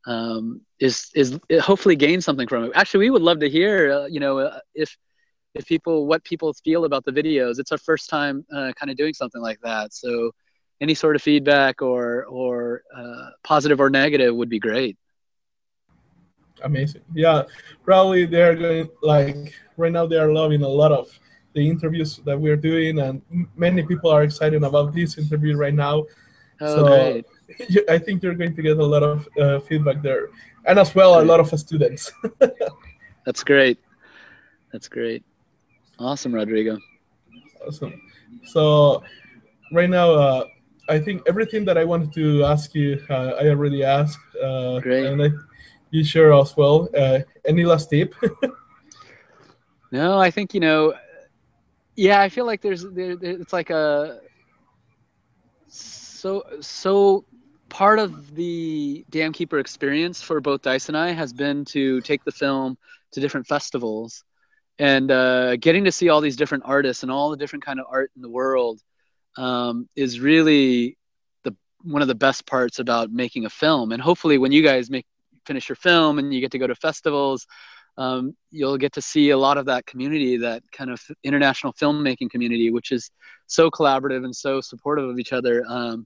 um, 0.07 0.61
is 0.79 1.11
is 1.13 1.39
hopefully 1.61 1.95
gain 1.95 2.21
something 2.21 2.47
from 2.47 2.63
it. 2.65 2.71
Actually 2.73 3.05
we 3.05 3.09
would 3.11 3.21
love 3.21 3.39
to 3.39 3.49
hear 3.49 3.91
uh, 3.91 4.05
you 4.05 4.19
know 4.19 4.39
uh, 4.39 4.59
if 4.73 4.97
if 5.53 5.65
people 5.65 6.07
what 6.07 6.23
people 6.23 6.53
feel 6.53 6.85
about 6.85 7.05
the 7.05 7.11
videos. 7.11 7.59
It's 7.59 7.71
our 7.71 7.77
first 7.77 8.09
time 8.09 8.45
uh, 8.53 8.71
kind 8.75 8.89
of 8.89 8.97
doing 8.97 9.13
something 9.13 9.41
like 9.41 9.59
that. 9.63 9.93
So 9.93 10.31
any 10.79 10.93
sort 10.93 11.15
of 11.15 11.21
feedback 11.21 11.81
or 11.81 12.25
or 12.25 12.83
uh, 12.95 13.29
positive 13.43 13.79
or 13.79 13.89
negative 13.89 14.35
would 14.35 14.49
be 14.49 14.59
great. 14.59 14.97
Amazing. 16.63 17.01
Yeah, 17.13 17.43
probably 17.83 18.25
they're 18.25 18.55
going 18.55 18.89
like 19.01 19.53
right 19.77 19.91
now 19.91 20.05
they 20.05 20.17
are 20.17 20.31
loving 20.31 20.63
a 20.63 20.67
lot 20.67 20.91
of 20.91 21.07
the 21.53 21.67
interviews 21.67 22.21
that 22.25 22.39
we're 22.39 22.55
doing, 22.55 22.99
and 22.99 23.21
many 23.55 23.83
people 23.83 24.09
are 24.09 24.23
excited 24.23 24.63
about 24.63 24.93
this 24.93 25.17
interview 25.17 25.57
right 25.57 25.73
now. 25.73 26.05
Oh, 26.61 26.75
so 26.75 26.85
great. 26.85 27.25
I 27.89 27.97
think 27.97 28.23
you're 28.23 28.35
going 28.35 28.55
to 28.55 28.61
get 28.61 28.77
a 28.77 28.85
lot 28.85 29.03
of 29.03 29.27
uh, 29.39 29.59
feedback 29.59 30.01
there, 30.01 30.29
and 30.65 30.79
as 30.79 30.95
well 30.95 31.21
a 31.21 31.25
lot 31.25 31.39
of 31.39 31.47
students. 31.59 32.11
That's 33.25 33.43
great. 33.43 33.79
That's 34.71 34.87
great. 34.87 35.23
Awesome, 35.99 36.33
Rodrigo. 36.33 36.77
Awesome. 37.65 38.01
So, 38.45 39.03
right 39.71 39.89
now, 39.89 40.11
uh, 40.11 40.45
I 40.89 40.99
think 40.99 41.21
everything 41.27 41.63
that 41.65 41.77
I 41.77 41.85
wanted 41.85 42.13
to 42.13 42.43
ask 42.43 42.73
you, 42.73 42.99
uh, 43.09 43.33
I 43.39 43.47
already 43.49 43.83
asked. 43.83 44.19
Uh, 44.41 44.79
Great. 44.79 45.05
And 45.05 45.21
I, 45.21 45.29
you 45.91 46.03
share 46.03 46.33
as 46.33 46.55
well. 46.57 46.89
Uh, 46.97 47.19
any 47.45 47.63
last 47.65 47.89
tip? 47.89 48.15
no, 49.91 50.19
I 50.19 50.31
think 50.31 50.53
you 50.53 50.59
know. 50.59 50.93
Yeah, 51.95 52.21
I 52.21 52.29
feel 52.29 52.45
like 52.45 52.61
there's 52.61 52.83
there, 52.83 53.17
it's 53.21 53.53
like 53.53 53.69
a 53.69 54.21
so 55.67 56.43
so 56.61 57.25
part 57.69 57.99
of 57.99 58.35
the 58.35 59.05
Dam 59.09 59.31
Keeper 59.33 59.59
experience 59.59 60.21
for 60.21 60.41
both 60.41 60.61
Dice 60.61 60.87
and 60.89 60.97
I 60.97 61.11
has 61.11 61.31
been 61.33 61.63
to 61.65 62.01
take 62.01 62.23
the 62.23 62.31
film 62.31 62.77
to 63.11 63.19
different 63.19 63.47
festivals 63.47 64.23
and 64.79 65.11
uh, 65.11 65.55
getting 65.57 65.83
to 65.85 65.91
see 65.91 66.09
all 66.09 66.21
these 66.21 66.35
different 66.35 66.63
artists 66.65 67.03
and 67.03 67.11
all 67.11 67.29
the 67.29 67.37
different 67.37 67.63
kind 67.63 67.79
of 67.79 67.85
art 67.89 68.11
in 68.15 68.21
the 68.21 68.29
world 68.29 68.81
um, 69.37 69.87
is 69.95 70.19
really 70.19 70.97
the 71.43 71.55
one 71.81 72.01
of 72.01 72.07
the 72.07 72.15
best 72.15 72.45
parts 72.45 72.79
about 72.79 73.11
making 73.11 73.45
a 73.45 73.49
film. 73.49 73.91
And 73.91 74.01
hopefully 74.01 74.37
when 74.37 74.51
you 74.51 74.63
guys 74.63 74.89
make 74.89 75.05
finish 75.45 75.69
your 75.69 75.75
film 75.75 76.19
and 76.19 76.33
you 76.33 76.39
get 76.39 76.51
to 76.51 76.59
go 76.59 76.67
to 76.67 76.75
festivals 76.75 77.47
um, 77.97 78.35
you'll 78.51 78.77
get 78.77 78.93
to 78.93 79.01
see 79.01 79.31
a 79.31 79.37
lot 79.37 79.57
of 79.57 79.65
that 79.65 79.85
community 79.85 80.37
that 80.37 80.63
kind 80.71 80.89
of 80.89 81.01
international 81.23 81.73
filmmaking 81.73 82.29
community 82.29 82.71
which 82.71 82.91
is 82.91 83.11
so 83.47 83.69
collaborative 83.69 84.23
and 84.23 84.35
so 84.35 84.61
supportive 84.61 85.09
of 85.09 85.19
each 85.19 85.33
other. 85.33 85.63
Um, 85.67 86.05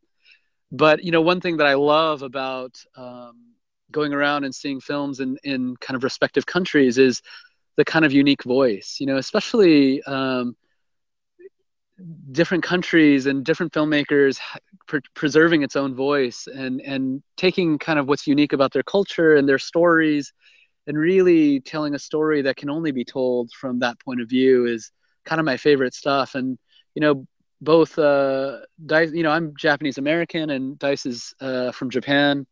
but 0.72 1.04
you 1.04 1.12
know 1.12 1.22
one 1.22 1.40
thing 1.42 1.58
that 1.58 1.68
i 1.68 1.76
love 1.76 2.24
about 2.24 2.76
um, 2.98 3.54
going 3.92 4.14
around 4.14 4.44
and 4.44 4.54
seeing 4.54 4.80
films 4.82 5.20
in, 5.20 5.38
in 5.44 5.76
kind 5.78 5.96
of 5.96 6.04
respective 6.04 6.46
countries 6.46 6.98
is 6.98 7.22
the 7.78 7.86
kind 7.86 8.06
of 8.06 8.12
unique 8.14 8.44
voice 8.44 8.98
you 9.00 9.06
know 9.06 9.18
especially 9.18 10.02
um, 10.04 10.56
different 12.32 12.64
countries 12.64 13.26
and 13.26 13.46
different 13.46 13.72
filmmakers 13.72 14.40
pre- 14.88 15.00
preserving 15.14 15.64
its 15.64 15.76
own 15.76 15.96
voice 15.96 16.48
and 16.54 16.82
and 16.82 17.22
taking 17.38 17.78
kind 17.78 18.00
of 18.00 18.08
what's 18.08 18.28
unique 18.28 18.54
about 18.54 18.74
their 18.74 18.84
culture 18.84 19.36
and 19.36 19.48
their 19.48 19.60
stories 19.60 20.34
and 20.88 20.98
really 20.98 21.60
telling 21.62 21.96
a 21.96 22.00
story 22.00 22.42
that 22.42 22.58
can 22.58 22.70
only 22.70 22.92
be 22.92 23.06
told 23.06 23.52
from 23.54 23.80
that 23.80 24.00
point 24.00 24.22
of 24.22 24.30
view 24.30 24.66
is 24.66 24.92
kind 25.26 25.40
of 25.40 25.46
my 25.46 25.58
favorite 25.58 25.94
stuff. 25.94 26.36
And 26.36 26.58
you 26.96 27.02
know 27.02 27.26
both 27.62 27.98
uh 27.98 28.60
dice 28.86 29.12
you 29.14 29.24
know 29.24 29.32
i'm 29.32 29.54
japanese 29.58 29.98
american 29.98 30.50
and 30.50 30.78
dice 30.78 31.06
is 31.06 31.34
uh, 31.40 31.72
from 31.72 31.90
japan. 31.90 32.46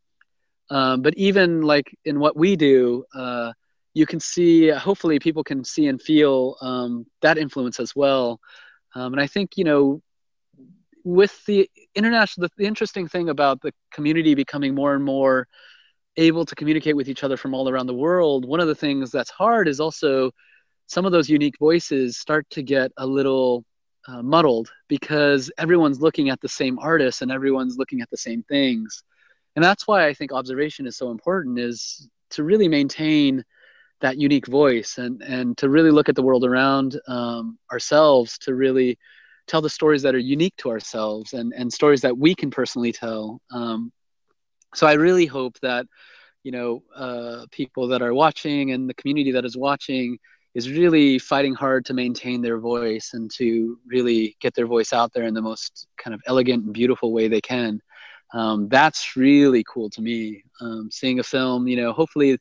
Um, 0.70 1.02
but 1.02 1.14
even 1.18 1.62
like 1.62 1.96
in 2.06 2.20
what 2.20 2.38
we 2.38 2.56
do 2.56 3.04
uh, 3.14 3.52
you 3.94 4.06
can 4.06 4.20
see 4.20 4.70
hopefully 4.70 5.20
people 5.20 5.44
can 5.44 5.64
see 5.64 5.88
and 5.88 6.02
feel 6.02 6.56
um, 6.62 7.06
that 7.22 7.38
influence 7.38 7.80
as 7.80 7.96
well. 7.96 8.40
Um, 8.96 9.14
and 9.14 9.22
i 9.22 9.28
think 9.28 9.58
you 9.58 9.64
know 9.64 10.02
with 11.04 11.44
the 11.46 11.70
international 11.96 12.48
the, 12.48 12.64
the, 12.64 12.68
interesting 12.68 13.08
thing 13.08 13.30
about 13.30 13.62
the 13.62 13.74
community 13.92 14.36
becoming 14.36 14.76
more 14.76 14.94
and 14.94 15.04
more 15.04 15.48
able 16.18 16.46
to 16.46 16.56
communicate 16.56 16.96
with 16.96 17.10
each 17.10 17.24
other 17.24 17.36
from 17.36 17.56
all 17.56 17.68
around 17.68 17.88
the 17.88 17.94
world 17.94 18.46
one 18.46 18.60
of 18.60 18.68
the 18.68 18.76
things 18.76 19.10
that's 19.10 19.32
hard 19.32 19.68
is 19.68 19.80
also 19.80 20.32
some 20.88 21.06
of 21.06 21.12
those 21.12 21.30
unique 21.30 21.58
voices 21.60 22.18
start 22.18 22.48
to 22.52 22.62
get 22.62 22.92
a 22.98 23.06
little 23.06 23.66
uh, 24.08 24.22
muddled 24.22 24.72
because 24.88 25.52
everyone's 25.58 26.02
looking 26.02 26.30
at 26.30 26.42
the 26.42 26.48
same 26.48 26.78
artists 26.80 27.22
and 27.22 27.32
everyone's 27.32 27.78
looking 27.78 28.02
at 28.02 28.10
the 28.10 28.18
same 28.18 28.44
things. 28.44 29.04
And 29.56 29.64
that's 29.64 29.88
why 29.88 30.08
i 30.08 30.14
think 30.14 30.32
observation 30.32 30.88
is 30.88 30.98
so 30.98 31.12
important 31.12 31.60
is 31.60 32.10
to 32.32 32.44
really 32.44 32.68
maintain 32.68 33.44
that 34.04 34.18
unique 34.18 34.48
voice 34.48 34.98
and 34.98 35.22
and 35.24 35.58
to 35.58 35.70
really 35.70 35.90
look 35.90 36.10
at 36.10 36.16
the 36.16 36.22
world 36.22 36.46
around 36.46 37.00
um, 37.08 37.58
ourselves 37.72 38.38
to 38.38 38.54
really 38.54 38.98
tell 39.48 39.62
the 39.62 39.70
stories 39.70 40.02
that 40.04 40.14
are 40.14 40.30
unique 40.38 40.56
to 40.58 40.70
ourselves 40.70 41.34
and 41.34 41.54
and 41.58 41.72
stories 41.72 42.02
that 42.02 42.16
we 42.16 42.36
can 42.36 42.52
personally 42.52 42.92
tell 42.92 43.42
um, 43.52 43.92
so 44.76 44.86
i 44.86 44.94
really 44.94 45.26
hope 45.26 45.58
that 45.62 45.86
you 46.44 46.52
know 46.52 46.84
uh, 46.96 47.46
people 47.52 47.88
that 47.88 48.02
are 48.02 48.14
watching 48.14 48.72
and 48.72 48.90
the 48.90 48.94
community 48.96 49.32
that 49.32 49.46
is 49.46 49.58
watching 49.58 50.20
is 50.54 50.70
really 50.70 51.18
fighting 51.18 51.56
hard 51.56 51.86
to 51.86 51.94
maintain 51.94 52.42
their 52.42 52.60
voice 52.60 53.12
and 53.14 53.32
to 53.32 53.80
really 53.88 54.36
get 54.40 54.54
their 54.54 54.68
voice 54.68 54.94
out 54.94 55.12
there 55.14 55.24
in 55.24 55.34
the 55.34 55.42
most 55.42 55.88
kind 55.98 56.14
of 56.14 56.22
elegant 56.28 56.64
and 56.64 56.74
beautiful 56.74 57.12
way 57.12 57.28
they 57.28 57.42
can. 57.42 57.82
Um, 58.36 58.68
that's 58.70 59.16
really 59.16 59.64
cool 59.72 59.90
to 59.92 60.02
me. 60.02 60.44
Um, 60.62 60.90
seeing 60.92 61.20
a 61.20 61.24
film, 61.24 61.68
you 61.68 61.78
know, 61.78 61.92
hopefully, 61.92 62.38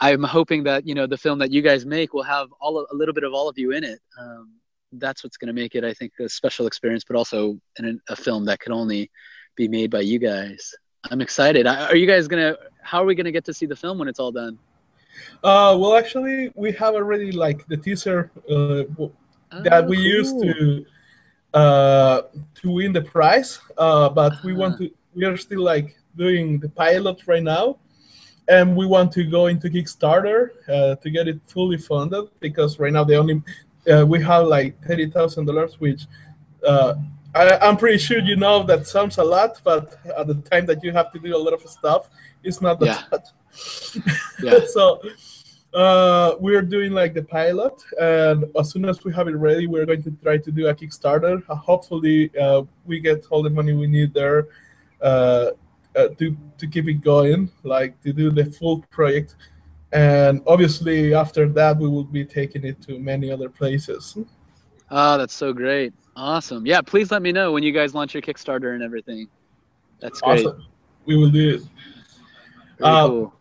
I'm 0.00 0.22
hoping 0.22 0.64
that 0.64 0.86
you 0.86 0.94
know 0.94 1.06
the 1.06 1.18
film 1.18 1.38
that 1.40 1.50
you 1.50 1.62
guys 1.62 1.84
make 1.84 2.14
will 2.14 2.22
have 2.22 2.48
all 2.60 2.86
a 2.90 2.94
little 2.94 3.14
bit 3.14 3.24
of 3.24 3.32
all 3.34 3.48
of 3.48 3.58
you 3.58 3.72
in 3.72 3.84
it. 3.84 4.00
Um, 4.18 4.54
that's 4.92 5.22
what's 5.22 5.36
going 5.36 5.48
to 5.48 5.52
make 5.52 5.74
it, 5.74 5.84
I 5.84 5.94
think, 5.94 6.12
a 6.18 6.28
special 6.28 6.66
experience, 6.66 7.04
but 7.06 7.16
also 7.16 7.60
in 7.78 8.00
a 8.08 8.16
film 8.16 8.44
that 8.46 8.58
can 8.58 8.72
only 8.72 9.10
be 9.54 9.68
made 9.68 9.90
by 9.90 10.00
you 10.00 10.18
guys. 10.18 10.74
I'm 11.10 11.20
excited. 11.20 11.66
Are 11.66 11.96
you 11.96 12.06
guys 12.06 12.28
gonna? 12.28 12.56
How 12.82 13.02
are 13.02 13.06
we 13.06 13.14
gonna 13.14 13.32
get 13.32 13.44
to 13.46 13.54
see 13.54 13.66
the 13.66 13.76
film 13.76 13.98
when 13.98 14.08
it's 14.08 14.20
all 14.20 14.32
done? 14.32 14.58
Uh, 15.42 15.76
well, 15.78 15.96
actually, 15.96 16.52
we 16.54 16.72
have 16.72 16.94
already 16.94 17.32
like 17.32 17.66
the 17.68 17.76
teaser 17.76 18.30
uh, 18.50 18.84
oh, 18.98 19.12
that 19.50 19.86
we 19.86 19.96
cool. 19.96 20.04
used 20.04 20.40
to 20.42 20.84
uh, 21.54 22.22
to 22.54 22.70
win 22.70 22.92
the 22.92 23.02
prize. 23.02 23.60
Uh, 23.78 24.08
but 24.08 24.32
uh-huh. 24.32 24.42
we 24.44 24.52
want 24.52 24.78
to. 24.78 24.90
We 25.14 25.24
are 25.24 25.36
still 25.36 25.62
like 25.62 25.96
doing 26.16 26.58
the 26.60 26.68
pilot 26.68 27.26
right 27.26 27.42
now, 27.42 27.78
and 28.48 28.76
we 28.76 28.86
want 28.86 29.12
to 29.12 29.24
go 29.24 29.46
into 29.46 29.68
Kickstarter 29.68 30.50
uh, 30.68 30.96
to 30.96 31.10
get 31.10 31.28
it 31.28 31.40
fully 31.46 31.76
funded 31.76 32.28
because 32.40 32.78
right 32.78 32.92
now 32.92 33.04
the 33.04 33.16
only 33.16 33.42
uh, 33.90 34.04
we 34.06 34.22
have 34.22 34.46
like 34.46 34.80
thirty 34.86 35.08
thousand 35.08 35.46
dollars, 35.46 35.80
which 35.80 36.06
uh, 36.66 36.94
I, 37.34 37.68
am 37.68 37.76
pretty 37.76 37.98
sure 37.98 38.18
you 38.18 38.36
know 38.36 38.62
that 38.64 38.86
sounds 38.86 39.18
a 39.18 39.24
lot, 39.24 39.60
but 39.64 39.98
at 40.16 40.26
the 40.26 40.34
time 40.34 40.66
that 40.66 40.82
you 40.82 40.92
have 40.92 41.12
to 41.12 41.18
do 41.18 41.34
a 41.34 41.38
lot 41.38 41.54
of 41.54 41.62
stuff, 41.68 42.10
it's 42.42 42.60
not 42.60 42.80
that 42.80 43.32
yeah. 44.02 44.12
yeah. 44.42 44.66
so 44.66 45.00
uh, 45.72 46.34
we're 46.40 46.62
doing 46.62 46.92
like 46.92 47.14
the 47.14 47.22
pilot, 47.22 47.72
and 48.00 48.44
as 48.58 48.70
soon 48.70 48.84
as 48.84 49.04
we 49.04 49.12
have 49.14 49.28
it 49.28 49.36
ready, 49.36 49.66
we're 49.66 49.86
going 49.86 50.02
to 50.02 50.10
try 50.22 50.36
to 50.36 50.50
do 50.50 50.66
a 50.66 50.74
Kickstarter. 50.74 51.42
Uh, 51.48 51.54
hopefully, 51.54 52.30
uh, 52.38 52.62
we 52.84 53.00
get 53.00 53.24
all 53.30 53.42
the 53.42 53.50
money 53.50 53.72
we 53.72 53.86
need 53.86 54.12
there 54.12 54.48
uh, 55.96 56.08
to 56.18 56.36
to 56.58 56.66
keep 56.66 56.88
it 56.88 57.00
going, 57.00 57.50
like 57.62 58.00
to 58.02 58.12
do 58.12 58.30
the 58.30 58.44
full 58.44 58.82
project. 58.90 59.36
And 59.92 60.40
obviously, 60.46 61.14
after 61.14 61.48
that, 61.48 61.76
we 61.76 61.88
will 61.88 62.04
be 62.04 62.24
taking 62.24 62.64
it 62.64 62.80
to 62.82 62.98
many 62.98 63.30
other 63.30 63.48
places. 63.48 64.16
Oh, 64.90 65.18
that's 65.18 65.34
so 65.34 65.52
great. 65.52 65.92
Awesome. 66.14 66.64
Yeah, 66.66 66.80
please 66.80 67.10
let 67.10 67.22
me 67.22 67.32
know 67.32 67.52
when 67.52 67.62
you 67.62 67.72
guys 67.72 67.94
launch 67.94 68.14
your 68.14 68.22
Kickstarter 68.22 68.74
and 68.74 68.82
everything. 68.82 69.28
That's 70.00 70.20
great. 70.20 70.46
Awesome. 70.46 70.66
We 71.06 71.16
will 71.16 71.30
do 71.30 71.56
it. 71.56 71.62
Uh, 72.80 73.08
cool. 73.08 73.34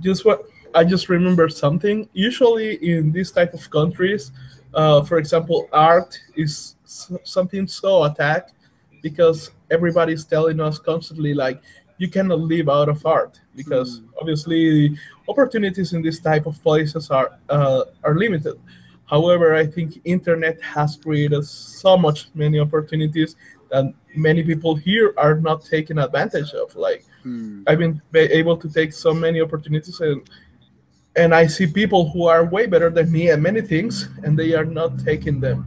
Just 0.00 0.24
what 0.24 0.42
I 0.74 0.84
just 0.84 1.08
remember 1.08 1.48
something. 1.48 2.08
Usually 2.12 2.74
in 2.88 3.12
these 3.12 3.30
type 3.30 3.54
of 3.54 3.68
countries, 3.70 4.32
uh, 4.74 5.02
for 5.02 5.18
example, 5.18 5.68
art 5.72 6.18
is 6.36 6.76
something 6.84 7.66
so 7.66 8.04
attacked 8.04 8.54
because 9.02 9.50
everybody's 9.70 10.24
telling 10.24 10.60
us 10.60 10.78
constantly 10.78 11.34
like 11.34 11.60
you 11.98 12.08
cannot 12.08 12.40
live 12.40 12.68
out 12.68 12.88
of 12.88 13.04
art 13.04 13.40
because 13.54 14.00
mm. 14.00 14.08
obviously 14.20 14.96
opportunities 15.28 15.92
in 15.92 16.02
this 16.02 16.18
type 16.20 16.46
of 16.46 16.60
places 16.62 17.10
are 17.10 17.38
uh, 17.48 17.84
are 18.04 18.14
limited 18.14 18.58
However, 19.10 19.56
I 19.56 19.66
think 19.66 20.00
internet 20.04 20.62
has 20.62 20.96
created 20.96 21.44
so 21.44 21.98
much 21.98 22.28
many 22.34 22.60
opportunities 22.60 23.34
that 23.70 23.92
many 24.14 24.44
people 24.44 24.76
here 24.76 25.14
are 25.16 25.34
not 25.34 25.64
taking 25.64 25.98
advantage 25.98 26.52
of. 26.52 26.76
Like 26.76 27.04
hmm. 27.24 27.64
I've 27.66 27.78
been 27.78 28.00
able 28.14 28.56
to 28.56 28.68
take 28.68 28.92
so 28.92 29.12
many 29.12 29.40
opportunities 29.40 30.00
and 30.00 30.30
and 31.16 31.34
I 31.34 31.48
see 31.48 31.66
people 31.66 32.08
who 32.08 32.28
are 32.28 32.44
way 32.44 32.66
better 32.66 32.88
than 32.88 33.10
me 33.10 33.30
at 33.30 33.40
many 33.40 33.62
things 33.62 34.08
and 34.22 34.38
they 34.38 34.54
are 34.54 34.64
not 34.64 35.00
taking 35.00 35.40
them. 35.40 35.66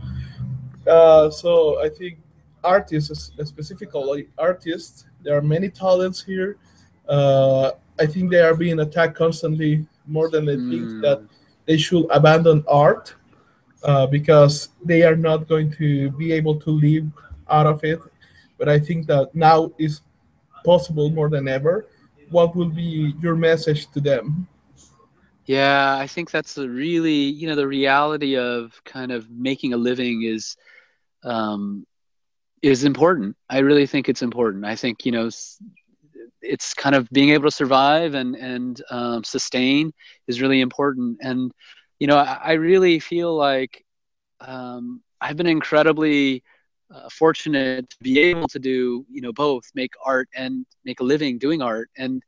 Uh, 0.87 1.29
so 1.29 1.83
I 1.83 1.89
think 1.89 2.19
artists, 2.63 3.31
specifically 3.43 4.27
artists, 4.37 5.05
there 5.23 5.37
are 5.37 5.41
many 5.41 5.69
talents 5.69 6.23
here. 6.23 6.57
Uh, 7.07 7.71
I 7.99 8.05
think 8.05 8.31
they 8.31 8.41
are 8.41 8.55
being 8.55 8.79
attacked 8.79 9.15
constantly 9.15 9.85
more 10.07 10.29
than 10.29 10.45
they 10.45 10.55
think 10.55 10.89
hmm. 10.89 11.01
that 11.01 11.21
they 11.65 11.77
should 11.77 12.05
abandon 12.11 12.63
art 12.67 13.15
uh, 13.83 14.07
because 14.07 14.69
they 14.83 15.03
are 15.03 15.15
not 15.15 15.47
going 15.47 15.71
to 15.73 16.11
be 16.11 16.31
able 16.31 16.59
to 16.59 16.69
live 16.71 17.05
out 17.49 17.67
of 17.67 17.83
it. 17.83 17.99
But 18.57 18.69
I 18.69 18.79
think 18.79 19.07
that 19.07 19.33
now 19.35 19.71
is 19.77 20.01
possible 20.65 21.09
more 21.09 21.29
than 21.29 21.47
ever. 21.47 21.87
What 22.29 22.55
will 22.55 22.69
be 22.69 23.13
your 23.21 23.35
message 23.35 23.91
to 23.91 23.99
them? 23.99 24.47
Yeah, 25.45 25.97
I 25.97 26.07
think 26.07 26.31
that's 26.31 26.53
the 26.53 26.69
really, 26.69 27.11
you 27.11 27.47
know, 27.47 27.55
the 27.55 27.67
reality 27.67 28.37
of 28.37 28.81
kind 28.85 29.11
of 29.11 29.29
making 29.29 29.73
a 29.73 29.77
living 29.77 30.23
is 30.23 30.55
um, 31.23 31.85
is 32.63 32.83
important. 32.85 33.35
I 33.49 33.59
really 33.59 33.85
think 33.85 34.09
it's 34.09 34.23
important. 34.23 34.65
I 34.65 34.75
think 34.75 35.05
you 35.05 35.11
know, 35.11 35.29
it's 36.41 36.73
kind 36.73 36.95
of 36.95 37.07
being 37.11 37.29
able 37.29 37.45
to 37.45 37.51
survive 37.51 38.15
and 38.15 38.35
and 38.35 38.81
um, 38.89 39.23
sustain 39.23 39.93
is 40.27 40.41
really 40.41 40.61
important. 40.61 41.19
And 41.21 41.51
you 41.99 42.07
know, 42.07 42.17
I, 42.17 42.39
I 42.43 42.51
really 42.53 42.99
feel 42.99 43.35
like 43.35 43.85
um, 44.41 45.01
I've 45.21 45.37
been 45.37 45.47
incredibly 45.47 46.43
uh, 46.93 47.09
fortunate 47.09 47.89
to 47.89 47.97
be 48.01 48.19
able 48.19 48.47
to 48.49 48.59
do, 48.59 49.05
you 49.09 49.21
know, 49.21 49.33
both 49.33 49.63
make 49.73 49.93
art 50.05 50.29
and 50.35 50.65
make 50.85 50.99
a 50.99 51.03
living 51.03 51.37
doing 51.37 51.61
art. 51.61 51.89
And, 51.97 52.21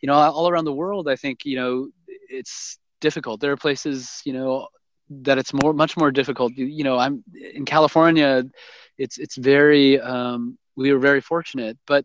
you 0.00 0.06
know, 0.06 0.14
all 0.14 0.48
around 0.48 0.64
the 0.64 0.72
world, 0.72 1.08
I 1.08 1.16
think, 1.16 1.44
you 1.44 1.56
know, 1.56 1.88
it's 2.06 2.78
difficult. 3.00 3.40
There 3.40 3.52
are 3.52 3.56
places, 3.56 4.22
you 4.24 4.32
know, 4.32 4.68
that 5.10 5.38
it's 5.38 5.52
more, 5.52 5.72
much 5.72 5.96
more 5.96 6.10
difficult. 6.10 6.52
You, 6.54 6.66
you 6.66 6.84
know, 6.84 6.98
I'm 6.98 7.24
in 7.34 7.64
California. 7.64 8.44
It's 9.02 9.18
it's 9.18 9.36
very. 9.36 10.00
Um, 10.00 10.58
we 10.74 10.92
were 10.92 10.98
very 10.98 11.20
fortunate, 11.20 11.76
but 11.86 12.04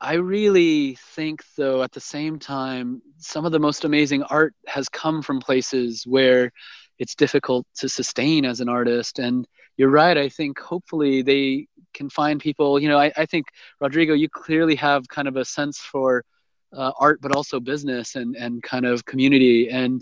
I 0.00 0.14
really 0.14 0.96
think, 1.16 1.42
though, 1.56 1.82
at 1.82 1.90
the 1.90 2.00
same 2.00 2.38
time, 2.38 3.02
some 3.18 3.44
of 3.44 3.50
the 3.50 3.58
most 3.58 3.84
amazing 3.84 4.22
art 4.22 4.54
has 4.68 4.88
come 4.88 5.22
from 5.22 5.40
places 5.40 6.04
where 6.06 6.52
it's 7.00 7.16
difficult 7.16 7.66
to 7.78 7.88
sustain 7.88 8.44
as 8.44 8.60
an 8.60 8.68
artist. 8.68 9.18
And 9.18 9.46
you're 9.76 9.90
right. 9.90 10.16
I 10.16 10.28
think 10.28 10.60
hopefully 10.60 11.22
they 11.22 11.66
can 11.94 12.08
find 12.10 12.40
people. 12.40 12.78
You 12.78 12.88
know, 12.88 12.98
I, 12.98 13.10
I 13.16 13.26
think, 13.26 13.46
Rodrigo, 13.80 14.14
you 14.14 14.28
clearly 14.28 14.76
have 14.76 15.08
kind 15.08 15.26
of 15.26 15.36
a 15.36 15.44
sense 15.44 15.78
for 15.78 16.24
uh, 16.72 16.92
art, 17.00 17.20
but 17.20 17.34
also 17.34 17.58
business 17.58 18.14
and, 18.14 18.36
and 18.36 18.62
kind 18.62 18.86
of 18.86 19.04
community. 19.04 19.68
And, 19.68 20.00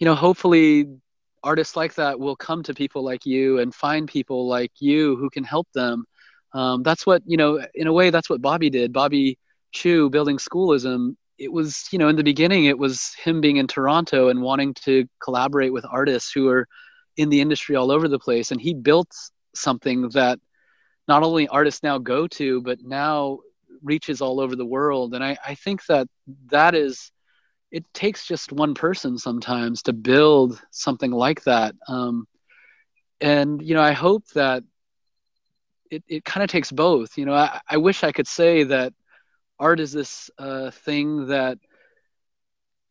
you 0.00 0.04
know, 0.04 0.16
hopefully 0.16 0.86
artists 1.42 1.76
like 1.76 1.94
that 1.94 2.18
will 2.18 2.36
come 2.36 2.62
to 2.62 2.74
people 2.74 3.02
like 3.02 3.24
you 3.26 3.58
and 3.58 3.74
find 3.74 4.08
people 4.08 4.46
like 4.48 4.72
you 4.80 5.16
who 5.16 5.30
can 5.30 5.44
help 5.44 5.68
them. 5.72 6.04
Um, 6.52 6.82
that's 6.82 7.06
what 7.06 7.22
you 7.26 7.36
know 7.36 7.64
in 7.74 7.86
a 7.86 7.92
way 7.92 8.10
that's 8.10 8.28
what 8.28 8.42
bobby 8.42 8.70
did. 8.70 8.92
Bobby 8.92 9.38
Chiu 9.72 10.10
building 10.10 10.38
schoolism 10.38 11.16
it 11.38 11.52
was 11.52 11.86
you 11.92 11.98
know 11.98 12.08
in 12.08 12.16
the 12.16 12.24
beginning 12.24 12.66
it 12.66 12.78
was 12.78 13.14
him 13.14 13.40
being 13.40 13.56
in 13.56 13.66
toronto 13.66 14.28
and 14.28 14.42
wanting 14.42 14.74
to 14.74 15.06
collaborate 15.22 15.72
with 15.72 15.86
artists 15.90 16.32
who 16.32 16.48
are 16.48 16.66
in 17.16 17.28
the 17.28 17.40
industry 17.40 17.76
all 17.76 17.90
over 17.90 18.08
the 18.08 18.18
place. 18.18 18.50
And 18.50 18.60
he 18.60 18.74
built 18.74 19.10
something 19.54 20.08
that 20.10 20.38
not 21.08 21.22
only 21.22 21.48
artists 21.48 21.82
now 21.82 21.98
go 21.98 22.26
to 22.26 22.60
but 22.62 22.78
now 22.82 23.38
reaches 23.82 24.20
all 24.20 24.40
over 24.40 24.56
the 24.56 24.66
world. 24.66 25.14
And 25.14 25.24
i, 25.24 25.36
I 25.46 25.54
think 25.54 25.86
that 25.86 26.08
that 26.50 26.74
is 26.74 27.10
it 27.70 27.84
takes 27.94 28.26
just 28.26 28.52
one 28.52 28.74
person 28.74 29.16
sometimes 29.16 29.82
to 29.82 29.92
build 29.92 30.60
something 30.70 31.10
like 31.10 31.42
that 31.44 31.74
um, 31.88 32.26
and 33.20 33.62
you 33.62 33.74
know 33.74 33.82
i 33.82 33.92
hope 33.92 34.26
that 34.34 34.62
it, 35.90 36.04
it 36.08 36.24
kind 36.24 36.42
of 36.42 36.50
takes 36.50 36.70
both. 36.72 37.18
You 37.18 37.26
know, 37.26 37.34
I, 37.34 37.60
I 37.68 37.76
wish 37.76 38.04
I 38.04 38.12
could 38.12 38.28
say 38.28 38.64
that 38.64 38.92
art 39.58 39.80
is 39.80 39.92
this 39.92 40.30
uh, 40.38 40.70
thing 40.70 41.26
that 41.26 41.58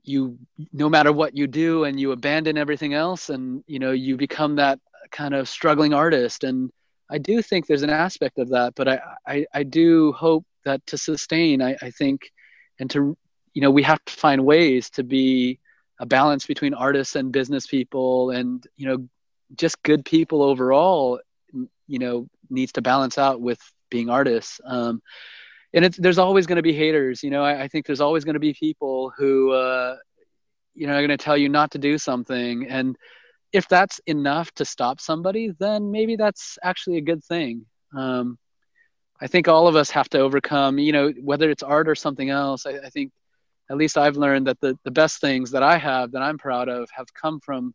you 0.04 0.38
no 0.72 0.90
matter 0.90 1.12
what 1.12 1.36
you 1.36 1.46
do 1.46 1.84
and 1.84 2.00
you 2.00 2.12
abandon 2.12 2.58
everything 2.58 2.94
else 2.94 3.30
and 3.30 3.64
you 3.68 3.80
know 3.80 3.92
you 3.92 4.16
become 4.18 4.56
that 4.56 4.80
kind 5.12 5.34
of 5.34 5.48
struggling 5.48 5.94
artist 5.94 6.46
and 6.46 6.72
i 7.12 7.18
do 7.18 7.42
think 7.42 7.68
there's 7.68 7.84
an 7.84 7.90
aspect 7.90 8.40
of 8.40 8.50
that 8.50 8.74
but 8.76 8.88
i 8.88 9.00
i, 9.28 9.46
I 9.54 9.64
do 9.64 10.14
hope 10.14 10.46
that 10.64 10.84
to 10.88 10.98
sustain 10.98 11.62
I, 11.62 11.76
I 11.82 11.92
think 11.92 12.32
and 12.80 12.90
to 12.92 13.18
you 13.54 13.62
know 13.62 13.72
we 13.72 13.84
have 13.84 14.04
to 14.06 14.14
find 14.14 14.46
ways 14.46 14.90
to 14.92 15.04
be 15.04 15.60
a 16.00 16.06
balance 16.06 16.46
between 16.46 16.74
artists 16.74 17.16
and 17.16 17.32
business 17.32 17.68
people 17.68 18.32
and 18.32 18.66
you 18.78 18.88
know 18.88 19.08
just 19.56 19.82
good 19.84 20.06
people 20.06 20.42
overall 20.42 21.20
you 21.88 22.00
know 22.00 22.28
needs 22.50 22.72
to 22.74 22.82
balance 22.82 23.18
out 23.18 23.42
with 23.42 23.60
being 23.90 24.10
artists. 24.10 24.62
Um, 24.66 25.02
and 25.74 25.86
it's 25.86 25.98
there's 25.98 26.18
always 26.18 26.48
going 26.48 26.56
to 26.56 26.64
be 26.64 26.74
haters 26.74 27.22
you 27.24 27.30
know 27.30 27.44
I, 27.44 27.64
I 27.64 27.68
think 27.68 27.86
there's 27.86 28.02
always 28.02 28.24
going 28.24 28.36
to 28.36 28.40
be 28.40 28.54
people 28.54 29.12
who 29.18 29.52
uh, 29.52 29.98
you 30.74 30.88
know 30.88 30.94
are 30.94 31.06
going 31.06 31.10
to 31.10 31.18
tell 31.18 31.38
you 31.38 31.50
not 31.50 31.72
to 31.72 31.78
do 31.78 31.98
something. 31.98 32.68
And 32.68 32.96
if 33.52 33.68
that's 33.68 34.00
enough 34.06 34.52
to 34.54 34.66
stop 34.66 35.02
somebody 35.02 35.52
then 35.60 35.92
maybe 35.92 36.16
that's 36.16 36.58
actually 36.64 36.98
a 36.98 37.02
good 37.02 37.24
thing. 37.24 37.66
Um, 37.96 38.38
i 39.22 39.28
think 39.28 39.48
all 39.50 39.68
of 39.68 39.76
us 39.76 39.90
have 39.90 40.08
to 40.10 40.20
overcome 40.20 40.80
you 40.80 40.94
know 40.94 41.12
whether 41.22 41.50
it's 41.50 41.64
art 41.64 41.90
or 41.90 41.96
something 41.96 42.30
else 42.30 42.66
I, 42.66 42.76
I 42.86 42.90
think 42.90 43.12
at 43.70 43.78
least 43.78 43.98
I've 43.98 44.18
learned 44.18 44.48
that 44.48 44.60
the, 44.62 44.78
the 44.84 44.92
best 44.92 45.22
things 45.22 45.52
that 45.52 45.64
I 45.64 45.78
have 45.78 46.12
that 46.12 46.22
I'm 46.22 46.38
proud 46.38 46.70
of 46.70 46.90
have 46.92 47.14
come 47.14 47.40
from, 47.40 47.74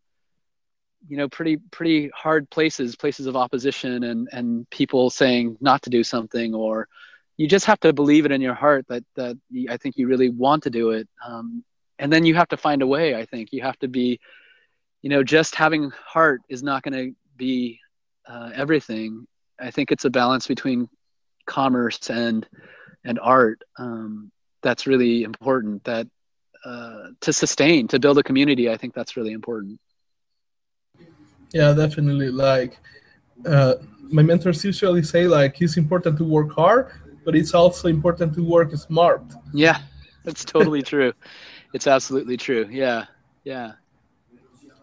you 1.07 1.17
know, 1.17 1.29
pretty 1.29 1.57
pretty 1.71 2.09
hard 2.13 2.49
places, 2.49 2.95
places 2.95 3.27
of 3.27 3.35
opposition 3.35 4.03
and 4.03 4.27
and 4.31 4.69
people 4.69 5.09
saying 5.09 5.57
not 5.61 5.81
to 5.83 5.89
do 5.89 6.03
something, 6.03 6.53
or 6.53 6.87
you 7.37 7.47
just 7.47 7.65
have 7.65 7.79
to 7.81 7.93
believe 7.93 8.25
it 8.25 8.31
in 8.31 8.41
your 8.41 8.53
heart 8.53 8.85
that 8.89 9.03
that 9.15 9.37
I 9.69 9.77
think 9.77 9.97
you 9.97 10.07
really 10.07 10.29
want 10.29 10.63
to 10.63 10.69
do 10.69 10.91
it, 10.91 11.07
um, 11.25 11.63
and 11.99 12.11
then 12.11 12.25
you 12.25 12.35
have 12.35 12.49
to 12.49 12.57
find 12.57 12.81
a 12.81 12.87
way. 12.87 13.15
I 13.15 13.25
think 13.25 13.53
you 13.53 13.61
have 13.61 13.79
to 13.79 13.87
be, 13.87 14.19
you 15.01 15.09
know, 15.09 15.23
just 15.23 15.55
having 15.55 15.91
heart 15.91 16.41
is 16.49 16.63
not 16.63 16.83
going 16.83 16.93
to 16.93 17.15
be 17.37 17.79
uh, 18.27 18.51
everything. 18.53 19.27
I 19.59 19.71
think 19.71 19.91
it's 19.91 20.05
a 20.05 20.09
balance 20.09 20.47
between 20.47 20.89
commerce 21.45 22.09
and 22.09 22.45
and 23.05 23.19
art. 23.19 23.61
Um, 23.77 24.31
that's 24.65 24.83
really 24.91 25.15
important 25.23 25.83
that 25.83 26.05
uh, 26.69 27.03
to 27.21 27.31
sustain 27.31 27.87
to 27.87 27.97
build 28.03 28.17
a 28.17 28.23
community 28.29 28.65
i 28.73 28.77
think 28.79 28.91
that's 28.97 29.13
really 29.17 29.33
important. 29.41 29.79
Yeah 31.59 31.71
definitely. 31.83 32.29
Like 32.47 32.71
uh, 33.53 33.75
my 34.17 34.23
mentors 34.29 34.59
usually 34.71 35.03
say 35.13 35.23
like 35.39 35.53
it's 35.61 35.77
important 35.77 36.13
to 36.21 36.25
work 36.37 36.49
hard 36.61 36.85
but 37.25 37.33
it's 37.39 37.53
also 37.53 37.87
important 37.87 38.29
to 38.37 38.41
work 38.55 38.69
smart. 38.87 39.23
Yeah 39.53 39.77
that's 40.25 40.43
totally 40.43 40.83
true. 40.91 41.11
It's 41.75 41.87
absolutely 41.95 42.37
true. 42.37 42.63
Yeah 42.83 43.05
yeah. 43.51 43.69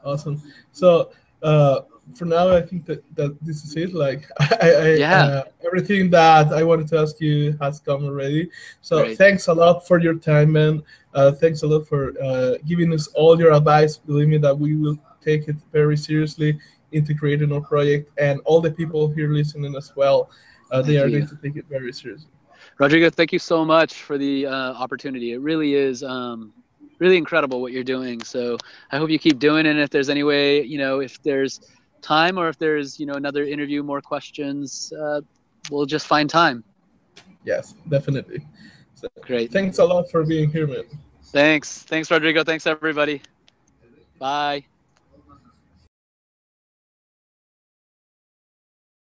Awesome. 0.05 0.37
So 0.81 1.11
uh, 1.51 1.77
for 2.15 2.25
now, 2.25 2.55
I 2.55 2.63
think 2.63 2.85
that, 2.87 3.03
that 3.17 3.37
this 3.43 3.65
is 3.65 3.77
it. 3.77 3.95
Like, 3.95 4.29
I, 4.41 4.71
I 4.71 4.95
yeah. 4.95 5.25
Uh, 5.25 5.45
everything 5.65 6.11
that 6.11 6.53
I 6.53 6.63
wanted 6.63 6.89
to 6.89 6.99
ask 6.99 7.21
you 7.21 7.57
has 7.61 7.81
come 7.81 8.05
already. 8.05 8.51
So 8.81 9.05
Great. 9.05 9.19
thanks 9.19 9.47
a 9.47 9.55
lot 9.55 9.87
for 9.87 9.99
your 9.99 10.15
time, 10.15 10.53
man. 10.53 10.83
Uh, 11.15 11.33
thanks 11.33 11.63
a 11.63 11.67
lot 11.67 11.87
for 11.87 12.13
uh, 12.23 12.59
giving 12.67 12.93
us 12.93 13.09
all 13.09 13.39
your 13.39 13.53
advice. 13.53 13.97
Believe 13.97 14.29
me 14.29 14.39
that 14.39 14.59
we 14.59 14.77
will 14.77 14.99
take 15.21 15.49
it 15.49 15.57
very 15.73 15.97
seriously 15.97 16.59
into 16.93 17.15
creating 17.15 17.53
our 17.53 17.61
project, 17.61 18.11
and 18.19 18.41
all 18.45 18.61
the 18.61 18.71
people 18.71 19.09
here 19.09 19.31
listening 19.33 19.75
as 19.77 19.95
well. 19.97 20.31
Uh, 20.71 20.83
they 20.83 20.99
are 20.99 21.07
you. 21.07 21.19
going 21.19 21.29
to 21.29 21.37
take 21.37 21.57
it 21.57 21.65
very 21.71 21.93
seriously. 21.93 22.29
Rodrigo, 22.79 23.09
thank 23.11 23.33
you 23.33 23.39
so 23.39 23.65
much 23.65 23.95
for 23.95 24.19
the 24.19 24.47
uh, 24.47 24.73
opportunity. 24.75 25.33
It 25.33 25.41
really 25.41 25.75
is. 25.75 26.03
Um, 26.03 26.53
really 26.99 27.17
incredible 27.17 27.61
what 27.61 27.73
you're 27.73 27.83
doing 27.83 28.23
so 28.23 28.57
i 28.93 28.97
hope 28.97 29.11
you 29.11 29.19
keep 29.19 29.41
doing 29.41 29.67
it 29.67 29.71
and 29.71 29.81
if 29.81 29.91
there's 29.91 30.09
any 30.09 30.23
way 30.23 30.63
you 30.63 30.79
know 30.79 31.01
if 31.01 31.21
there's 31.25 31.61
time 32.03 32.39
or 32.39 32.49
if 32.49 32.59
there's 32.59 32.99
you 33.01 33.07
know 33.07 33.15
another 33.15 33.45
interview 33.45 33.83
more 33.83 34.01
questions 34.01 34.93
uh, 35.01 35.21
we'll 35.71 35.87
just 35.87 36.07
find 36.07 36.29
time. 36.29 36.65
Yes 37.45 37.75
definitely. 37.89 38.45
So, 38.95 39.09
great. 39.23 39.51
thanks 39.51 39.79
a 39.79 39.85
lot 39.85 40.11
for 40.11 40.25
being 40.25 40.51
here 40.51 40.67
man. 40.67 40.85
Thanks. 41.25 41.83
Thanks 41.83 42.11
rodrigo. 42.11 42.45
Thanks 42.45 42.67
everybody. 42.67 43.23
Bye 44.19 44.67